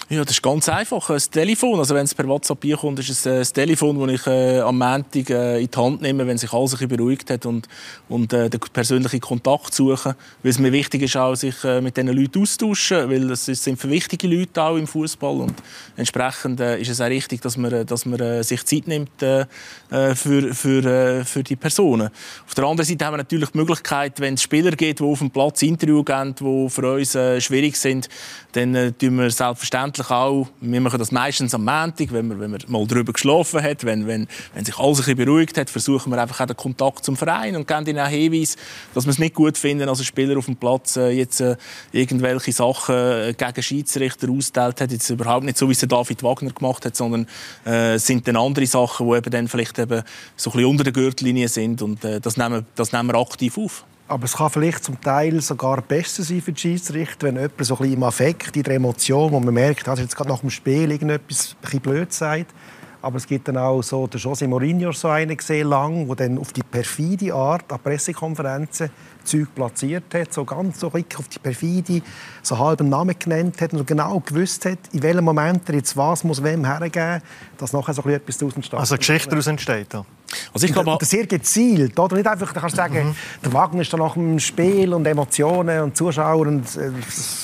Ja, 0.10 0.24
das 0.24 0.32
ist 0.32 0.44
ganz 0.44 0.70
einfach. 0.70 1.08
Das 1.08 1.30
Telefon, 1.30 1.80
also 1.80 1.96
wenn 1.96 2.06
es 2.06 2.14
per 2.14 2.28
WhatsApp 2.28 2.64
kommt, 2.80 3.00
ist 3.00 3.10
es 3.10 3.26
äh, 3.26 3.40
das 3.40 3.54
Telefon, 3.54 4.00
das 4.00 4.22
ich 4.22 4.28
äh, 4.28 4.60
am 4.60 4.78
Montag 4.78 5.30
äh, 5.30 5.62
in 5.62 5.70
die 5.70 5.78
Hand 5.78 6.02
nehme, 6.02 6.28
wenn 6.28 6.38
sich 6.38 6.54
alles 6.54 6.80
ein 6.80 6.88
beruhigt 6.88 7.30
hat 7.30 7.46
und, 7.46 7.68
und 8.10 8.34
äh, 8.34 8.50
den 8.50 8.60
persönlichen 8.60 9.20
Kontakt 9.20 9.74
suchen. 9.74 10.16
Weil 10.42 10.50
es 10.50 10.60
mir 10.60 10.72
wichtig 10.72 11.04
ist, 11.04 11.18
auch, 11.18 11.36
sich 11.36 11.64
äh, 11.64 11.82
mit 11.82 11.98
diesen 11.98 12.10
Leuten 12.10 12.42
auszutauschen, 12.42 13.10
weil 13.10 13.32
es 13.32 13.46
sind 13.46 13.80
für 13.80 13.90
wichtige 13.90 14.28
Leute 14.28 14.62
auch 14.62 14.76
im 14.76 14.88
Fußball 14.88 15.42
und 15.42 15.56
entsprechend 15.96 16.60
äh, 16.60 16.80
ist 16.80 16.90
es 16.90 17.02
auch 17.02 17.06
richtig, 17.06 17.42
dass 17.42 17.58
man, 17.58 17.86
dass 17.86 18.06
man 18.06 18.44
sich 18.44 18.64
Zeit 18.66 18.88
nimmt, 18.88 19.13
äh, 19.22 19.46
äh, 19.92 20.16
für, 20.16 20.54
für, 20.54 20.86
äh, 20.86 21.24
für 21.26 21.44
die 21.44 21.56
Personen. 21.56 22.10
Auf 22.48 22.54
der 22.56 22.64
anderen 22.66 22.88
Seite 22.88 23.06
haben 23.06 23.14
wir 23.14 23.18
natürlich 23.18 23.50
die 23.50 23.58
Möglichkeit, 23.58 24.20
wenn 24.20 24.34
es 24.34 24.42
Spieler 24.42 24.72
gibt, 24.72 25.00
die 25.00 25.04
auf 25.04 25.20
dem 25.20 25.30
Platz 25.30 25.62
Interview 25.62 26.04
geben, 26.04 26.34
die 26.40 26.70
für 26.70 26.94
uns 26.94 27.16
äh, 27.16 27.40
schwierig 27.40 27.78
sind, 27.78 28.10
dann 28.54 28.76
äh, 28.76 28.92
tun 28.92 29.18
wir 29.18 29.30
selbstverständlich 29.30 30.10
auch, 30.10 30.48
wir 30.62 30.82
machen 30.82 31.00
das 31.00 31.12
meistens 31.12 31.54
am 31.54 31.66
Montag, 31.66 32.12
wenn 32.12 32.28
man, 32.28 32.40
wenn 32.40 32.52
man 32.52 32.62
mal 32.68 32.86
darüber 32.88 33.12
geschlafen 33.12 33.62
hat, 33.62 33.84
wenn, 33.84 34.08
wenn, 34.08 34.28
wenn 34.54 34.66
sich 34.66 34.78
alles 34.78 35.00
ein 35.00 35.06
bisschen 35.06 35.26
beruhigt 35.26 35.58
hat, 35.58 35.70
versuchen 35.70 36.12
wir 36.12 36.22
einfach 36.22 36.40
auch 36.42 36.46
den 36.46 36.56
Kontakt 36.56 37.04
zum 37.04 37.18
Verein 37.18 37.56
und 37.56 37.68
geben 37.68 37.88
ihnen 37.88 38.00
auch 38.00 38.08
Hinweis, 38.08 38.56
dass 38.94 39.06
wir 39.06 39.12
es 39.12 39.20
nicht 39.20 39.34
gut 39.34 39.58
finden, 39.58 39.90
als 39.90 40.00
ein 40.00 40.06
Spieler 40.06 40.38
auf 40.38 40.46
dem 40.46 40.56
Platz 40.56 40.96
äh, 40.98 41.10
jetzt 41.10 41.42
äh, 41.42 41.58
irgendwelche 41.92 42.52
Sachen 42.52 42.96
äh, 42.96 43.34
gegen 43.36 43.64
Schiedsrichter 43.64 44.30
ausgeteilt 44.30 44.82
hat. 44.82 44.92
Jetzt 44.92 45.10
überhaupt 45.10 45.46
nicht 45.46 45.58
so, 45.58 45.68
wie 45.68 45.74
es 45.74 45.80
David 45.80 46.22
Wagner 46.24 46.52
gemacht 46.52 46.86
hat, 46.86 46.96
sondern 46.96 47.28
äh, 47.66 47.98
sind 47.98 48.28
dann 48.28 48.38
andere 48.38 48.68
Sachen, 48.68 49.10
die 49.10 49.18
eben 49.18 49.32
dann 49.32 49.48
vielleicht 49.48 49.80
eben 49.80 50.04
so 50.36 50.52
ein 50.52 50.54
bisschen 50.54 50.70
unter 50.70 50.84
der 50.84 50.94
Gürtellinie 50.94 51.48
sind 51.48 51.82
und 51.82 52.04
äh, 52.06 52.22
das, 52.22 52.38
nehmen, 52.38 52.66
das 52.76 52.92
nehmen 52.92 53.10
wir 53.10 53.20
aktiv 53.20 53.58
auf. 53.58 53.84
Aber 54.08 54.26
es 54.26 54.36
kann 54.36 54.50
vielleicht 54.50 54.84
zum 54.84 55.00
Teil 55.00 55.40
sogar 55.42 55.82
besser 55.82 56.24
sein 56.24 56.42
für 56.42 56.52
die 56.52 56.60
Schiedsrichter, 56.60 57.28
wenn 57.28 57.36
jemand 57.36 57.66
so 57.66 57.76
ein 57.76 57.78
bisschen 57.80 57.94
im 57.94 58.04
Affekt, 58.04 58.58
in 58.58 58.64
der 58.64 58.76
Emotion, 58.76 59.32
wo 59.32 59.40
man 59.40 59.54
merkt, 59.54 59.88
dass 59.88 60.00
jetzt 60.00 60.16
gerade 60.16 60.30
nach 60.30 60.42
dem 60.42 60.50
Spiel 60.50 60.92
irgendetwas 60.92 61.56
ein 61.72 61.80
blöd 61.80 62.12
sagt. 62.12 62.54
Aber 63.02 63.18
es 63.18 63.28
gibt 63.28 63.48
dann 63.48 63.58
auch 63.58 63.82
so, 63.82 64.08
der 64.08 64.20
José 64.20 64.48
Mourinho 64.48 64.92
so 64.92 65.10
einen 65.10 65.36
gesehen 65.36 65.68
lang, 65.70 66.08
der 66.08 66.16
dann 66.16 66.38
auf 66.38 66.54
die 66.54 66.64
perfide 66.64 67.34
Art 67.34 67.72
an 67.72 67.80
Pressekonferenzen 67.80 68.90
Zeug 69.24 69.48
platziert 69.56 70.14
hat, 70.14 70.34
so 70.34 70.46
ganz 70.46 70.80
so 70.80 70.88
auf 70.88 70.94
die 70.94 71.40
perfide, 71.40 72.02
so 72.42 72.58
halben 72.58 72.90
Namen 72.90 73.16
genannt 73.18 73.62
hat 73.62 73.74
und 73.74 73.88
genau 73.88 74.20
gewusst 74.20 74.66
hat, 74.66 74.80
in 74.92 75.02
welchem 75.02 75.24
Moment 75.24 75.68
er 75.70 75.76
jetzt 75.76 75.96
was 75.96 76.24
muss 76.24 76.44
wem 76.44 76.66
hergeben, 76.66 77.22
dass 77.58 77.74
nachher 77.74 77.94
so 77.94 78.02
etwas 78.04 78.38
daraus 78.38 78.56
entsteht. 78.56 78.80
Also 78.80 78.98
Geschichte 78.98 79.30
daraus 79.30 79.48
entsteht, 79.48 79.94
ja. 79.94 80.06
Also 80.54 80.66
ich 80.66 80.74
glaube, 80.74 80.98
sehr 81.06 81.28
gezielt, 81.28 81.98
oder 82.00 82.16
nicht 82.16 82.28
einfach, 82.28 82.52
du 82.54 82.60
kannst 82.60 82.76
sagen, 82.76 83.10
mhm. 83.10 83.16
der 83.44 83.54
Wagen 83.54 83.80
ist 83.80 83.94
dann 83.94 84.00
nach 84.00 84.14
dem 84.14 84.40
Spiel 84.40 84.94
und 84.94 85.06
Emotionen 85.06 85.82
und 85.82 85.96
Zuschauer 85.96 86.48
und 86.48 86.76
äh, 86.76 86.92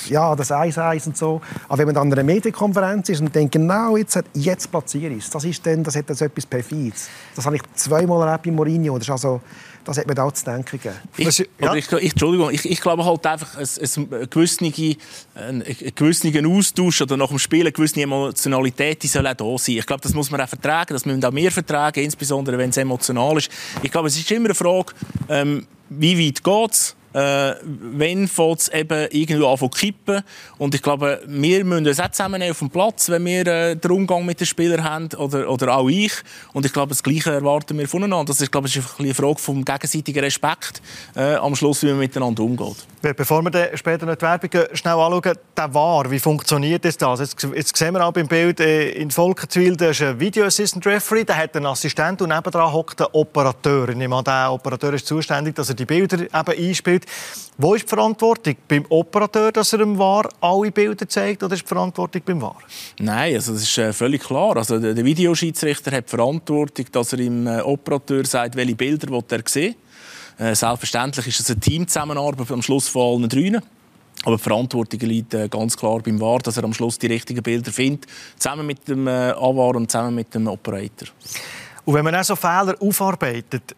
ja, 0.07 0.35
das 0.35 0.51
Eis 0.51 0.77
Eis 0.77 1.07
und 1.07 1.15
so. 1.15 1.41
Aber 1.67 1.79
wenn 1.79 1.87
man 1.87 1.95
dann 1.95 2.07
an 2.07 2.13
einer 2.13 2.23
Medienkonferenz 2.23 3.09
ist 3.09 3.21
und 3.21 3.33
denkt, 3.33 3.51
genau 3.51 3.97
jetzt, 3.97 4.19
jetzt 4.33 4.71
platziere 4.71 5.13
ich 5.13 5.25
es, 5.25 5.29
das 5.29 5.43
ist 5.43 5.65
dann, 5.65 5.83
das 5.83 5.95
hat 5.95 6.09
das 6.09 6.21
etwas 6.21 6.45
perfides. 6.45 7.09
Das 7.35 7.45
habe 7.45 7.57
ich 7.57 7.61
zweimal 7.75 8.27
erlebt 8.27 8.45
bei 8.45 8.51
Mourinho. 8.51 8.97
Das 8.97 9.07
ist 9.07 9.11
also 9.11 9.41
das 9.85 9.97
hat 9.97 10.07
mir 10.07 10.23
auch 10.23 10.31
zu 10.31 10.45
denken 10.45 10.79
gegeben. 10.79 10.95
Ich, 11.17 11.47
ja? 11.59 11.73
ich, 11.73 11.91
ich, 11.91 12.11
Entschuldigung, 12.11 12.51
ich, 12.51 12.69
ich 12.69 12.81
glaube 12.81 13.05
halt 13.05 13.25
einfach, 13.25 13.57
ein, 13.57 13.67
ein, 13.81 14.29
gewisser, 14.29 14.65
ein, 15.35 15.63
ein 15.63 16.45
Austausch 16.45 17.01
oder 17.01 17.17
nach 17.17 17.29
dem 17.29 17.39
Spiel 17.39 17.61
eine 17.61 17.71
gewisse 17.71 18.01
Emotionalität 18.01 19.01
die 19.03 19.07
soll 19.07 19.27
auch 19.27 19.33
da 19.33 19.57
sein. 19.57 19.77
Ich 19.77 19.85
glaube, 19.85 20.01
das 20.01 20.13
muss 20.13 20.29
man 20.31 20.41
auch 20.41 20.49
vertragen, 20.49 20.93
das 20.93 21.05
müssen 21.05 21.23
auch 21.23 21.33
wir 21.33 21.51
vertragen, 21.51 22.03
insbesondere 22.03 22.57
wenn 22.57 22.69
es 22.69 22.77
emotional 22.77 23.37
ist. 23.37 23.49
Ich 23.81 23.91
glaube, 23.91 24.07
es 24.07 24.17
ist 24.17 24.29
immer 24.31 24.45
eine 24.45 24.55
Frage, 24.55 24.93
ähm, 25.29 25.65
wie 25.89 26.27
weit 26.27 26.43
geht 26.43 26.71
es? 26.71 26.95
Äh, 27.13 27.53
wenn 27.61 28.23
es 28.23 28.67
eben 28.69 29.07
irgendwo 29.11 29.47
an 29.47 29.57
zu 29.57 29.69
kippen. 29.69 30.23
Und 30.57 30.75
ich 30.75 30.81
glaube, 30.81 31.21
wir 31.25 31.65
müssen 31.65 31.87
uns 31.87 31.99
auch 31.99 32.11
zusammen 32.11 32.41
auf 32.43 32.59
dem 32.59 32.69
Platz, 32.69 33.09
wenn 33.09 33.25
wir 33.25 33.47
äh, 33.47 33.75
den 33.75 33.91
Umgang 33.91 34.25
mit 34.25 34.39
den 34.39 34.47
Spielern 34.47 34.83
haben, 34.83 35.09
oder, 35.17 35.49
oder 35.49 35.75
auch 35.75 35.89
ich. 35.89 36.13
Und 36.53 36.65
ich 36.65 36.73
glaube, 36.73 36.89
das 36.89 37.03
Gleiche 37.03 37.31
erwarten 37.31 37.77
wir 37.77 37.87
voneinander. 37.87 38.25
Das 38.25 38.41
ist, 38.41 38.51
glaube 38.51 38.67
ich, 38.67 38.79
eine 38.97 39.13
Frage 39.13 39.39
vom 39.39 39.63
gegenseitigen 39.65 40.23
Respekt 40.23 40.81
äh, 41.15 41.35
am 41.35 41.55
Schluss, 41.55 41.83
wie 41.83 41.87
man 41.87 41.99
miteinander 41.99 42.43
umgeht. 42.43 42.77
Bevor 43.01 43.41
wir 43.43 43.77
später 43.77 44.05
noch 44.05 44.15
die 44.15 44.23
Werbung 44.23 44.49
schnell 44.73 44.93
anschauen, 44.93 45.37
der 45.55 45.73
VAR, 45.73 46.11
wie 46.11 46.19
funktioniert 46.19 46.83
das? 46.83 46.97
Jetzt, 47.19 47.47
jetzt 47.55 47.77
sehen 47.77 47.93
wir 47.93 48.05
auch 48.05 48.11
beim 48.11 48.27
Bild 48.27 48.59
äh, 48.59 48.91
in 48.91 49.09
Volkenswil, 49.09 49.77
da 49.77 49.89
ist 49.89 50.01
ein 50.01 50.19
Video 50.19 50.45
Assistant 50.45 50.85
Referee, 50.85 51.23
der 51.23 51.37
hat 51.37 51.55
einen 51.55 51.65
Assistent 51.65 52.21
und 52.21 52.29
nebenan 52.29 52.73
hockt 52.73 53.01
ein 53.01 53.07
Operateur. 53.13 53.89
Ich 53.89 53.95
nehme 53.95 54.17
an, 54.17 54.23
der 54.25 54.51
Operateur 54.51 54.93
ist 54.93 55.07
zuständig, 55.07 55.55
dass 55.55 55.69
er 55.69 55.75
die 55.75 55.85
Bilder 55.85 56.21
eben 56.21 56.31
einspielt. 56.33 57.05
Wo 57.61 57.75
ist 57.75 57.83
die 57.83 57.89
Verantwortung? 57.89 58.55
Beim 58.69 58.85
Operateur, 58.87 59.51
dass 59.51 59.73
er 59.73 59.81
im 59.81 59.97
VAR 59.97 60.29
alle 60.39 60.71
Bilder 60.71 61.05
zeigt, 61.09 61.43
oder 61.43 61.55
ist 61.55 61.63
die 61.63 61.67
Verantwortung 61.67 62.21
beim 62.25 62.41
VAR? 62.41 62.55
Nein, 62.99 63.35
also 63.35 63.51
das 63.51 63.63
ist 63.63 63.77
äh, 63.77 63.91
völlig 63.91 64.23
klar. 64.23 64.55
Also 64.55 64.79
der 64.79 65.03
Videoschiedsrichter 65.03 65.91
hat 65.91 66.05
die 66.05 66.09
Verantwortung, 66.09 66.85
dass 66.89 67.11
er 67.11 67.19
im 67.19 67.47
äh, 67.47 67.59
Operateur 67.59 68.25
sagt, 68.25 68.55
welche 68.55 68.75
Bilder 68.75 69.11
er 69.29 69.41
sehen 69.45 69.75
will. 70.37 70.47
Äh, 70.47 70.55
selbstverständlich 70.55 71.27
ist 71.27 71.41
es 71.41 71.49
eine 71.49 71.59
Teamzusammenarbeit 71.59 72.49
am 72.49 72.61
Schluss 72.61 72.87
von 72.87 73.19
allen 73.19 73.29
dreien. 73.29 73.61
Aber 74.23 74.37
die 74.37 74.43
Verantwortung 74.43 74.99
liegt 75.01 75.35
ganz 75.51 75.75
klar 75.75 75.99
beim 75.99 76.17
VAR, 76.17 76.39
dass 76.39 76.55
er 76.55 76.63
am 76.63 76.73
Schluss 76.73 76.97
die 76.97 77.07
richtigen 77.07 77.43
Bilder 77.43 77.73
findet, 77.73 78.05
zusammen 78.37 78.65
mit 78.67 78.87
dem 78.87 79.05
AVAR 79.05 79.75
und 79.75 79.91
zusammen 79.91 80.15
mit 80.15 80.33
dem 80.33 80.47
Operator. 80.47 81.09
Und 81.83 81.93
wenn 81.93 82.05
man 82.05 82.15
auch 82.15 82.23
so 82.23 82.37
Fehler 82.37 82.75
aufarbeitet, 82.79 83.75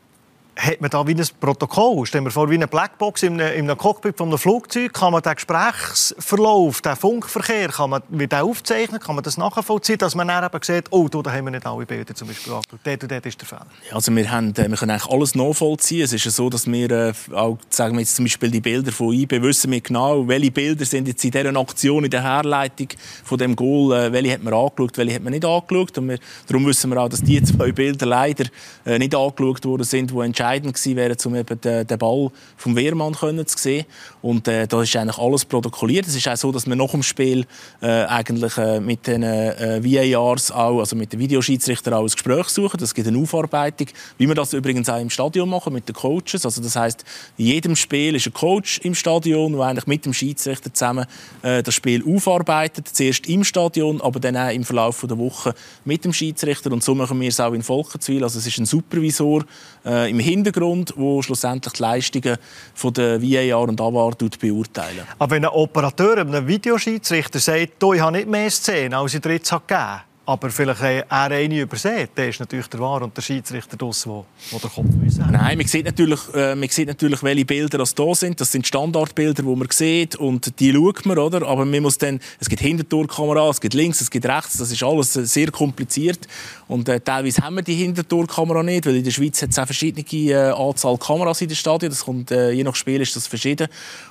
hat 0.62 0.80
man 0.80 0.90
da 0.90 1.06
wie 1.08 1.16
ein 1.16 1.28
Protokoll? 1.40 2.06
Stellen 2.06 2.24
wir 2.24 2.32
vor, 2.32 2.50
wie 2.50 2.56
eine 2.56 2.68
Blackbox 2.68 3.24
in 3.24 3.42
einem, 3.42 3.54
in 3.54 3.70
einem 3.70 3.78
Cockpit 3.78 4.18
von 4.18 4.30
einem 4.30 4.38
Flugzeug. 4.38 4.94
Kann 4.94 5.12
man 5.12 5.22
den 5.24 5.34
Gesprächsverlauf, 5.34 6.82
den 6.82 6.96
Funkverkehr, 6.96 7.70
kann 7.70 7.90
man 7.90 8.04
mit 8.10 8.34
aufzeichnen? 8.34 9.00
Kann 9.00 9.16
man 9.16 9.24
das 9.24 9.38
nachvollziehen, 9.38 9.98
dass 9.98 10.14
man 10.14 10.28
dann 10.28 10.44
eben 10.44 10.60
sieht, 10.62 10.86
oh, 10.92 11.08
da 11.08 11.32
haben 11.32 11.46
wir 11.46 11.52
nicht 11.52 11.66
alle 11.66 11.86
Bilder 11.86 12.14
zum 12.14 12.28
Beispiel 12.28 12.54
angeschaut. 12.54 12.80
Dort 12.84 13.04
und 13.04 13.12
dort 13.12 13.26
ist 13.26 13.42
der 13.42 13.48
Fall. 13.48 13.66
Ja, 13.90 13.96
also 13.96 14.16
wir, 14.16 14.32
haben, 14.32 14.52
äh, 14.56 14.70
wir 14.70 14.78
können 14.78 14.92
eigentlich 14.92 15.12
alles 15.12 15.36
nachvollziehen. 15.36 16.04
Es 16.04 16.14
ist 16.14 16.26
ja 16.26 16.32
so, 16.32 16.50
dass 16.50 16.68
wir 16.68 16.92
äh, 16.92 17.14
auch, 17.34 17.58
sagen 17.70 17.96
wir 17.96 18.02
jetzt 18.02 18.16
zum 18.16 18.26
Beispiel 18.26 18.52
die 18.52 18.62
Bilder 18.62 18.92
von 18.92 19.14
IB, 19.14 19.42
wissen 19.42 19.72
wir 19.72 19.82
genau, 19.82 20.28
welche 20.28 20.52
Bilder 20.52 20.86
sind 20.86 21.08
jetzt 21.08 21.24
in 21.26 21.32
dieser 21.32 21.56
Aktion, 21.56 22.04
in 22.04 22.12
der 22.12 22.22
Herleitung 22.22 22.90
von 23.24 23.38
dem 23.38 23.56
Goal, 23.56 23.94
äh, 23.94 24.12
welche 24.12 24.34
hat 24.34 24.44
man 24.44 24.54
angeschaut, 24.54 24.98
welche 24.98 25.16
hat 25.16 25.24
man 25.24 25.34
nicht 25.34 25.46
angeschaut. 25.46 25.98
Und 25.98 26.10
wir, 26.10 26.20
darum 26.48 26.68
wissen 26.68 26.92
wir 26.92 27.02
auch, 27.02 27.10
dass 27.10 27.22
die 27.22 27.42
zwei 27.42 27.72
Bilder 27.72 28.06
leider 28.06 28.46
äh, 28.86 29.00
nicht 29.00 29.16
angeschaut 29.16 29.66
worden 29.66 29.84
sind, 29.84 30.12
die 30.12 30.20
entscheidend 30.20 30.51
gewesen 30.60 30.96
wären, 30.96 31.18
um 31.26 31.36
eben 31.36 31.62
den, 31.62 31.88
den 31.88 31.98
Ball 31.98 32.32
vom 32.58 32.76
Wehrmann 32.76 33.14
können 33.14 33.46
zu 33.48 33.58
sehen. 33.58 33.86
Und 34.22 34.48
äh, 34.48 34.68
da 34.68 34.82
ist 34.82 34.96
eigentlich 34.96 35.18
alles 35.18 35.46
protokolliert. 35.46 36.08
Es 36.08 36.16
ist 36.16 36.28
auch 36.28 36.38
so, 36.38 36.52
dass 36.52 36.68
wir 36.68 36.76
nach 36.76 36.92
dem 36.92 37.04
Spiel 37.04 37.46
äh, 37.82 38.04
eigentlich 38.06 38.58
äh, 38.58 38.80
mit 38.80 39.08
den 39.08 39.24
äh, 39.24 39.82
VARs 39.84 40.52
auch, 40.52 40.80
also 40.80 40.96
mit 40.96 41.14
den 41.14 41.20
Videoschiedsrichtern 41.20 41.94
auch 41.94 42.02
ein 42.02 42.08
Gespräch 42.08 42.48
suchen. 42.50 42.78
Das 42.80 42.94
gibt 42.94 43.08
eine 43.08 43.18
Aufarbeitung, 43.18 43.88
wie 44.18 44.28
wir 44.28 44.36
das 44.36 44.54
übrigens 44.54 44.90
auch 44.90 45.00
im 45.00 45.10
Stadion 45.10 45.50
machen 45.50 45.74
mit 45.74 45.88
den 45.88 45.96
Coaches. 45.96 46.46
Also 46.46 46.62
das 46.62 46.76
heißt, 46.76 47.04
in 47.38 47.46
jedem 47.46 47.76
Spiel 47.76 48.16
ist 48.16 48.28
ein 48.28 48.34
Coach 48.34 48.80
im 48.80 48.96
Stadion, 48.96 49.54
der 49.54 49.62
eigentlich 49.62 49.88
mit 49.88 50.06
dem 50.06 50.14
Schiedsrichter 50.14 50.74
zusammen 50.74 51.06
äh, 51.42 51.64
das 51.64 51.74
Spiel 51.74 52.04
aufarbeitet. 52.08 52.88
Zuerst 52.88 53.28
im 53.28 53.44
Stadion, 53.44 54.02
aber 54.02 54.20
dann 54.20 54.38
auch 54.38 54.52
im 54.52 54.64
Verlauf 54.64 55.06
der 55.08 55.18
Woche 55.18 55.54
mit 55.86 56.06
dem 56.06 56.14
Schiedsrichter. 56.14 56.72
Und 56.72 56.84
so 56.84 56.96
machen 56.96 57.20
wir 57.20 57.30
es 57.30 57.40
auch 57.40 57.54
in 57.54 57.64
Volkenswil. 57.64 58.24
Also 58.24 58.40
es 58.40 58.48
ist 58.48 58.58
ein 58.58 58.66
Supervisor 58.66 59.46
äh, 59.86 60.10
im 60.10 60.20
Hintergrund, 60.20 60.94
der 60.96 61.22
schlussendlich 61.24 61.74
die 61.74 61.82
Leistungen 61.82 62.38
von 62.74 62.94
der 62.94 63.22
VAR 63.22 63.68
und 63.68 63.82
AVAR 63.82 64.16
beurteilen. 64.40 65.08
Aber 65.20 65.36
wenn 65.36 65.46
ein 65.46 65.52
Operateur 65.52 66.18
einem 66.18 66.48
Videoschiedsrichter 66.48 67.40
sagt, 67.40 67.82
ich 67.82 68.02
habe 68.02 68.12
nicht 68.14 68.28
mehr 68.28 68.50
Szenen, 68.50 68.94
als 68.94 69.14
ich 69.14 69.22
dir 69.22 69.34
jetzt 69.34 69.50
gegeben 69.50 69.68
habe, 69.70 70.02
aber 70.32 70.50
vielleicht 70.50 70.82
er 70.82 71.06
eine 71.10 71.60
übersehen, 71.60 72.08
der 72.16 72.30
ist 72.30 72.40
natürlich 72.40 72.68
der 72.68 72.80
Wahr 72.80 73.02
und 73.02 73.16
der 73.16 73.22
Schiedsrichter 73.22 73.76
das, 73.76 74.04
der, 74.04 74.24
der 74.52 74.60
den 74.60 74.70
Kopf 74.70 74.96
müssen 74.96 75.26
Nein, 75.30 75.58
man 75.58 75.68
sieht, 75.68 75.86
natürlich, 75.86 76.20
äh, 76.34 76.56
man 76.56 76.70
sieht 76.70 76.88
natürlich, 76.88 77.22
welche 77.22 77.46
Bilder 77.46 77.78
das 77.80 77.94
da 77.94 78.16
sind. 78.16 78.40
Das 78.40 78.52
sind 78.52 78.66
Standardbilder, 78.66 79.44
die 79.44 79.56
man 79.56 79.68
sieht 79.70 80.16
und 80.16 80.60
die 80.60 80.72
schaut 80.74 81.06
man, 81.06 81.18
oder? 81.18 81.46
Aber 81.46 81.66
man 81.66 81.82
muss 81.82 81.98
dann, 81.98 82.20
es 82.40 82.48
gibt 82.48 82.62
Hintertorkamera, 82.62 83.50
es 83.50 83.60
gibt 83.60 83.74
links, 83.74 84.00
es 84.00 84.10
gibt 84.10 84.26
rechts, 84.26 84.58
das 84.58 84.72
ist 84.72 84.82
alles 84.84 85.16
äh, 85.18 85.26
sehr 85.26 85.52
kompliziert 85.52 86.28
und 86.68 86.88
äh, 86.88 87.02
teilweise 87.02 87.42
haben 87.42 87.56
wir 87.56 87.64
die 87.64 87.76
Hintertorkamera 87.76 88.64
nicht, 88.64 88.86
weil 88.86 88.96
in 88.96 89.04
der 89.04 89.12
Schweiz 89.12 89.42
hat 89.42 89.50
es 89.50 89.60
auch 89.60 89.66
verschiedene 89.66 90.06
äh, 90.12 90.52
Anzahl 90.52 90.98
Kameras 90.98 91.42
in 91.42 91.50
den 91.50 91.58
Stadien, 91.58 91.92
das 91.92 92.06
kommt, 92.06 92.32
äh, 92.32 92.52
je 92.52 92.64
nach 92.64 92.76
Spiel 92.76 93.02
ist 93.02 93.16
das 93.16 93.28
verschieden 93.28 93.68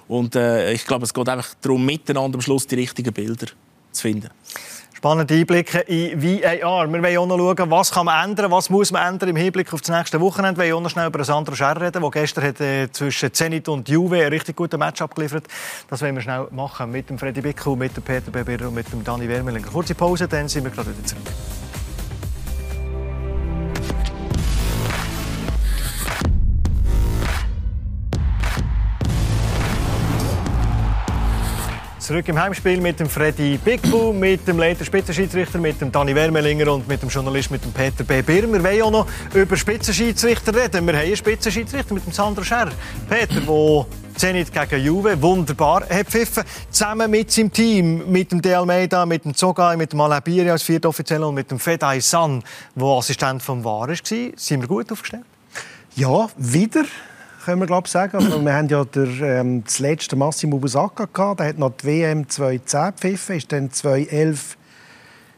und 0.06 0.36
äh, 0.36 0.72
ich 0.72 0.84
glaube, 0.84 1.04
es 1.04 1.14
geht 1.14 1.28
einfach 1.28 1.54
darum, 1.62 1.84
miteinander 1.84 2.36
am 2.36 2.42
Schluss 2.42 2.66
die 2.66 2.74
richtigen 2.74 3.12
Bilder 3.12 3.46
zu 3.92 4.02
finden. 4.02 4.28
Spannende 5.00 5.32
Einblicke 5.32 5.78
in 5.78 6.22
VAR. 6.22 6.86
Wir 6.92 7.02
wollen 7.02 7.16
auch 7.16 7.26
noch 7.26 7.38
schauen, 7.38 7.70
was 7.70 7.90
kann 7.90 8.04
man 8.04 8.28
ändern, 8.28 8.50
was 8.50 8.68
muss 8.68 8.92
man 8.92 9.14
ändern 9.14 9.30
im 9.30 9.36
Hinblick 9.36 9.72
auf 9.72 9.80
das 9.80 9.88
nächste 9.88 10.20
Wochenende. 10.20 10.60
Wir 10.60 10.66
wollen 10.66 10.74
auch 10.74 10.82
noch 10.82 10.90
schnell 10.90 11.06
über 11.06 11.24
Sandro 11.24 11.54
Scherr 11.54 11.80
reden, 11.80 12.02
der 12.02 12.10
gestern 12.10 12.44
hat, 12.44 12.60
äh, 12.60 12.92
zwischen 12.92 13.32
Zenit 13.32 13.66
und 13.70 13.88
Juve 13.88 14.22
ein 14.22 14.28
richtig 14.28 14.56
gutes 14.56 14.78
Match 14.78 15.00
abgeliefert 15.00 15.44
Das 15.88 16.02
wollen 16.02 16.16
wir 16.16 16.20
schnell 16.20 16.48
machen 16.50 16.90
mit 16.90 17.08
dem 17.08 17.18
Freddy 17.18 17.40
Bickel, 17.40 17.76
mit 17.76 17.96
dem 17.96 18.02
Peter 18.02 18.30
Beber 18.30 18.68
und 18.68 18.74
mit 18.74 18.92
dem 18.92 19.02
Dani 19.02 19.26
Wermelinger. 19.26 19.68
Kurze 19.68 19.94
Pause, 19.94 20.28
dann 20.28 20.48
sind 20.48 20.64
wir 20.64 20.70
gerade 20.70 20.90
wieder 20.90 21.06
zurück. 21.06 21.22
Zurück 32.10 32.26
im 32.26 32.40
Heimspiel 32.40 32.80
mit 32.80 32.98
dem 32.98 33.08
Freddy 33.08 33.56
Bigbu, 33.56 34.12
mit 34.12 34.48
dem 34.48 34.58
Leiter 34.58 34.84
Spitzenschiedsrichter, 34.84 35.60
mit 35.60 35.80
dem 35.80 35.92
Dani 35.92 36.12
Wermelinger 36.12 36.72
und 36.72 36.88
mit 36.88 37.00
dem 37.00 37.08
Journalist 37.08 37.52
mit 37.52 37.64
dem 37.64 37.70
Peter 37.70 38.02
B. 38.02 38.20
Birmer. 38.20 38.54
Wir 38.54 38.64
wollen 38.64 38.82
auch 38.82 38.90
noch 38.90 39.06
über 39.32 39.56
Spitzenschiedsrichter 39.56 40.52
reden. 40.52 40.84
Wir 40.88 40.94
haben 40.94 41.06
einen 41.06 41.16
Spitzenschiedsrichter 41.16 41.94
mit 41.94 42.04
dem 42.04 42.12
Sandro 42.12 42.42
Scherr. 42.42 42.72
Peter, 43.08 43.40
der 43.40 43.86
Zenit 44.16 44.52
gegen 44.52 44.84
Juve 44.84 45.22
wunderbar 45.22 45.88
hat 45.88 46.08
pfiffen. 46.08 46.42
Zusammen 46.68 47.12
mit 47.12 47.30
seinem 47.30 47.52
Team, 47.52 48.10
mit 48.10 48.32
dem 48.32 48.42
De 48.42 48.54
Almeida, 48.54 49.06
mit 49.06 49.24
dem 49.24 49.32
Zogai, 49.32 49.76
mit 49.76 49.92
dem 49.92 50.00
Alabiri 50.00 50.50
als 50.50 50.64
Viertoffizieller 50.64 51.28
und 51.28 51.36
mit 51.36 51.48
dem 51.48 51.60
Fedai 51.60 52.00
San, 52.00 52.42
der 52.74 52.86
Assistent 52.88 53.40
vom 53.40 53.62
VAR 53.62 53.86
war. 53.86 53.94
Sind 53.94 54.60
wir 54.60 54.66
gut 54.66 54.90
aufgestellt? 54.90 55.26
Ja, 55.94 56.28
wieder 56.36 56.86
können 57.44 57.60
wir 57.60 57.66
glaube 57.66 57.88
sagen. 57.88 58.44
Wir 58.44 58.54
haben 58.54 58.68
ja 58.68 58.84
der, 58.84 59.08
ähm, 59.20 59.64
das 59.64 59.78
letzte 59.78 60.16
Massimo 60.16 60.58
Busacca 60.58 61.06
gehabt. 61.12 61.40
Der 61.40 61.48
hat 61.48 61.58
noch 61.58 61.72
die 61.72 61.86
WM 61.86 62.28
2010 62.28 62.86
gepfiffen, 62.94 63.36
ist 63.36 63.52
dann 63.52 63.70
2011 63.70 64.56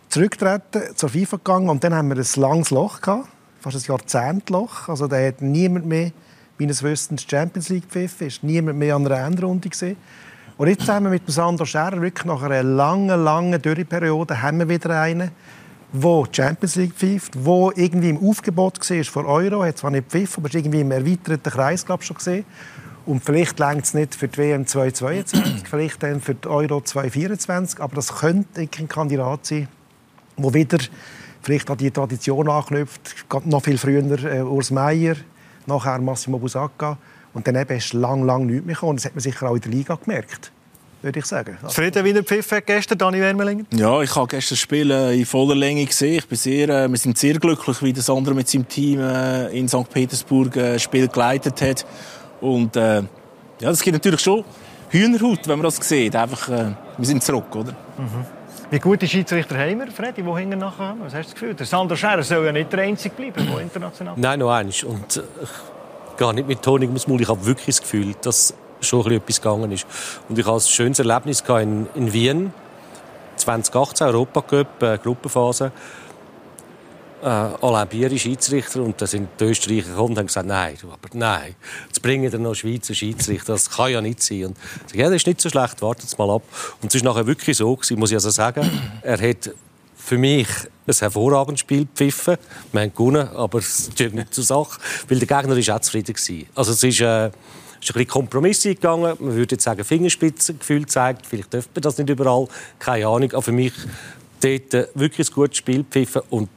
zurückgetreten, 0.08 0.94
zur 0.94 1.08
FIFA 1.08 1.36
gegangen 1.36 1.68
und 1.70 1.82
dann 1.84 1.94
haben 1.94 2.08
wir 2.08 2.16
ein 2.16 2.40
langes 2.40 2.70
Loch 2.70 3.00
gehabt, 3.00 3.28
fast 3.60 3.76
ein 3.76 3.82
Jahrzehntloch. 3.86 4.88
Also 4.88 5.06
da 5.06 5.16
hat 5.16 5.40
niemand 5.40 5.86
mehr, 5.86 6.12
meines 6.58 6.82
Wissens, 6.82 7.24
Champions 7.28 7.68
League 7.70 7.84
gepfiffen, 7.84 8.26
ist 8.26 8.42
niemand 8.42 8.78
mehr 8.78 8.94
an 8.94 9.06
einer 9.06 9.26
Endrunde 9.26 9.68
gesehen. 9.68 9.96
Und 10.58 10.68
jetzt 10.68 10.86
haben 10.88 11.04
wir 11.04 11.10
mit 11.10 11.26
dem 11.26 11.32
Sandro 11.32 11.64
wirklich 11.64 12.26
nach 12.26 12.42
einer 12.42 12.62
langen, 12.62 13.24
langen 13.24 13.60
Dürreperiode 13.60 14.42
haben 14.42 14.58
wir 14.58 14.68
wieder 14.68 15.00
einen, 15.00 15.30
wo 15.92 16.24
die 16.24 16.36
Champions 16.36 16.76
League 16.76 16.94
pfeift, 16.94 17.32
wo 17.44 17.70
irgendwie 17.74 18.08
im 18.08 18.28
Aufgebot 18.28 18.78
war 18.78 19.04
vor 19.04 19.26
Euro, 19.26 19.62
hat 19.62 19.78
zwar 19.78 19.90
nicht 19.90 20.08
pfiffen, 20.08 20.40
aber 20.40 20.48
ist 20.48 20.54
irgendwie 20.54 20.80
im 20.80 20.90
erweiterten 20.90 21.50
Kreis 21.52 21.84
glaub, 21.84 22.02
schon 22.02 22.16
gesehen. 22.16 22.44
Und 23.04 23.22
vielleicht 23.22 23.58
längt 23.58 23.84
es 23.84 23.94
nicht 23.94 24.14
für 24.14 24.28
die 24.28 24.38
WM 24.38 24.66
2022, 24.66 25.64
vielleicht 25.70 26.02
dann 26.02 26.20
für 26.20 26.34
die 26.34 26.48
Euro 26.48 26.80
2024, 26.80 27.80
aber 27.80 27.96
das 27.96 28.20
könnte 28.20 28.62
ein 28.62 28.88
Kandidat 28.88 29.44
sein, 29.44 29.68
wo 30.36 30.54
wieder 30.54 30.78
vielleicht 31.42 31.68
an 31.68 31.76
die 31.76 31.90
Tradition 31.90 32.48
anknüpft. 32.48 33.26
Noch 33.44 33.62
viel 33.62 33.76
früher 33.76 34.24
äh, 34.24 34.40
Urs 34.42 34.70
Meier, 34.70 35.16
nachher 35.66 35.98
Massimo 35.98 36.38
Busacca 36.38 36.96
und 37.34 37.46
dann 37.46 37.56
eben 37.56 37.76
ist 37.76 37.92
lang, 37.92 38.24
lang 38.24 38.46
nichts 38.46 38.64
mehr 38.64 38.74
gekommen. 38.76 38.96
Das 38.96 39.04
hat 39.04 39.14
man 39.14 39.20
sicher 39.20 39.50
auch 39.50 39.56
in 39.56 39.60
der 39.60 39.72
Liga 39.72 39.96
gemerkt 39.96 40.52
würde 41.02 41.18
ich 41.18 41.26
sagen. 41.26 41.58
Zufrieden 41.66 42.04
wie 42.04 42.12
der 42.12 42.22
Pfiff 42.22 42.50
gestern, 42.64 42.98
Dani 42.98 43.20
Wermelinger? 43.20 43.64
Ja, 43.74 44.00
ich 44.02 44.14
habe 44.14 44.28
gestern 44.28 44.54
das 44.54 44.60
Spiel 44.60 44.90
äh, 44.90 45.18
in 45.18 45.26
voller 45.26 45.54
Länge 45.54 45.84
gesehen. 45.84 46.18
Ich 46.18 46.26
bin 46.26 46.38
sehr, 46.38 46.68
äh, 46.68 46.88
wir 46.88 46.98
sind 46.98 47.18
sehr 47.18 47.34
glücklich, 47.34 47.82
wie 47.82 47.92
das 47.92 48.08
andere 48.08 48.34
mit 48.34 48.48
seinem 48.48 48.68
Team 48.68 49.00
äh, 49.00 49.48
in 49.48 49.68
St. 49.68 49.90
Petersburg 49.92 50.52
das 50.54 50.82
Spiel 50.82 51.08
geleitet 51.08 51.60
hat. 51.60 51.84
Und 52.40 52.76
äh, 52.76 52.96
ja, 52.96 53.04
das 53.60 53.80
gibt 53.82 53.94
natürlich 53.94 54.20
schon 54.20 54.44
Hühnerhaut, 54.90 55.48
wenn 55.48 55.58
man 55.58 55.64
das 55.64 55.76
sieht. 55.76 56.14
Einfach, 56.14 56.48
äh, 56.48 56.72
wir 56.98 57.06
sind 57.06 57.22
zurück, 57.22 57.54
oder? 57.54 57.72
Mhm. 57.98 58.24
Wie 58.70 58.78
gute 58.78 59.06
Schiedsrichter 59.06 59.58
haben 59.58 59.80
wir, 59.80 59.88
Freddy, 59.88 60.22
die 60.22 60.34
hinten 60.34 60.58
nachher? 60.58 60.96
Was 61.00 61.14
hast 61.14 61.28
du 61.28 61.32
das 61.32 61.34
Gefühl? 61.34 61.54
Der 61.54 61.66
Sandro 61.66 61.94
Scherer 61.94 62.22
soll 62.22 62.46
ja 62.46 62.52
nicht 62.52 62.72
der 62.72 62.80
Einzige 62.80 63.14
bleiben, 63.14 63.46
der 63.46 63.58
international 63.62 64.14
Nein, 64.16 64.38
noch 64.38 64.50
eins. 64.50 64.82
Und 64.82 65.22
ich 65.42 66.16
gehe 66.16 66.34
nicht 66.34 66.48
mit 66.48 66.66
Honig 66.66 66.88
ums 66.88 67.06
Maul. 67.06 67.20
Ich 67.20 67.28
habe 67.28 67.44
wirklich 67.44 67.66
das 67.66 67.82
Gefühl, 67.82 68.14
dass 68.22 68.54
schon 68.82 69.10
etwas 69.12 69.40
gegangen 69.40 69.72
ist. 69.72 69.86
Und 70.28 70.38
ich 70.38 70.46
hatte 70.46 70.56
ein 70.56 70.60
schönes 70.60 70.98
Erlebnis 70.98 71.42
in, 71.48 71.86
in 71.94 72.12
Wien, 72.12 72.52
2018, 73.36 74.06
Europacup, 74.08 74.82
äh, 74.82 74.98
Gruppenphase. 74.98 75.72
Äh, 77.22 77.26
Alain 77.26 77.86
Bier 77.86 78.18
Schiedsrichter 78.18 78.82
und 78.82 79.00
da 79.00 79.06
sind 79.06 79.28
die 79.38 79.44
Österreicher 79.44 79.90
gekommen 79.90 80.10
und 80.10 80.18
haben 80.18 80.26
gesagt, 80.26 80.48
nein, 80.48 80.76
du, 80.80 80.88
aber 80.88 81.08
nein, 81.12 81.54
jetzt 81.86 82.02
bringen 82.02 82.30
wir 82.30 82.36
noch 82.40 82.56
Schweizer 82.56 82.94
Schiedsrichter, 82.94 83.52
das 83.52 83.70
kann 83.70 83.92
ja 83.92 84.00
nicht 84.00 84.20
sein. 84.20 84.46
Und 84.46 84.56
ich 84.90 84.98
ja, 84.98 85.04
das 85.04 85.16
ist 85.16 85.28
nicht 85.28 85.40
so 85.40 85.48
schlecht, 85.48 85.80
wartet 85.82 86.18
mal 86.18 86.28
ab. 86.30 86.42
Und 86.82 86.88
es 86.88 86.96
ist 86.96 87.04
nachher 87.04 87.24
wirklich 87.24 87.56
so 87.56 87.76
gewesen, 87.76 88.00
muss 88.00 88.10
ich 88.10 88.16
also 88.16 88.30
sagen, 88.30 88.68
er 89.02 89.20
hat 89.20 89.52
für 89.94 90.18
mich 90.18 90.48
ein 90.84 90.94
hervorragendes 90.94 91.60
Spiel 91.60 91.82
gepfiffen. 91.82 92.38
Wir 92.72 92.80
haben 92.80 92.92
gewonnen, 92.92 93.28
aber 93.28 93.60
es 93.60 93.88
ist 93.88 94.00
nicht 94.00 94.34
zur 94.34 94.42
Sache, 94.42 94.80
weil 95.08 95.20
der 95.20 95.28
Gegner 95.28 95.56
ist 95.56 95.70
auch 95.70 95.78
zufrieden 95.78 96.16
war. 96.16 96.46
Also 96.56 96.72
es 96.72 96.82
ist... 96.82 97.00
Äh, 97.00 97.30
ist 97.82 97.90
ein 97.90 97.94
bisschen 97.94 98.08
Kompromisse 98.08 98.74
gegangen. 98.74 99.16
Man 99.18 99.34
würde 99.34 99.54
jetzt 99.54 99.64
sagen, 99.64 99.84
Fingerspitzengefühl 99.84 100.86
zeigt. 100.86 101.26
Vielleicht 101.26 101.52
dürfte 101.52 101.70
man 101.74 101.82
das 101.82 101.98
nicht 101.98 102.10
überall. 102.10 102.46
Keine 102.78 103.06
Ahnung. 103.06 103.32
Aber 103.32 103.42
für 103.42 103.52
mich 103.52 103.72
dort 104.40 104.74
äh, 104.74 104.88
wirklich 104.94 105.28
ein 105.28 105.34
gutes 105.34 105.58
Spiel 105.58 105.78
gepfiffen. 105.78 106.22
Und 106.30 106.48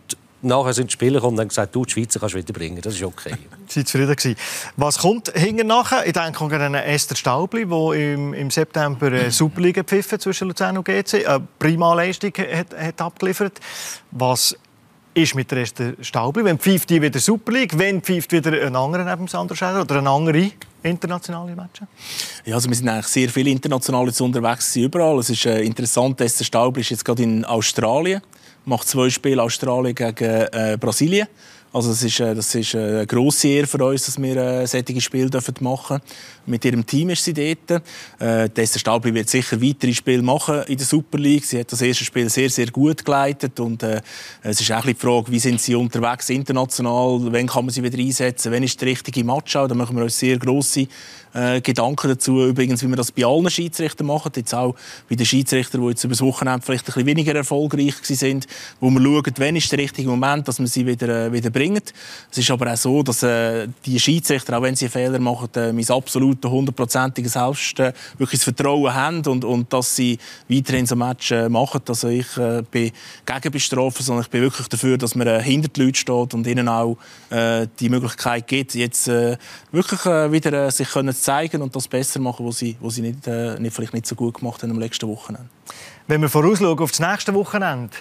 nachher 0.42 0.74
sind 0.74 0.92
die 0.92 0.94
Spieler 0.94 1.16
gekommen 1.16 1.36
und 1.36 1.42
haben 1.42 1.48
gesagt, 1.48 1.76
du, 1.76 1.86
die 1.86 1.94
Schweizer 1.94 2.20
kannst 2.20 2.36
du 2.36 2.40
wieder 2.40 2.54
bringen. 2.54 2.82
Das 2.82 2.94
ist 2.94 3.04
okay. 3.04 3.34
Sie 3.68 3.80
waren 3.80 3.86
zufrieden. 3.86 4.16
Gewesen. 4.16 4.36
Was 4.78 5.00
kommt 5.00 5.32
hinten 5.36 5.68
nachher? 5.68 6.06
Ich 6.06 6.14
denke 6.14 6.44
an 6.44 6.76
Esther 6.76 7.16
Staubli, 7.16 7.66
der 7.66 7.92
im, 7.94 8.34
im 8.34 8.52
September 8.52 9.08
eine 9.08 9.32
Superliga 9.32 9.84
pfiffen 9.84 10.20
zwischen 10.20 10.48
Luzern 10.48 10.78
und 10.78 10.86
GC. 10.86 11.26
Eine 11.26 11.48
prima 11.58 11.94
Leistung 11.94 12.34
hat, 12.34 12.78
hat 12.78 13.02
abgeliefert. 13.02 13.60
Was 14.12 14.56
ist 15.16 15.34
mit 15.34 15.50
der 15.50 15.60
ersten 15.60 15.96
Staubli. 16.02 16.44
Wenn 16.44 16.60
pfeift 16.60 16.90
die 16.90 17.02
wieder 17.02 17.20
Super 17.20 17.54
League, 17.54 17.78
wenn 17.78 18.02
pfeift 18.02 18.32
wieder 18.34 18.52
ein 18.52 18.76
anderer 18.76 19.06
neben 19.06 19.28
Sandro 19.28 19.56
Schäder 19.56 19.82
oder 19.82 20.00
eine 20.00 20.10
andere 20.10 20.52
internationale 20.84 21.56
Matches? 21.56 21.88
Ja, 22.44 22.56
also 22.56 22.70
wir 22.70 22.76
sind 22.76 22.90
eigentlich 22.90 23.08
sehr 23.08 23.30
viele 23.30 23.50
internationale 23.50 24.12
unterwegs 24.20 24.76
überall. 24.76 25.18
Es 25.20 25.30
ist 25.30 25.46
äh, 25.46 25.62
interessant, 25.62 26.20
dass 26.20 26.36
der 26.38 26.44
Staubli 26.44 26.82
ist 26.82 26.90
jetzt 26.90 27.06
gerade 27.06 27.24
in 27.24 27.46
Australien, 27.46 28.22
macht 28.66 28.88
zwei 28.88 29.10
Spiele 29.10 29.42
Australien 29.42 29.96
gegen 29.96 30.48
äh, 30.52 30.78
Brasilien. 30.80 31.28
Also 31.76 31.90
das 31.90 32.04
ist, 32.04 32.22
äh, 32.22 32.34
das 32.34 32.56
ist 32.56 32.74
äh, 32.74 32.78
eine 32.78 33.06
grosse 33.06 33.50
Ehre 33.50 33.68
für 33.68 33.84
uns, 33.84 34.06
dass 34.06 34.18
wir 34.22 34.38
äh, 34.38 34.66
solche 34.66 35.02
Spiele 35.02 35.30
machen 35.60 35.98
dürfen. 35.98 36.02
Mit 36.46 36.64
ihrem 36.64 36.86
Team 36.86 37.10
ist 37.10 37.26
sie 37.26 37.34
dort. 37.34 37.84
Äh, 38.18 38.48
Tessa 38.48 38.80
Stabli 38.80 39.14
wird 39.14 39.28
sicher 39.28 39.62
weitere 39.62 39.94
Spiele 39.94 40.22
machen 40.22 40.64
in 40.68 40.78
der 40.78 40.86
Super 40.86 41.18
League. 41.18 41.44
Sie 41.44 41.60
hat 41.60 41.70
das 41.70 41.82
erste 41.82 42.06
Spiel 42.06 42.30
sehr, 42.30 42.50
sehr 42.50 42.68
gut 42.68 43.04
geleitet. 43.04 43.60
Und 43.60 43.84
äh, 43.84 44.02
es 44.42 44.62
ist 44.62 44.72
auch 44.72 44.86
die 44.86 44.94
Frage, 44.94 45.30
wie 45.30 45.40
sind 45.40 45.60
sie 45.60 45.76
unterwegs 45.76 46.30
international? 46.30 47.20
Wann 47.34 47.48
kann 47.48 47.66
man 47.66 47.74
sie 47.74 47.84
wieder 47.84 48.00
einsetzen? 48.00 48.54
Wann 48.54 48.64
ist 48.64 48.80
der 48.80 48.88
richtige 48.88 49.26
Match? 49.26 49.52
Da 49.52 49.68
machen 49.74 49.98
wir 49.98 50.04
uns 50.04 50.18
sehr 50.18 50.38
grosse 50.38 50.88
äh, 51.36 51.62
Gedanken 51.62 52.10
dazu. 52.10 52.46
Übrigens, 52.46 52.84
wie 52.84 52.88
wir 52.88 52.96
das 52.96 53.12
bei 53.12 53.26
allen 53.26 53.50
Schiedsrichtern 53.50 54.08
machen. 54.08 54.32
Jetzt 54.36 54.54
auch 54.54 54.76
bei 55.10 55.16
den 55.16 55.26
Schiedsrichtern, 55.26 55.82
die 55.82 55.90
jetzt 55.90 56.04
über 56.04 56.14
das 56.14 56.22
Wochenende 56.22 56.66
vielleicht 56.66 56.84
ein 56.84 56.94
bisschen 56.94 57.06
weniger 57.06 57.36
erfolgreich 57.36 57.96
sind, 58.02 58.48
wo 58.80 58.90
wir 58.90 59.02
schauen, 59.02 59.34
wann 59.38 59.56
ist 59.56 59.72
der 59.72 59.80
richtige 59.80 60.10
Moment, 60.10 60.48
dass 60.48 60.60
wir 60.60 60.68
sie 60.68 60.86
wieder, 60.86 61.28
äh, 61.28 61.32
wieder 61.32 61.50
bringen. 61.50 61.82
Es 62.32 62.38
ist 62.38 62.52
aber 62.52 62.72
auch 62.72 62.78
so, 62.78 63.04
dass 63.04 63.24
äh, 63.24 63.68
die 63.86 64.00
Schiedsrichter, 64.00 64.58
auch 64.58 64.62
wenn 64.62 64.76
sie 64.76 64.90
Fehler 64.90 65.20
machen, 65.20 65.50
äh, 65.56 65.72
mein 65.72 65.90
absolut 65.90 66.16
absoluten 66.26 66.50
hundertprozentigen 66.50 67.30
Selbst 67.30 67.80
äh, 67.80 67.94
wirklich 68.18 68.40
das 68.40 68.46
Vertrauen 68.46 68.94
haben 68.94 69.26
und, 69.26 69.44
und 69.44 69.72
dass 69.72 69.96
sie 69.96 70.18
weiterhin 70.48 70.86
so 70.86 70.96
Match 70.96 71.32
äh, 71.32 71.50
machen. 71.50 71.82
Also 71.88 72.08
ich 72.08 72.38
äh, 72.38 72.64
bin 72.70 72.92
gegen 73.26 73.52
Bestrafen, 73.52 74.04
sondern 74.04 74.24
ich 74.24 74.30
bin 74.30 74.42
wirklich 74.42 74.68
dafür, 74.68 74.98
dass 74.98 75.16
man 75.16 75.28
äh, 75.28 75.42
hinter 75.42 75.68
den 75.70 75.86
Leuten 75.86 75.96
steht 75.96 76.34
und 76.34 76.48
ihnen 76.48 76.68
auch 76.68 76.98
äh, 77.30 77.68
die 77.80 77.90
Möglichkeit 77.90 78.48
gibt, 78.48 78.76
jetzt 78.76 79.08
äh, 79.08 79.38
wirklich 79.72 80.06
äh, 80.06 80.32
wieder 80.32 80.68
äh, 80.68 80.72
sich 80.72 80.90
können 80.90 81.14
zeigen 81.26 81.62
und 81.62 81.76
das 81.76 81.88
besser 81.88 82.20
machen, 82.20 82.46
was 82.46 82.60
sie, 82.60 82.78
was 82.80 82.96
sie 82.96 83.02
nicht, 83.02 83.28
äh, 83.28 83.60
nicht, 83.60 83.76
vielleicht 83.76 83.94
nicht 83.94 84.06
so 84.06 84.16
gut 84.16 84.36
gemacht 84.36 84.64
haben 84.64 84.72
am 84.72 84.80
letzten 84.80 85.08
Wochenende. 85.08 85.50
Wenn 86.08 86.22
wir 86.22 86.30
vorausschauen 86.30 86.80
auf 86.80 86.92
das 86.92 87.00
nächste 87.00 87.34
Wochenende, 87.34 87.96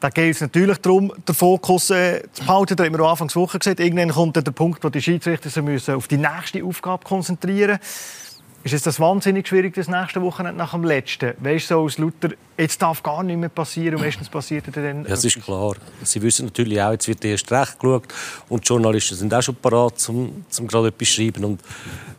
da 0.00 0.10
geht 0.10 0.34
es 0.34 0.40
natürlich 0.40 0.78
darum, 0.78 1.12
den 1.26 1.34
Fokus 1.34 1.90
äh, 1.90 2.22
zu 2.32 2.44
behalten. 2.44 2.76
Da 2.76 2.84
haben 2.84 2.92
wir 2.92 3.00
am 3.00 3.10
Anfang 3.10 3.28
der 3.28 3.36
Woche 3.36 3.58
gesagt, 3.58 3.80
irgendwann 3.80 4.10
kommt 4.10 4.36
der 4.36 4.42
Punkt, 4.42 4.84
wo 4.84 4.88
die 4.90 5.00
Schiedsrichter 5.02 5.48
sich 5.48 5.90
auf 5.90 6.06
die 6.06 6.18
nächste 6.18 6.62
Aufgabe 6.64 7.04
konzentrieren 7.04 7.78
müssen. 7.80 8.25
Ist 8.66 8.72
es 8.72 8.82
das 8.82 8.98
wahnsinnig 8.98 9.46
schwierig, 9.46 9.74
das 9.74 9.86
nächste 9.86 10.20
Wochenende 10.22 10.58
nach 10.58 10.72
dem 10.72 10.82
letzten? 10.82 11.34
Weißt 11.38 11.70
du, 11.70 11.74
so 11.74 11.80
aus 11.82 11.98
Luther, 11.98 12.30
jetzt 12.58 12.82
darf 12.82 13.00
gar 13.00 13.22
nicht 13.22 13.36
mehr 13.36 13.48
passieren 13.48 13.94
und 13.94 14.00
meistens 14.00 14.28
passiert 14.28 14.64
dann... 14.72 15.04
Ja, 15.04 15.10
das 15.10 15.24
ist 15.24 15.40
klar. 15.40 15.76
Sie 16.02 16.20
wissen 16.20 16.46
natürlich 16.46 16.82
auch, 16.82 16.90
jetzt 16.90 17.06
wird 17.06 17.24
erst 17.24 17.52
recht 17.52 17.78
geschaut 17.78 18.08
und 18.48 18.64
die 18.64 18.66
Journalisten 18.66 19.14
sind 19.14 19.32
auch 19.32 19.40
schon 19.40 19.54
parat, 19.54 20.04
um, 20.08 20.44
um 20.58 20.66
gerade 20.66 20.88
etwas 20.88 21.06
zu 21.06 21.14
schreiben. 21.14 21.44
Und 21.44 21.60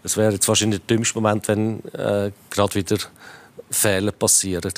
es 0.04 0.16
wäre 0.16 0.32
jetzt 0.32 0.48
wahrscheinlich 0.48 0.80
der 0.88 0.96
dümmste 0.96 1.20
Moment, 1.20 1.46
wenn 1.50 1.84
äh, 1.94 2.32
gerade 2.50 2.76
wieder 2.76 2.98
Fehler 3.70 4.14
passieren. 4.14 4.72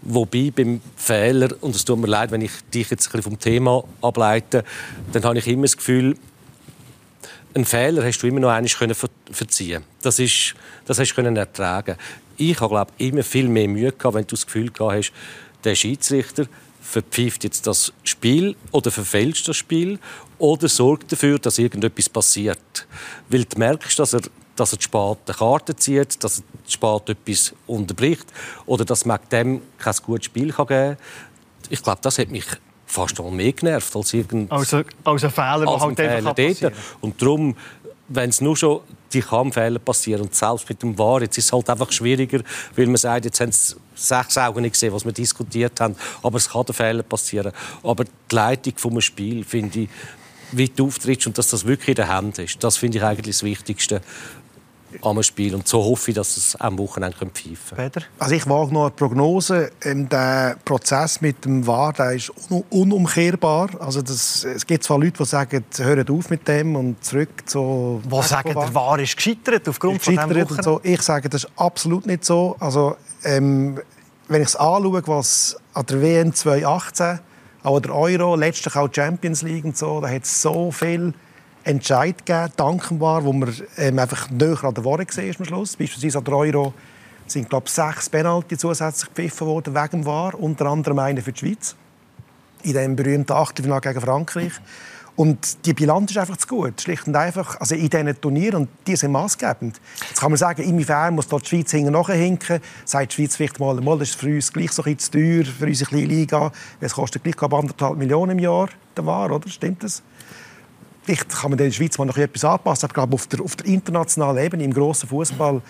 Wobei 0.00 0.50
beim 0.56 0.80
Fehler, 0.96 1.50
und 1.60 1.76
es 1.76 1.84
tut 1.84 1.98
mir 1.98 2.06
leid, 2.06 2.30
wenn 2.30 2.40
ich 2.40 2.52
dich 2.72 2.88
jetzt 2.88 3.08
ein 3.08 3.12
bisschen 3.12 3.22
vom 3.24 3.38
Thema 3.38 3.84
ableite, 4.00 4.64
dann 5.12 5.22
habe 5.24 5.36
ich 5.36 5.46
immer 5.46 5.64
das 5.64 5.76
Gefühl, 5.76 6.16
einen 7.54 7.64
Fehler 7.64 8.04
hast 8.04 8.20
du 8.20 8.26
immer 8.26 8.40
noch 8.40 8.50
einmal 8.50 8.70
können 8.70 8.94
verziehen. 9.30 9.84
Das 10.02 10.18
ist, 10.18 10.54
das 10.86 10.98
hast 10.98 11.10
du 11.10 11.14
können 11.16 11.36
ertragen. 11.36 11.96
Ich 12.36 12.60
habe 12.60 12.70
glaube 12.70 12.92
immer 12.98 13.22
viel 13.22 13.48
mehr 13.48 13.68
Mühe 13.68 13.92
gehabt, 13.92 14.14
wenn 14.14 14.26
du 14.26 14.34
das 14.34 14.46
Gefühl 14.46 14.70
gehabt 14.70 14.94
hast, 14.94 15.12
der 15.64 15.74
Schiedsrichter 15.74 16.46
verpfeift 16.80 17.44
jetzt 17.44 17.66
das 17.66 17.92
Spiel 18.02 18.56
oder 18.72 18.90
verfälscht 18.90 19.46
das 19.48 19.56
Spiel 19.56 19.98
oder 20.38 20.68
sorgt 20.68 21.12
dafür, 21.12 21.38
dass 21.38 21.58
irgendetwas 21.58 22.08
passiert. 22.08 22.86
Weil 23.28 23.44
du 23.44 23.58
merkst, 23.58 23.98
dass 23.98 24.14
er 24.14 24.22
dass 24.56 24.74
er 24.74 24.80
spät 24.80 25.18
eine 25.26 25.36
Karte 25.36 25.74
zieht, 25.74 26.22
dass 26.22 26.40
er 26.40 26.44
spät 26.70 27.08
etwas 27.08 27.54
unterbricht 27.66 28.26
oder 28.66 28.84
dass 28.84 29.06
man 29.06 29.18
dem 29.32 29.62
kein 29.78 29.94
gutes 30.04 30.26
Spiel 30.26 30.52
geben 30.52 30.66
kann. 30.66 30.96
Ich 31.70 31.82
glaube, 31.82 32.00
das 32.02 32.18
hat 32.18 32.30
mich 32.30 32.44
fast 32.90 33.18
noch 33.18 33.30
mehr 33.30 33.52
genervt 33.52 33.94
als 33.94 34.12
irgendein 34.12 34.58
also, 34.58 34.82
also 35.04 35.26
ein 35.26 35.32
Fehler, 35.32 35.64
der 35.66 35.80
halt 35.80 36.00
einfach 36.00 36.34
passieren. 36.34 36.74
Und 37.00 37.22
darum, 37.22 37.56
wenn 38.08 38.30
es 38.30 38.40
nur 38.40 38.56
schon 38.56 38.80
die 39.12 39.22
kann 39.22 39.52
Fehler 39.52 39.78
passieren 39.78 40.22
und 40.22 40.34
selbst 40.34 40.68
mit 40.68 40.82
dem 40.82 40.96
Wahr, 40.96 41.22
jetzt 41.22 41.36
ist 41.36 41.46
es 41.46 41.52
halt 41.52 41.68
einfach 41.68 41.90
schwieriger, 41.90 42.40
weil 42.76 42.86
man 42.86 42.96
sagt, 42.96 43.24
jetzt 43.24 43.40
haben 43.40 43.50
sie 43.50 43.74
sechs 43.94 44.38
Augen 44.38 44.62
nicht 44.62 44.72
gesehen, 44.72 44.92
was 44.92 45.04
wir 45.04 45.12
diskutiert 45.12 45.80
haben, 45.80 45.96
aber 46.22 46.36
es 46.36 46.48
kann 46.48 46.64
Fehler 46.66 47.02
passieren. 47.02 47.52
Aber 47.82 48.04
die 48.04 48.34
Leitung 48.34 48.74
vom 48.76 49.00
Spiel 49.00 49.44
finde 49.44 49.80
ich, 49.80 49.88
wie 50.52 50.68
du 50.68 50.86
auftrittst 50.86 51.26
und 51.26 51.38
dass 51.38 51.48
das 51.48 51.66
wirklich 51.66 51.88
in 51.88 51.94
der 51.96 52.08
Hand 52.08 52.38
ist, 52.38 52.62
das 52.62 52.76
finde 52.76 52.98
ich 52.98 53.04
eigentlich 53.04 53.36
das 53.36 53.42
Wichtigste 53.42 54.00
am 55.02 55.22
Spiel. 55.22 55.54
Und 55.54 55.66
so 55.66 55.82
hoffe 55.84 56.10
ich, 56.10 56.14
dass 56.14 56.36
es 56.36 56.56
am 56.56 56.78
Wochenende 56.78 57.16
pfeifen 57.16 57.76
Peter? 57.76 58.02
Also 58.18 58.34
ich 58.34 58.48
wage 58.48 58.72
noch 58.72 58.82
eine 58.82 58.90
Prognose. 58.90 59.70
Ähm, 59.82 60.08
der 60.08 60.56
Prozess 60.64 61.20
mit 61.20 61.44
dem 61.44 61.66
VAR 61.66 61.92
der 61.92 62.12
ist 62.12 62.32
un 62.50 62.64
unumkehrbar. 62.70 63.70
Also 63.80 64.02
das, 64.02 64.44
es 64.44 64.66
gibt 64.66 64.84
zwar 64.84 64.98
Leute, 64.98 65.18
die 65.18 65.24
sagen, 65.24 65.64
hört 65.78 66.10
auf 66.10 66.30
mit 66.30 66.46
dem 66.46 66.76
und 66.76 67.04
zurück 67.04 67.28
zu... 67.46 68.02
Die 68.04 68.22
sagen, 68.22 68.54
der 68.54 68.74
VAR 68.74 68.98
ist 68.98 69.16
gescheitert 69.16 69.68
aufgrund 69.68 69.96
ist 69.96 70.06
gescheitert 70.06 70.48
von 70.48 70.56
dem 70.56 70.64
so. 70.64 70.80
Ich 70.82 71.02
sage, 71.02 71.28
das 71.28 71.44
ist 71.44 71.50
absolut 71.56 72.06
nicht 72.06 72.24
so. 72.24 72.56
Also, 72.60 72.96
ähm, 73.24 73.80
wenn 74.28 74.42
ich 74.42 74.48
es 74.48 74.56
anschaue, 74.56 75.02
was 75.06 75.56
an 75.74 75.86
der 75.86 76.02
WM 76.02 76.34
2018, 76.34 77.20
auch 77.62 77.80
der 77.80 77.94
Euro, 77.94 78.36
letztlich 78.36 78.74
auch 78.76 78.88
die 78.88 79.00
Champions 79.00 79.42
League 79.42 79.64
und 79.64 79.76
so, 79.76 80.00
da 80.00 80.08
hat 80.08 80.24
es 80.24 80.40
so 80.40 80.70
viel 80.70 81.12
Entscheid 81.64 82.24
gegeben, 82.24 82.52
danken 82.56 83.00
war, 83.00 83.24
wo 83.24 83.32
man 83.32 83.54
ähm, 83.76 83.98
einfach 83.98 84.30
näher 84.30 84.64
an 84.64 84.74
der 84.74 84.84
Ware 84.84 85.04
gesehen 85.04 85.34
am 85.38 85.44
Schluss. 85.44 85.76
Beispielsweise 85.76 86.18
an 86.18 86.24
der 86.24 86.34
Euro 86.34 86.74
sind 87.26 87.48
glaube 87.48 87.68
sechs 87.68 88.08
Penalty 88.08 88.56
zusätzlich 88.56 89.12
gepfiffen 89.14 89.46
worden 89.46 89.74
wegen 89.74 90.04
war, 90.06 90.34
unter 90.34 90.66
anderem 90.66 90.98
eine 90.98 91.22
für 91.22 91.32
die 91.32 91.38
Schweiz 91.38 91.76
in 92.62 92.74
dem 92.74 92.96
berühmten 92.96 93.32
Achtelfinale 93.32 93.80
gegen 93.80 94.00
Frankreich. 94.00 94.52
Und 95.16 95.66
die 95.66 95.74
Bilanz 95.74 96.12
ist 96.12 96.18
einfach 96.18 96.36
zu 96.38 96.46
gut, 96.46 96.80
schlicht 96.80 97.06
und 97.06 97.14
einfach. 97.14 97.60
Also 97.60 97.74
in 97.74 97.90
diesen 97.90 98.20
Turnieren, 98.20 98.62
und 98.62 98.68
die 98.86 98.96
sind 98.96 99.12
maßgebend. 99.12 99.78
Jetzt 100.08 100.20
kann 100.20 100.30
man 100.30 100.38
sagen, 100.38 100.62
inwiefern 100.62 101.14
muss 101.14 101.28
dort 101.28 101.44
die 101.44 101.48
Schweiz 101.48 101.72
hinten 101.72 101.92
nachhinken. 101.92 102.60
Sagt 102.86 103.12
die 103.12 103.16
Schweiz 103.16 103.36
vielleicht 103.36 103.60
mal, 103.60 103.74
mal, 103.82 103.98
das 103.98 104.10
ist 104.10 104.18
für 104.18 104.34
uns 104.34 104.52
gleich 104.52 104.72
so 104.72 104.82
ein 104.82 104.98
zu 104.98 105.10
teuer, 105.10 105.44
für 105.44 105.66
unsere 105.66 105.90
kleine 105.90 106.06
Liga. 106.06 106.52
Es 106.80 106.94
kostet 106.94 107.22
gleich 107.24 107.40
anderthalb 107.42 107.98
Millionen 107.98 108.32
im 108.32 108.38
Jahr, 108.38 108.70
der 108.96 109.04
War, 109.04 109.30
oder? 109.30 109.48
Stimmt 109.48 109.82
das? 109.84 110.02
Vielleicht 111.10 111.28
kann 111.28 111.50
man 111.50 111.58
in 111.58 111.64
der 111.64 111.72
Schweiz 111.72 111.98
mal 111.98 112.04
noch 112.04 112.16
etwas 112.16 112.44
anpassen, 112.44 112.84
aber 112.84 112.90
ich 112.90 112.94
glaube, 112.94 113.14
auf 113.14 113.26
der, 113.26 113.40
auf 113.40 113.56
der 113.56 113.66
internationalen 113.66 114.44
Ebene, 114.44 114.62
im 114.62 114.72
grossen 114.72 115.08
Fußball, 115.08 115.60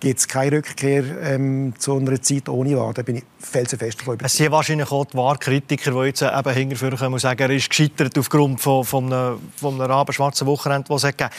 gibt 0.00 0.18
es 0.18 0.26
keine 0.26 0.56
Rückkehr 0.56 1.04
ähm, 1.22 1.74
zu 1.78 1.98
einer 1.98 2.20
Zeit 2.22 2.48
ohne 2.48 2.78
Wahr. 2.78 2.94
Da 2.94 3.02
bin 3.02 3.16
ich 3.16 3.24
felsenfest 3.38 4.00
davon 4.00 4.16
Es 4.22 4.34
sind 4.34 4.50
wahrscheinlich 4.52 4.90
auch 4.90 5.04
die 5.04 5.18
Wahrkritiker, 5.18 5.90
die 5.90 6.06
jetzt 6.06 6.22
eben 6.22 6.50
hinterführen 6.50 6.96
können 6.96 7.12
und 7.12 7.20
sagen, 7.20 7.42
er 7.42 7.50
ist 7.50 7.68
gescheitert 7.68 8.18
aufgrund 8.18 8.58
von, 8.58 8.84
von 8.84 9.12
einem, 9.12 9.38
von 9.56 9.74
einem 9.74 9.90
rabenschwarzen 9.90 10.46
Wochenende, 10.46 10.88
das 10.88 11.04
es 11.04 11.10
gegeben 11.10 11.30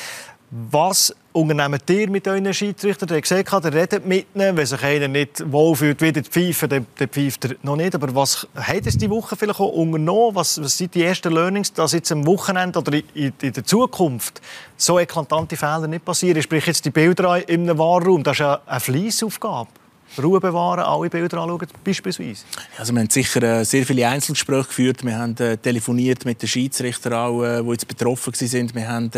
was 0.50 1.14
unternehmt 1.34 1.89
ihr 1.89 2.10
mit 2.10 2.26
euren 2.28 2.54
Schiedsrichtern? 2.54 3.10
Ihr 3.10 3.22
seht, 3.26 3.52
ihr 3.52 3.74
redet 3.74 4.06
mit 4.06 4.28
ihnen. 4.34 4.56
Wenn 4.56 4.66
sich 4.66 4.82
einer 4.82 5.10
nicht 5.10 5.52
wohlfühlt, 5.52 6.02
wieder 6.02 6.24
zu 6.24 6.32
pfeifen, 6.32 6.70
dann, 6.70 7.10
pfeift 7.10 7.45
er 7.45 7.56
noch 7.64 7.76
nicht. 7.76 7.93
Aber 7.93 8.16
was 8.16 8.48
hat 8.56 8.88
es 8.88 8.98
die 8.98 9.10
Woche 9.10 9.36
vielleicht 9.36 9.60
auch 9.60 9.74
unternommen? 9.74 10.36
Was, 10.36 10.62
was 10.62 10.78
sind 10.78 10.95
die 10.95 11.04
ersten 11.04 11.34
Learnings, 11.34 11.74
dass 11.74 11.91
jetzt 11.91 12.12
am 12.14 12.26
Wochenende 12.26 12.80
oder 12.80 12.93
in, 13.14 13.34
in 13.41 13.54
der 13.54 13.66
Zukunft 13.66 14.41
so 14.78 14.98
eklatante 15.00 15.58
Fehler 15.58 15.88
nicht 15.88 16.06
passieren? 16.06 16.41
Sprich 16.41 16.66
jetzt 16.66 16.86
die 16.86 16.91
Bilder 16.91 17.48
im 17.50 17.68
Wahrraum, 17.78 18.24
das 18.24 18.39
ist 18.39 18.45
eine, 18.45 18.60
eine 18.68 18.80
Fleissaufgabe. 18.80 19.70
Ruhe 20.22 20.39
bewahren, 20.39 20.80
alle 20.80 21.10
Bilder 21.10 21.38
anschauen, 21.38 21.68
beispielsweise? 21.84 22.43
Also 22.78 22.93
wir 22.93 23.01
haben 23.01 23.10
sicher 23.10 23.43
äh, 23.43 23.64
sehr 23.64 23.86
viele 23.86 24.08
Einzelgespräche 24.08 24.68
geführt. 24.68 25.05
Wir 25.05 25.18
haben 25.18 25.38
äh, 25.38 25.58
telefoniert 25.58 26.26
mit 26.26 26.41
den 26.41 26.47
Schiedsrichtern, 26.47 27.14
auch, 27.14 27.43
äh, 27.43 27.62
die 27.62 27.70
jetzt 27.70 27.88
betroffen 27.88 28.34
waren. 28.34 28.76
Wir 28.76 28.88
haben 28.88 29.12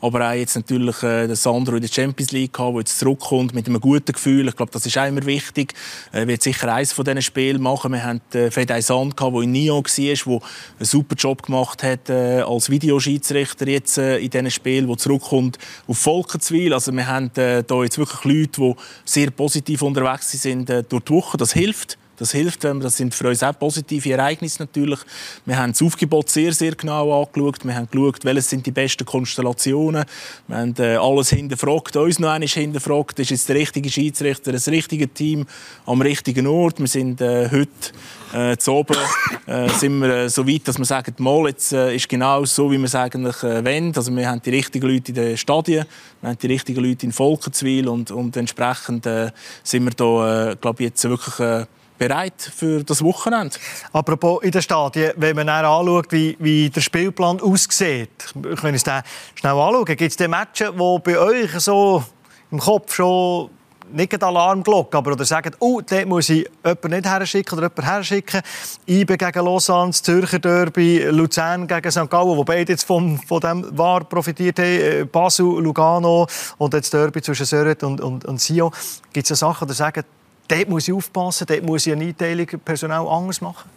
aber 0.00 0.28
auch 0.28 0.32
jetzt 0.32 0.56
natürlich 0.56 0.96
den 0.96 1.34
Sandro 1.36 1.76
in 1.76 1.82
der 1.82 1.88
Champions 1.88 2.32
League 2.32 2.52
gehabt, 2.52 2.72
der 2.72 2.80
jetzt 2.80 2.98
zurückkommt 2.98 3.54
mit 3.54 3.66
einem 3.66 3.80
guten 3.80 4.12
Gefühl. 4.12 4.48
Ich 4.48 4.56
glaube, 4.56 4.72
das 4.72 4.84
ist 4.84 4.98
auch 4.98 5.06
immer 5.06 5.24
wichtig. 5.26 5.74
Er 6.10 6.26
wird 6.26 6.42
sicher 6.42 6.72
eines 6.72 6.92
von 6.92 7.04
diesen 7.04 7.22
Spielen 7.22 7.62
machen. 7.62 7.92
Wir 7.92 8.02
haben 8.04 8.20
Fedai 8.30 8.80
Sand 8.80 9.18
der 9.20 9.28
in 9.42 9.52
Nyon 9.52 9.84
war, 9.84 9.84
der 9.84 10.16
einen 10.28 10.40
super 10.80 11.14
Job 11.16 11.42
gemacht 11.42 11.82
hat 11.82 12.10
als 12.10 12.70
Videoschiedsrichter 12.70 13.68
jetzt 13.68 13.98
in 13.98 14.30
diesen 14.30 14.50
Spielen, 14.50 14.88
der 14.88 14.96
zurückkommt 14.96 15.58
auf 15.86 15.98
Volkenswil. 15.98 16.72
Also 16.72 16.92
wir 16.92 17.06
haben 17.06 17.30
da 17.34 17.82
jetzt 17.82 17.98
wirklich 17.98 18.24
Leute, 18.24 18.60
die 18.60 18.74
sehr 19.04 19.30
positiv 19.30 19.82
unterwegs 19.82 20.21
sie 20.22 20.36
sind 20.36 20.70
äh, 20.70 20.82
durch 20.82 21.04
die. 21.04 21.36
Das 21.36 21.52
hilft. 21.52 21.98
Das 22.16 22.32
hilft, 22.32 22.64
das 22.64 22.96
sind 22.96 23.14
für 23.14 23.28
uns 23.28 23.42
auch 23.42 23.58
positive 23.58 24.12
Ereignisse 24.12 24.62
natürlich. 24.62 25.00
Wir 25.46 25.56
haben 25.56 25.72
das 25.72 25.82
Aufgebot 25.82 26.28
sehr, 26.28 26.52
sehr 26.52 26.74
genau 26.74 27.22
angeschaut. 27.22 27.64
Wir 27.64 27.74
haben 27.74 27.88
geschaut, 27.90 28.24
welche 28.24 28.42
sind 28.42 28.66
die 28.66 28.70
besten 28.70 29.04
Konstellationen. 29.04 30.04
Wir 30.46 30.56
haben 30.56 30.74
äh, 30.78 30.96
alles 30.96 31.30
hinterfragt, 31.30 31.96
uns 31.96 32.18
noch 32.18 32.30
einmal 32.30 32.48
hinterfragt. 32.48 33.18
Ist 33.18 33.30
jetzt 33.30 33.48
der 33.48 33.56
richtige 33.56 33.90
Schiedsrichter, 33.90 34.52
das 34.52 34.68
richtige 34.68 35.08
Team 35.08 35.46
am 35.86 36.02
richtigen 36.02 36.46
Ort? 36.46 36.78
Wir 36.80 36.86
sind 36.86 37.20
äh, 37.20 37.48
heute 37.50 37.70
äh, 38.32 38.56
zu 38.56 38.72
oben 38.72 38.96
äh, 39.46 39.68
sind 39.70 40.00
wir 40.00 40.08
äh, 40.08 40.28
so 40.28 40.46
weit, 40.46 40.66
dass 40.68 40.78
wir 40.78 40.84
sagen, 40.84 41.14
mal, 41.18 41.48
jetzt 41.48 41.72
äh, 41.72 41.94
ist 41.94 42.08
genau 42.08 42.44
so, 42.44 42.70
wie 42.70 42.78
wir 42.78 42.84
es 42.84 42.94
eigentlich 42.94 43.42
äh, 43.42 43.64
wollen. 43.64 43.92
Also 43.94 44.14
wir 44.14 44.28
haben 44.28 44.40
die 44.42 44.50
richtigen 44.50 44.86
Leute 44.86 45.12
in 45.12 45.14
den 45.14 45.36
Stadien, 45.36 45.86
wir 46.20 46.30
haben 46.30 46.38
die 46.38 46.46
richtigen 46.46 46.84
Leute 46.84 47.06
in 47.06 47.12
Volkenswil 47.12 47.88
und, 47.88 48.10
und 48.10 48.36
entsprechend 48.36 49.06
äh, 49.06 49.30
sind 49.62 49.84
wir 49.84 49.92
da, 49.92 50.54
glaube 50.60 50.82
ich, 50.82 50.90
jetzt 50.90 51.04
wirklich 51.04 51.66
bereit 52.08 52.50
für 52.56 52.82
das 52.82 53.00
Wochenende. 53.04 53.56
Apropos 53.92 54.42
in 54.42 54.50
den 54.50 54.60
Stadien, 54.60 55.12
wenn 55.16 55.36
man 55.36 55.46
dann 55.46 55.64
anschaut, 55.64 56.10
wie, 56.10 56.36
wie 56.40 56.68
der 56.68 56.80
Spielplan 56.80 57.40
aussieht, 57.40 58.34
ich 58.50 58.60
kann 58.60 58.74
es 58.74 58.82
schnell 58.82 59.52
anschauen, 59.52 59.84
gibt 59.84 60.20
es 60.20 60.28
Matches, 60.28 60.72
die 60.72 60.98
bei 61.04 61.16
euch 61.16 61.52
so 61.60 62.02
im 62.50 62.58
Kopf 62.58 62.92
schon 62.92 63.50
nicht 63.92 64.14
eine 64.14 64.26
Alarmglocke, 64.26 64.96
aber 64.96 65.12
oder 65.12 65.24
sagen, 65.24 65.54
oh, 65.60 65.80
dort 65.80 66.06
muss 66.06 66.28
ich 66.30 66.48
jemanden 66.64 66.90
nicht 66.90 67.06
herschicken 67.06 67.58
oder 67.58 67.68
jemanden 67.68 67.84
herschicken. 67.84 68.42
IBE 68.88 69.16
gegen 69.16 69.44
Lausanne, 69.44 69.92
Zürcher 69.92 70.38
Derby, 70.40 71.04
Luzern 71.04 71.68
gegen 71.68 71.90
St. 71.90 72.10
Gallen, 72.10 72.36
wo 72.36 72.42
beide 72.42 72.72
jetzt 72.72 72.84
von, 72.84 73.18
von 73.18 73.40
dem 73.40 73.78
VAR 73.78 74.04
profitiert 74.04 74.58
haben, 74.58 74.66
äh, 74.66 75.04
Basel, 75.04 75.46
Lugano 75.46 76.26
und 76.58 76.74
jetzt 76.74 76.92
Derby 76.92 77.22
zwischen 77.22 77.46
Sörret 77.46 77.84
und, 77.84 78.00
und, 78.00 78.24
und 78.24 78.40
Sion. 78.40 78.72
Gibt 79.12 79.30
es 79.30 79.38
Sachen, 79.38 79.68
die 79.68 79.74
sagen, 79.74 80.04
dort 80.52 80.68
muss 80.68 80.88
ich 80.88 80.94
aufpassen, 80.94 81.46
dort 81.46 81.62
muss 81.62 81.86
ich 81.86 81.92
eine 81.92 82.04
Einteilung 82.04 82.46
Personal 82.64 83.06
anders 83.08 83.40
machen? 83.40 83.68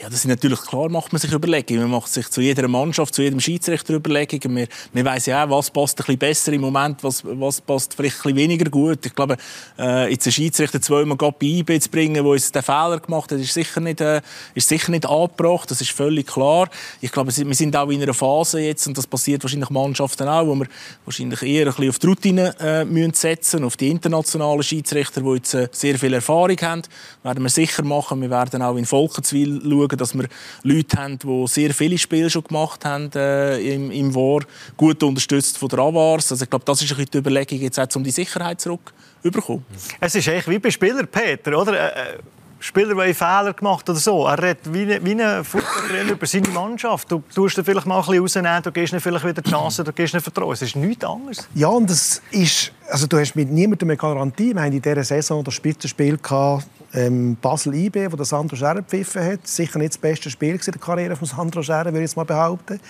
Ja, 0.00 0.08
das 0.08 0.20
ist 0.20 0.26
natürlich 0.26 0.60
klar, 0.60 0.88
macht 0.88 1.12
man 1.12 1.20
sich 1.20 1.32
Überlegungen. 1.32 1.82
Man 1.82 1.90
macht 1.92 2.12
sich 2.12 2.28
zu 2.28 2.40
jeder 2.40 2.68
Mannschaft, 2.68 3.14
zu 3.14 3.22
jedem 3.22 3.40
Schiedsrichter 3.40 3.94
Überlegungen. 3.94 4.54
Man, 4.54 4.66
man 4.92 5.04
weiss 5.04 5.26
ja 5.26 5.44
auch, 5.44 5.50
was 5.50 5.70
passt 5.70 5.98
ein 5.98 6.04
bisschen 6.04 6.18
besser 6.18 6.52
im 6.52 6.60
Moment, 6.60 7.02
was, 7.02 7.22
was 7.24 7.60
passt 7.60 7.94
vielleicht 7.94 8.16
ein 8.16 8.22
bisschen 8.22 8.36
weniger 8.36 8.70
gut. 8.70 9.04
Ich 9.04 9.14
glaube, 9.14 9.36
äh, 9.78 10.10
jetzt 10.10 10.26
einen 10.26 10.32
Schiedsrichter 10.32 10.80
zweimal 10.80 11.16
bei 11.16 11.34
IB 11.40 11.80
zu 11.80 11.90
bringen, 11.90 12.14
der 12.14 12.24
uns 12.24 12.52
den 12.52 12.62
Fehler 12.62 13.00
gemacht 13.00 13.32
hat, 13.32 13.38
ist 13.38 13.54
sicher 13.54 13.80
nicht, 13.80 14.00
äh, 14.00 14.20
ist 14.54 14.68
sicher 14.68 14.90
nicht 14.90 15.06
angebracht. 15.06 15.70
Das 15.70 15.80
ist 15.80 15.90
völlig 15.90 16.26
klar. 16.26 16.68
Ich 17.00 17.12
glaube, 17.12 17.34
wir 17.36 17.54
sind 17.54 17.76
auch 17.76 17.90
in 17.90 18.02
einer 18.02 18.14
Phase 18.14 18.60
jetzt, 18.60 18.86
und 18.86 18.96
das 18.96 19.06
passiert 19.06 19.42
wahrscheinlich 19.42 19.70
Mannschaften 19.70 20.28
auch, 20.28 20.46
wo 20.46 20.54
wir 20.54 20.66
wahrscheinlich 21.04 21.42
eher 21.42 21.66
ein 21.66 21.74
bisschen 21.74 21.88
auf 21.88 21.98
die 21.98 22.06
Routine 22.06 22.54
äh, 22.60 22.84
müssen 22.84 23.14
setzen, 23.14 23.64
auf 23.64 23.76
die 23.76 23.88
internationalen 23.88 24.62
Schiedsrichter, 24.62 25.20
die 25.22 25.34
jetzt 25.34 25.54
äh, 25.54 25.68
sehr 25.72 25.98
viel 25.98 26.14
Erfahrung 26.14 26.56
haben. 26.62 26.82
Werden 27.22 27.42
wir 27.42 27.50
sicher 27.50 27.82
machen. 27.82 28.20
Wir 28.20 28.30
werden 28.30 28.62
auch 28.62 28.76
in 28.76 28.86
Volkenswil 28.86 29.39
Spiel 29.40 29.60
schauen, 29.62 29.98
dass 29.98 30.14
wir 30.14 30.28
Leute 30.62 30.96
haben, 30.96 31.18
die 31.18 31.46
sehr 31.46 31.74
viele 31.74 31.98
Spiele 31.98 32.30
schon 32.30 32.44
gemacht 32.44 32.84
haben 32.84 33.10
äh, 33.14 33.58
im, 33.74 33.90
im 33.90 34.14
War, 34.14 34.40
gut 34.76 35.02
unterstützt 35.02 35.58
von 35.58 35.68
der 35.68 35.80
Avars. 35.80 36.30
Also 36.30 36.44
ich 36.44 36.50
glaube, 36.50 36.64
das 36.64 36.82
ist 36.82 36.96
ein 36.96 37.04
die 37.04 37.18
Überlegung 37.18 37.58
jetzt 37.60 37.78
auch, 37.78 37.88
um 37.94 38.04
die 38.04 38.10
Sicherheit 38.10 38.60
zurückzubekommen. 38.60 39.64
Es 40.00 40.14
ist 40.14 40.28
eigentlich 40.28 40.48
wie 40.48 40.58
bei 40.58 40.70
Spieler, 40.70 41.06
Peter, 41.06 41.58
oder? 41.58 41.72
Äh, 41.72 42.16
äh 42.16 42.18
Spieler, 42.62 42.94
der 42.94 43.14
Fehler 43.14 43.54
gemacht 43.54 43.88
oder 43.88 43.98
so. 43.98 44.26
Er 44.26 44.40
redet 44.40 44.70
wie 44.70 44.92
ein, 44.92 45.02
wie 45.02 45.22
ein 45.22 45.42
Fußballer 45.42 46.02
über 46.10 46.26
seine 46.26 46.48
Mannschaft. 46.48 47.10
Du 47.10 47.22
tust 47.34 47.56
ihn 47.56 47.64
vielleicht 47.64 47.86
mal 47.86 48.00
ein 48.00 48.04
bisschen 48.04 48.20
rausnehmen, 48.20 48.62
du 48.62 48.70
gibst 48.70 48.92
ihm 48.92 49.00
vielleicht 49.00 49.24
wieder 49.24 49.40
die 49.40 49.50
Chance, 49.50 49.82
du 49.82 49.92
gibst 49.94 50.12
ihm 50.12 50.20
Vertrauen. 50.20 50.52
Es 50.52 50.60
ist 50.60 50.76
nichts 50.76 51.02
anderes. 51.02 51.48
Ja, 51.54 51.68
und 51.68 51.88
das 51.88 52.20
ist, 52.30 52.70
also 52.90 53.06
du 53.06 53.18
hast 53.18 53.34
mit 53.34 53.50
niemandem 53.50 53.88
eine 53.88 53.96
Garantie. 53.96 54.54
Wir 54.54 54.60
haben 54.60 54.72
in 54.72 54.82
dieser 54.82 55.02
Saison 55.02 55.42
das 55.42 55.54
Spitzenspiel 55.54 56.18
gehabt, 56.18 56.66
ähm, 56.94 57.36
Basel 57.40 57.74
IB, 57.74 58.10
wo 58.10 58.16
der 58.16 58.26
Sandro 58.26 58.56
Scherrer 58.56 58.76
gepfiffen 58.76 59.22
hat. 59.22 59.46
Sicher 59.46 59.78
nicht 59.78 59.92
das 59.92 59.98
beste 59.98 60.30
Spiel 60.30 60.54
in 60.54 60.60
der 60.60 60.80
Karriere 60.80 61.16
von 61.16 61.26
Sandro 61.26 61.62
Scherrer, 61.62 61.86
würde 61.86 61.98
ich 61.98 62.10
jetzt 62.10 62.16
mal 62.16 62.24
behaupten. 62.24 62.80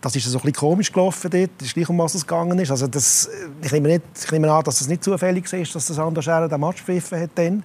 Das 0.00 0.16
ist 0.16 0.24
so 0.24 0.38
ein 0.38 0.42
bisschen 0.42 0.54
komisch 0.54 0.92
gelaufen 0.92 1.30
dort. 1.30 1.50
Das 1.58 1.68
ist 1.68 1.74
gleich 1.74 1.88
um 1.88 1.98
was 1.98 2.14
es 2.14 2.26
gegangen 2.26 2.58
ist. 2.58 2.70
Also 2.70 2.86
das, 2.86 3.28
ich, 3.62 3.72
nehme 3.72 3.88
nicht, 3.88 4.02
ich 4.24 4.32
nehme 4.32 4.50
an, 4.50 4.64
dass 4.64 4.74
es 4.74 4.80
das 4.80 4.88
nicht 4.88 5.04
zufällig 5.04 5.52
ist, 5.52 5.74
dass 5.74 5.86
der 5.86 5.96
Sandro 5.96 6.22
Scherrer 6.22 6.48
den 6.48 6.60
Match 6.60 6.84
gepfiffen 6.84 7.20
hat. 7.20 7.30
Dann. 7.34 7.62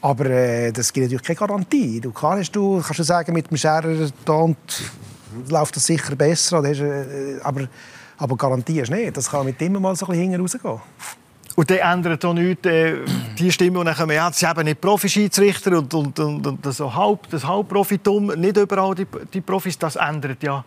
Aber 0.00 0.26
äh, 0.26 0.72
das 0.72 0.92
gibt 0.92 1.04
natürlich 1.04 1.22
keine 1.22 1.36
Garantie. 1.36 2.00
Du 2.00 2.10
kannst, 2.10 2.56
du, 2.56 2.80
kannst 2.80 2.98
du 2.98 3.04
sagen, 3.04 3.32
mit 3.34 3.50
dem 3.50 3.56
Scherer 3.56 4.10
läuft 5.48 5.76
das 5.76 5.86
sicher 5.86 6.16
besser. 6.16 6.58
Oder 6.58 6.70
hast, 6.70 6.80
äh, 6.80 7.38
aber, 7.42 7.68
aber 8.16 8.36
Garantie 8.36 8.80
ist 8.80 8.90
nicht. 8.90 9.16
Das 9.16 9.30
kann 9.30 9.44
mit 9.44 9.60
immer 9.60 9.78
mal 9.78 9.94
so 9.94 10.06
ein 10.06 10.12
bisschen 10.12 10.30
hinten 10.30 10.40
rausgehen. 10.40 10.80
Und 11.54 11.70
dann 11.70 11.78
ändert 11.78 12.24
auch 12.24 12.34
nichts 12.34 12.66
äh, 12.66 12.98
die 13.38 13.52
Stimme, 13.52 13.78
und 13.78 13.86
dann 13.86 13.94
kommen, 13.94 14.16
ja, 14.16 14.32
sie 14.32 14.46
haben 14.46 14.64
nicht 14.64 14.80
Profischiedsrichter 14.80 15.78
und, 15.78 15.92
und, 15.92 16.18
und, 16.18 16.46
und 16.46 16.66
das, 16.66 16.78
so 16.78 16.94
halb, 16.94 17.28
das 17.30 17.46
Halbprofitum, 17.46 18.26
nicht 18.38 18.56
überall 18.56 18.94
die, 18.94 19.06
die 19.32 19.40
Profis, 19.40 19.78
das 19.78 19.96
ändert 19.96 20.42
ja 20.42 20.64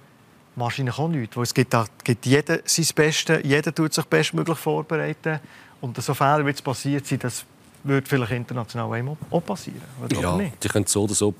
wahrscheinlich 0.55 0.97
auch 0.97 1.07
nichts. 1.07 1.35
Weil 1.35 1.43
es 1.43 1.53
gibt, 1.53 1.73
da, 1.73 1.85
gibt 2.03 2.25
jeder 2.25 2.59
sein 2.65 2.85
Bestes, 2.95 3.39
jeder 3.43 3.73
tut 3.73 3.93
sich 3.93 4.05
bestmöglich 4.05 4.57
vorbereiten 4.57 5.39
und 5.81 6.01
so 6.01 6.13
Fehler, 6.13 6.45
wie 6.45 6.51
es 6.51 6.61
passiert 6.61 7.05
sind, 7.05 7.23
das 7.23 7.45
würde 7.83 8.07
vielleicht 8.07 8.31
international 8.31 9.17
auch 9.29 9.45
passieren. 9.45 9.81
Oder 10.03 10.19
ja, 10.19 10.39
die 10.61 10.67
können 10.67 10.85
so 10.87 11.03
oder 11.03 11.13
so 11.13 11.33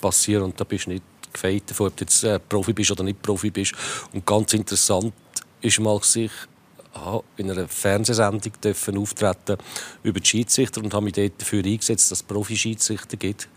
passieren 0.00 0.44
und 0.44 0.60
da 0.60 0.64
bist 0.64 0.86
du 0.86 0.90
nicht 0.90 1.04
gefeit 1.32 1.62
davon, 1.66 1.88
ob 1.88 1.96
du 1.96 2.04
jetzt 2.04 2.24
äh, 2.24 2.38
Profi 2.38 2.72
bist 2.72 2.90
oder 2.90 3.04
nicht 3.04 3.22
Profi 3.22 3.50
bist. 3.50 3.74
Und 4.12 4.24
ganz 4.26 4.52
interessant 4.54 5.12
ist 5.60 5.78
mal 5.80 6.02
sich 6.02 6.30
in 7.36 7.50
einer 7.50 7.68
Fernsehsendung 7.68 8.52
dürfen 8.62 8.98
auftreten 8.98 9.56
über 10.02 10.20
die 10.20 10.26
Schiedsrichter 10.26 10.82
und 10.82 10.92
habe 10.94 11.04
mich 11.04 11.14
dort 11.14 11.40
dafür 11.40 11.64
eingesetzt, 11.64 12.10
dass 12.10 12.20
es 12.20 12.22
Profi-Schiedsrichter 12.22 13.16
gibt. 13.16 13.48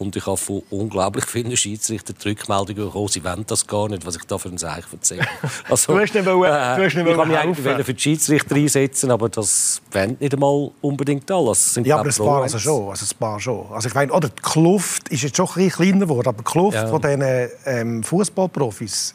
Und 0.00 0.16
ich 0.16 0.24
habe 0.24 0.38
von 0.38 0.62
unglaublich 0.70 1.26
vielen 1.26 1.54
Schiedsrichtern 1.54 2.16
die 2.24 2.28
Rückmeldung 2.30 2.74
bekommen, 2.74 3.08
sie 3.08 3.22
wollen 3.22 3.44
das 3.46 3.66
gar 3.66 3.86
nicht, 3.86 4.06
was 4.06 4.16
ich 4.16 4.24
da 4.24 4.38
für 4.38 4.48
ein 4.48 4.56
Zeichen 4.56 4.90
erzähle. 4.90 5.26
Also, 5.68 5.92
du 5.92 6.00
hast 6.00 6.14
nicht, 6.14 6.24
wollen, 6.24 6.44
äh, 6.44 6.76
du 6.76 6.84
hast 6.86 6.94
nicht 6.94 7.06
ich 7.06 7.16
kann 7.16 7.28
mich 7.28 7.36
eigentlich 7.36 7.86
für 7.86 7.92
die 7.92 8.00
Schiedsrichter 8.00 8.54
einsetzen, 8.54 9.10
aber 9.10 9.28
das 9.28 9.82
wollen 9.92 10.16
nicht 10.18 10.32
einmal 10.32 10.70
unbedingt 10.80 11.30
alle. 11.30 11.50
Also, 11.50 11.82
ja, 11.82 11.98
aber 11.98 12.08
ein 12.08 12.16
paar 12.16 12.42
also 12.42 12.58
schon. 12.58 12.88
Also 12.88 13.04
ein 13.04 13.18
paar 13.18 13.38
schon. 13.38 13.66
Also 13.70 13.88
ich 13.88 13.94
meine, 13.94 14.10
oder 14.10 14.30
die 14.30 14.40
Kluft 14.40 15.10
ist 15.10 15.22
jetzt 15.22 15.36
schon 15.36 15.46
ein 15.48 15.54
bisschen 15.54 15.70
kleiner 15.70 16.06
geworden, 16.06 16.28
aber 16.28 16.38
die 16.38 16.50
Kluft 16.50 16.76
ja. 16.76 16.86
von 16.86 17.02
diesen 17.02 17.50
ähm, 17.66 18.02
Fußballprofis 18.02 19.14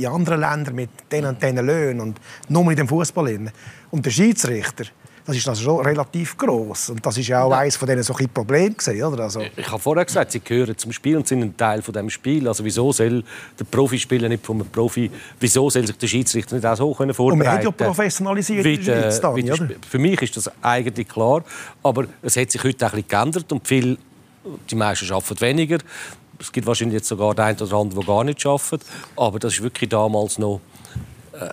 in 0.00 0.06
anderen 0.06 0.40
Ländern 0.40 0.74
mit 0.74 0.90
diesen 1.10 1.26
und 1.26 1.42
diesen 1.42 1.66
Löhnen 1.66 2.00
und 2.00 2.20
nur 2.48 2.70
in 2.70 2.76
dem 2.76 2.88
Fußball. 2.88 3.50
Und 3.90 4.06
der 4.06 4.10
Schiedsrichter, 4.10 4.84
das 5.26 5.36
ist 5.36 5.48
also 5.48 5.62
schon 5.62 5.86
relativ 5.86 6.36
groß 6.36 6.90
und 6.90 7.04
das 7.04 7.18
ist 7.18 7.28
ja 7.28 7.42
auch 7.42 7.50
ja. 7.50 7.58
eines 7.58 7.76
von 7.76 7.86
diesen 7.86 8.02
so 8.02 8.14
Problemen 8.32 8.76
gewesen, 8.76 9.02
oder? 9.02 9.24
Also 9.24 9.42
ich 9.56 9.70
habe 9.70 9.78
vorher 9.78 10.04
gesagt, 10.04 10.32
sie 10.32 10.40
gehören 10.40 10.76
zum 10.76 10.92
Spiel 10.92 11.16
und 11.16 11.28
sind 11.28 11.42
ein 11.42 11.56
Teil 11.56 11.82
von 11.82 11.94
dem 11.94 12.10
Spiel. 12.10 12.48
Also 12.48 12.64
wieso 12.64 12.90
soll 12.92 13.22
der 13.58 13.64
Profi 13.64 13.98
spielen 13.98 14.28
nicht 14.30 14.44
von 14.44 14.56
einem 14.56 14.68
Profi? 14.68 15.10
Wieso 15.38 15.70
soll 15.70 15.86
sich 15.86 15.96
der 15.96 16.06
Schiedsrichter 16.06 16.56
nicht 16.56 16.66
auch 16.66 16.76
so 16.76 16.92
können 16.94 17.14
vorbereiten? 17.14 17.42
Und 17.42 17.46
man 17.46 17.56
hat 17.56 17.80
ja 17.80 17.86
professionalisiert 17.86 18.64
wie, 18.64 18.74
äh, 18.74 19.20
dann, 19.20 19.36
wie 19.36 19.76
Für 19.88 19.98
mich 19.98 20.20
ist 20.22 20.36
das 20.36 20.50
eigentlich 20.62 21.08
klar, 21.08 21.44
aber 21.82 22.06
es 22.22 22.36
hat 22.36 22.50
sich 22.50 22.64
heute 22.64 22.86
ein 22.86 22.90
bisschen 22.90 23.08
geändert 23.08 23.52
und 23.52 23.68
viel, 23.68 23.98
die 24.70 24.74
meisten 24.74 25.12
arbeiten 25.12 25.40
weniger. 25.40 25.78
Es 26.40 26.50
gibt 26.50 26.66
wahrscheinlich 26.66 26.94
jetzt 26.94 27.08
sogar 27.08 27.34
den 27.34 27.44
einen 27.44 27.60
oder 27.60 27.76
anderen, 27.76 28.04
der 28.04 28.14
gar 28.14 28.24
nicht 28.24 28.44
arbeitet. 28.46 28.82
Aber 29.16 29.38
das 29.38 29.54
ist 29.54 29.62
wirklich 29.62 29.90
damals 29.90 30.38
noch 30.38 30.60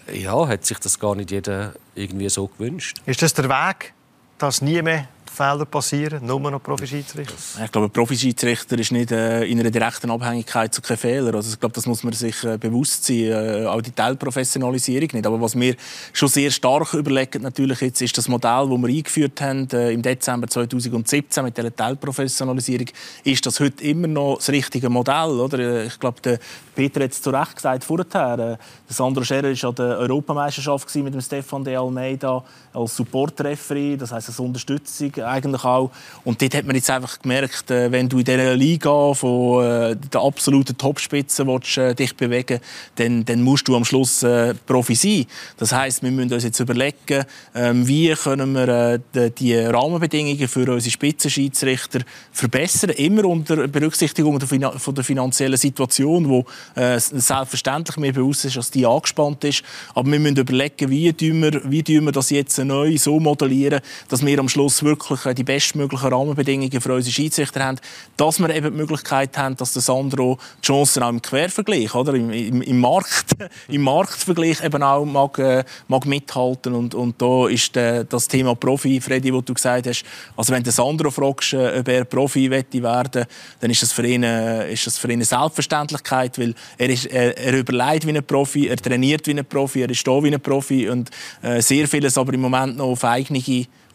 äh, 0.07 0.21
ja, 0.21 0.47
hat 0.47 0.65
sich 0.65 0.79
das 0.79 0.99
gar 0.99 1.15
nicht 1.15 1.31
jeder 1.31 1.73
irgendwie 1.95 2.29
so 2.29 2.47
gewünscht. 2.47 3.01
Ist 3.05 3.21
das 3.21 3.33
der 3.33 3.49
Weg, 3.49 3.93
dass 4.38 4.61
nie 4.61 4.81
mehr 4.81 5.07
Fehler 5.38 5.65
passieren, 5.65 6.25
nur 6.25 6.39
noch 6.39 6.61
Profi-Schiedsrichter? 6.61 7.63
Ich 7.63 7.71
glaube, 7.71 7.88
ein 7.88 7.91
Profi-Schiedsrichter 7.91 8.77
ist 8.79 8.91
nicht 8.91 9.11
äh, 9.11 9.45
in 9.45 9.59
einer 9.59 9.69
direkten 9.69 10.09
Abhängigkeit 10.09 10.73
zu 10.73 10.81
keinen 10.81 10.97
Fehlern. 10.97 11.35
Also 11.35 11.53
ich 11.53 11.59
glaube, 11.59 11.73
das 11.73 11.85
muss 11.85 12.03
man 12.03 12.13
sich 12.13 12.43
äh, 12.43 12.57
bewusst 12.57 13.05
sein. 13.05 13.25
Äh, 13.25 13.65
auch 13.67 13.81
die 13.81 13.91
Teilprofessionalisierung 13.91 15.09
nicht. 15.13 15.27
Aber 15.27 15.39
was 15.39 15.55
wir 15.55 15.75
schon 16.11 16.29
sehr 16.29 16.49
stark 16.49 16.95
überlegen, 16.95 17.43
natürlich 17.43 17.81
jetzt, 17.81 18.01
ist 18.01 18.17
das 18.17 18.27
Modell, 18.27 18.67
das 18.67 18.77
wir 18.79 18.88
eingeführt 18.88 19.39
haben 19.41 19.67
äh, 19.71 19.91
im 19.91 20.01
Dezember 20.01 20.47
2017 20.47 21.43
mit 21.43 21.55
der 21.55 21.75
Teilprofessionalisierung, 21.75 22.88
ist 23.23 23.45
das 23.45 23.59
heute 23.59 23.83
immer 23.83 24.07
noch 24.07 24.38
das 24.38 24.49
richtige 24.49 24.89
Modell, 24.89 25.39
oder? 25.39 25.59
Äh, 25.59 25.85
ich 25.85 25.99
glaube, 25.99 26.19
der 26.21 26.39
Peter 26.73 27.03
hat 27.03 27.11
es 27.11 27.21
zu 27.21 27.29
Recht 27.29 27.55
gesagt 27.55 27.83
vorher. 27.83 28.39
Äh, 28.39 28.57
Sandro 28.91 29.23
Scherer 29.23 29.49
war 29.49 29.69
an 29.69 29.75
der 29.75 29.97
Europameisterschaft 29.99 30.95
mit 30.95 31.13
dem 31.13 31.21
Stefan 31.21 31.63
de 31.63 31.75
Almeida 31.75 32.43
als 32.73 32.95
Support-Referee, 32.95 33.97
das 33.97 34.11
heisst 34.11 34.29
als 34.29 34.39
Unterstützung 34.39 35.11
eigentlich 35.28 35.63
auch. 35.63 35.91
Und 36.23 36.41
dort 36.41 36.55
hat 36.55 36.65
man 36.65 36.75
jetzt 36.75 36.89
einfach 36.89 37.21
gemerkt, 37.21 37.69
äh, 37.71 37.91
wenn 37.91 38.09
du 38.09 38.19
in 38.19 38.25
dieser 38.25 38.55
Liga 38.55 39.13
von 39.13 39.63
äh, 39.63 39.95
der 39.95 40.21
absoluten 40.21 40.78
Topspitze 40.78 41.45
willst, 41.47 41.78
äh, 41.78 41.93
dich 41.93 42.15
bewegen 42.15 42.59
dann, 42.95 43.25
dann 43.25 43.41
musst 43.41 43.67
du 43.67 43.75
am 43.75 43.86
Schluss 43.86 44.23
äh, 44.23 44.53
Profi 44.65 44.95
sein. 44.95 45.25
Das 45.57 45.71
heisst, 45.71 46.03
wir 46.03 46.11
müssen 46.11 46.34
uns 46.34 46.43
jetzt 46.43 46.59
überlegen, 46.59 47.25
ähm, 47.55 47.88
wie 47.88 48.13
können 48.13 48.53
wir 48.53 48.99
äh, 49.13 49.32
die 49.32 49.55
Rahmenbedingungen 49.55 50.47
für 50.47 50.71
unsere 50.71 50.91
Spitzenschiedsrichter 50.91 52.01
verbessern, 52.32 52.91
immer 52.91 53.25
unter 53.25 53.67
Berücksichtigung 53.67 54.39
der, 54.39 54.71
von 54.71 54.95
der 54.95 55.03
finanziellen 55.03 55.57
Situation, 55.57 56.30
wo 56.30 56.45
äh, 56.75 56.99
selbstverständlich 56.99 57.97
mir 57.97 58.13
bewusst 58.13 58.45
ist, 58.45 58.57
dass 58.57 58.71
die 58.71 58.86
angespannt 58.86 59.43
ist. 59.43 59.63
Aber 59.93 60.11
wir 60.11 60.19
müssen 60.19 60.38
überlegen, 60.38 60.89
wie 60.89 61.13
wir, 61.19 61.61
wie 61.65 61.84
wir 61.88 62.11
das 62.11 62.30
jetzt 62.30 62.57
neu 62.59 62.97
so 62.97 63.19
modellieren, 63.19 63.82
dass 64.09 64.25
wir 64.25 64.39
am 64.39 64.49
Schluss 64.49 64.84
wirklich 64.84 65.16
die 65.26 65.43
bestmöglichen 65.43 66.13
Rahmenbedingungen 66.13 66.82
für 66.82 66.93
unsere 66.93 67.13
Schiedsrichter 67.13 67.63
haben, 67.63 67.80
dass 68.18 68.39
wir 68.39 68.49
eben 68.49 68.72
die 68.72 68.78
Möglichkeit 68.78 69.38
haben, 69.38 69.55
dass 69.55 69.74
der 69.74 69.82
Sandro 69.82 70.38
die 70.61 70.68
Chancen 70.68 71.03
auch 71.03 71.09
im 71.09 71.22
Quervergleich, 71.22 71.93
oder? 71.95 72.13
Im, 72.13 72.32
im, 72.32 72.61
im 72.61 72.80
Markt, 72.80 73.36
im 73.68 73.82
Marktvergleich 73.82 74.63
eben 74.63 74.84
auch 74.84 75.05
mag, 75.05 75.38
äh, 75.39 75.63
mag 75.88 76.05
mithalten. 76.05 76.74
Und, 76.74 76.95
und 76.95 77.22
da 77.22 77.47
ist 77.47 77.76
der, 77.76 78.03
das 78.03 78.28
Thema 78.28 78.55
Profi, 78.55 79.01
Freddy, 79.01 79.34
wo 79.34 79.41
du 79.41 79.53
gesagt 79.53 79.88
hast, 79.88 80.03
also 80.36 80.53
wenn 80.53 80.63
der 80.63 80.74
Sandro 80.74 81.11
fragst, 81.11 81.53
äh, 81.53 81.80
ob 81.80 81.88
er 81.88 82.05
Profi 82.05 82.49
werden 82.49 82.84
werden, 82.84 83.26
dann 83.59 83.72
ist 83.72 83.84
das 83.84 83.91
für 83.91 84.05
ihn, 84.05 84.24
äh, 84.24 84.72
ist 84.72 84.88
das 84.88 84.97
für 84.97 85.07
ihn 85.07 85.13
eine 85.13 85.26
Selbstverständlichkeit, 85.26 86.38
weil 86.39 86.53
er, 86.78 86.89
ist, 86.89 87.05
er, 87.05 87.38
er 87.38 87.53
überlegt 87.57 88.05
wie 88.05 88.15
ein 88.15 88.24
Profi, 88.24 88.68
er 88.68 88.78
trainiert 88.78 89.28
wie 89.28 89.32
ein 89.32 89.45
Profi, 89.45 89.82
er 89.82 89.89
ist 89.89 90.07
da 90.07 90.24
wie 90.24 90.34
ein 90.34 90.41
Profi 90.41 90.89
und 90.89 91.09
äh, 91.41 91.61
sehr 91.61 91.88
vieles 91.88 92.18
aber 92.18 92.34
im 92.34 92.41
Moment 92.41 92.78
noch 92.78 92.88
auf 92.88 93.03
eigene 93.03 93.39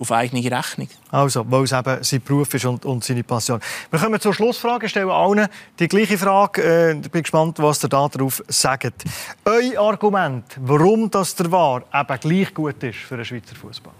auf 0.03 0.11
eigene 0.11 0.51
Rechnung. 0.51 0.89
Also, 1.11 1.45
weil 1.49 1.63
es 1.63 1.73
eben 1.73 2.03
sein 2.03 2.23
Beruf 2.23 2.53
ist 2.53 2.65
und, 2.65 2.85
und 2.85 3.05
seine 3.05 3.23
Passion. 3.23 3.61
Wir 3.91 4.01
kommen 4.01 4.21
zur 4.21 4.35
Schlussfrage. 4.35 4.87
Ich 4.87 4.91
stelle 4.91 5.13
allen 5.13 5.47
die 5.79 5.89
gleiche 5.89 6.19
Frage. 6.19 6.63
Äh, 6.63 7.01
ich 7.01 7.11
bin 7.11 7.23
gespannt, 7.23 7.59
was 7.61 7.85
ihr 7.85 7.89
darauf 7.89 8.43
sagt. 8.49 9.05
Euer 9.45 9.81
Argument, 9.81 10.45
warum 10.61 11.09
das 11.09 11.37
der 11.37 11.51
war, 11.53 11.85
eben 11.95 12.21
gleich 12.21 12.53
gut 12.53 12.83
ist 12.83 12.99
für 12.99 13.17
den 13.17 13.25
Schweizer 13.25 13.55
Fußball? 13.55 13.93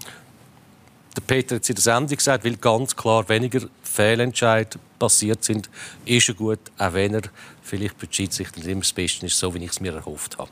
Der 1.15 1.21
Peter 1.21 1.55
hat 1.55 1.63
es 1.63 1.69
in 1.69 1.75
der 1.75 1.83
Sendung 1.83 2.17
gesagt, 2.17 2.43
weil 2.43 2.57
ganz 2.57 2.95
klar 2.95 3.27
weniger 3.29 3.61
Fehlentscheid 3.83 4.77
passiert 4.99 5.43
sind, 5.43 5.69
ist 6.05 6.27
er 6.27 6.35
gut, 6.35 6.59
auch 6.77 6.93
wenn 6.93 7.13
er 7.13 7.21
vielleicht 7.61 7.97
für 7.97 8.07
die 8.07 8.15
Schiedsrichter 8.15 8.57
nicht 8.59 8.67
immer 8.67 8.81
das 8.81 8.91
Beste 8.91 9.25
ist, 9.25 9.37
so 9.37 9.53
wie 9.53 9.63
ich 9.63 9.71
es 9.71 9.79
mir 9.79 9.93
erhofft 9.93 10.37
habe. 10.37 10.49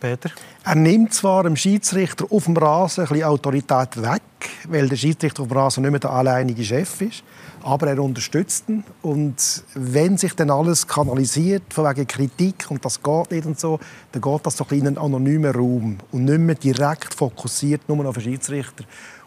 Peter? 0.00 0.30
Er 0.64 0.74
nimmt 0.74 1.14
zwar 1.14 1.42
dem 1.42 1.56
Schiedsrichter 1.56 2.26
auf 2.30 2.44
dem 2.44 2.56
Rasen 2.56 3.04
ein 3.04 3.08
bisschen 3.08 3.24
Autorität 3.24 4.00
weg, 4.02 4.22
weil 4.68 4.88
der 4.88 4.96
Schiedsrichter 4.96 5.42
auf 5.42 5.48
dem 5.48 5.56
Rasen 5.56 5.82
nicht 5.82 5.90
mehr 5.90 6.00
der 6.00 6.10
alleinige 6.10 6.64
Chef 6.64 7.00
ist, 7.00 7.22
aber 7.62 7.88
er 7.88 8.02
unterstützt 8.02 8.68
ihn. 8.68 8.84
Und 9.02 9.64
wenn 9.74 10.16
sich 10.16 10.34
dann 10.34 10.50
alles 10.50 10.86
kanalisiert, 10.86 11.72
von 11.72 11.84
wegen 11.84 12.06
Kritik, 12.06 12.66
und 12.70 12.84
das 12.84 13.02
geht 13.02 13.30
nicht 13.30 13.46
und 13.46 13.58
so, 13.58 13.80
dann 14.12 14.22
geht 14.22 14.46
das 14.46 14.56
doch 14.56 14.70
in 14.72 14.86
einen 14.86 14.98
anonymen 14.98 15.54
Raum 15.54 15.98
und 16.12 16.24
nicht 16.24 16.38
mehr 16.38 16.54
direkt 16.54 17.14
fokussiert 17.14 17.88
nur 17.88 18.06
auf 18.06 18.14
den 18.14 18.24
Schiedsrichter. 18.24 18.84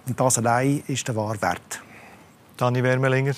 Und 0.08 0.20
das 0.20 0.38
allein 0.38 0.84
ist 0.88 1.08
der 1.08 1.16
wahre 1.16 1.42
Wert. 1.42 1.82
Dani 2.58 2.84
Wermelinger? 2.84 3.34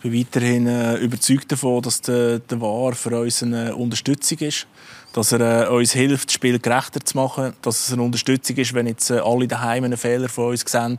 Ich 0.00 0.02
bin 0.02 0.20
weiterhin 0.20 0.66
äh, 0.68 0.94
überzeugt 0.98 1.50
davon, 1.50 1.82
dass 1.82 2.00
der, 2.00 2.38
der 2.38 2.60
VAR 2.60 2.92
für 2.92 3.18
uns 3.18 3.42
eine 3.42 3.74
Unterstützung 3.74 4.38
ist. 4.38 4.68
Dass 5.12 5.32
er 5.32 5.66
äh, 5.66 5.74
uns 5.74 5.92
hilft, 5.92 6.28
das 6.28 6.34
Spiel 6.34 6.60
gerechter 6.60 7.00
zu 7.00 7.16
machen. 7.16 7.54
Dass 7.62 7.86
es 7.86 7.92
eine 7.92 8.02
Unterstützung 8.02 8.56
ist, 8.58 8.74
wenn 8.74 8.86
jetzt 8.86 9.10
äh, 9.10 9.18
alle 9.18 9.48
daheim 9.48 9.82
einen 9.82 9.96
Fehler 9.96 10.28
von 10.28 10.50
uns 10.50 10.60
sehen. 10.64 10.98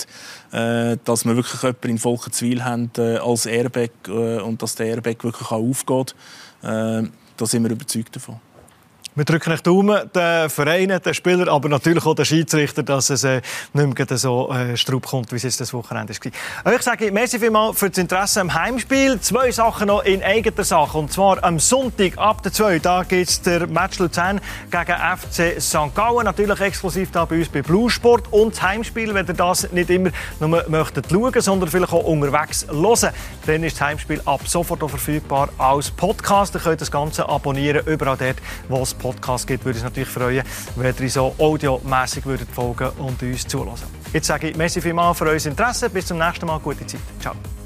Äh, 0.52 0.97
dass 1.06 1.24
wir 1.24 1.34
wirklich 1.38 1.62
jemanden 1.62 1.89
in 1.91 1.97
Volkenswil 1.97 2.66
haben 2.66 2.91
äh, 2.97 3.16
als 3.20 3.45
Airbag 3.45 3.91
äh, 4.10 4.41
und 4.41 4.62
dass 4.62 4.76
der 4.76 4.88
Airbag 4.88 5.24
wirklich 5.24 5.50
auch 5.50 5.64
aufgeht. 5.64 6.14
Da 6.62 7.45
sind 7.45 7.64
wir 7.64 7.72
überzeugt 7.72 8.14
davon. 8.18 8.41
Wir 9.20 9.26
drücken 9.26 9.51
euch 9.51 9.59
Daumen, 9.59 10.09
den 10.15 10.49
Vereinen, 10.49 11.01
den 11.01 11.13
Spielern, 11.13 11.49
aber 11.49 11.67
natürlich 11.67 12.05
auch 12.05 12.15
den 12.15 12.24
Schiedsrichter, 12.24 12.84
dass 12.84 13.09
es 13.09 13.26
äh, 13.26 13.41
nicht 13.74 14.09
mehr 14.09 14.17
so 14.17 14.49
äh, 14.49 14.78
Straub 14.78 15.07
kommt, 15.07 15.34
wie 15.34 15.36
es 15.36 15.43
jetzt 15.43 15.59
das 15.59 15.74
Wochenende 15.74 16.13
war. 16.63 16.74
Ich 16.74 16.82
sage 16.84 17.11
merci 17.11 17.38
vielmals 17.38 17.78
für 17.78 17.89
das 17.89 17.97
Interesse 17.97 18.39
am 18.39 18.53
Heimspiel. 18.53 19.20
Zwei 19.20 19.51
Sachen 19.51 19.88
noch 19.88 20.05
in 20.05 20.24
eigener 20.24 20.63
Sache. 20.63 20.97
Und 20.97 21.11
zwar 21.11 21.43
am 21.43 21.59
Sonntag 21.59 22.17
ab 22.17 22.43
der 22.43 22.53
2. 22.53 22.80
Da 22.80 23.03
gibt 23.03 23.28
es 23.30 23.41
der 23.41 23.67
Match 23.67 23.99
Luzern 23.99 24.39
gegen 24.72 24.93
FC 24.93 25.61
St. 25.61 25.93
Gallen. 25.93 26.24
Natürlich 26.24 26.61
exklusiv 26.61 27.11
da 27.11 27.26
bei 27.26 27.39
uns 27.39 27.49
bei 27.49 27.61
Blue 27.61 27.89
Sport. 27.89 28.32
Und 28.32 28.55
das 28.55 28.61
Heimspiel, 28.61 29.13
wenn 29.13 29.28
ihr 29.28 29.34
das 29.34 29.70
nicht 29.74 29.89
immer 29.89 30.11
nur 30.39 30.63
möchtet 30.70 31.07
schauen, 31.11 31.41
sondern 31.41 31.70
vielleicht 31.70 31.91
auch 31.91 32.05
unterwegs 32.05 32.65
hören, 32.72 33.13
dann 33.45 33.63
ist 33.65 33.76
das 33.76 33.82
Heimspiel 33.82 34.22
ab 34.24 34.47
sofort 34.47 34.80
verfügbar 34.89 35.49
als 35.57 35.91
Podcast. 35.91 36.55
Ihr 36.55 36.61
könnt 36.61 36.80
das 36.80 36.89
Ganze 36.89 37.28
abonnieren, 37.28 37.86
überall 37.86 38.15
dort, 38.15 38.38
wo 38.70 38.82
es 38.82 38.93
Podcast 38.93 39.09
Podcast 39.12 39.47
gibt, 39.47 39.66
würde 39.66 39.78
ich 39.78 39.84
natürlich 39.84 40.10
freuen, 40.10 40.43
wenn 40.76 40.95
ihr 40.99 41.10
so 41.10 41.34
audiomässig 41.38 42.24
folgen 42.53 42.89
und 42.97 43.22
uns 43.22 43.47
zulassen. 43.47 43.88
Jetzt 44.14 44.28
sage 44.28 44.49
ich 44.49 44.57
merci 44.57 44.82
vielmals 44.82 45.18
für 45.18 45.26
euer 45.26 45.45
Interesse. 45.45 45.89
Bis 45.89 46.05
zum 46.07 46.18
nächsten 46.18 46.45
Mal. 46.45 46.60
Gute 46.60 46.86
Zeit. 46.86 47.01
Ciao. 47.20 47.59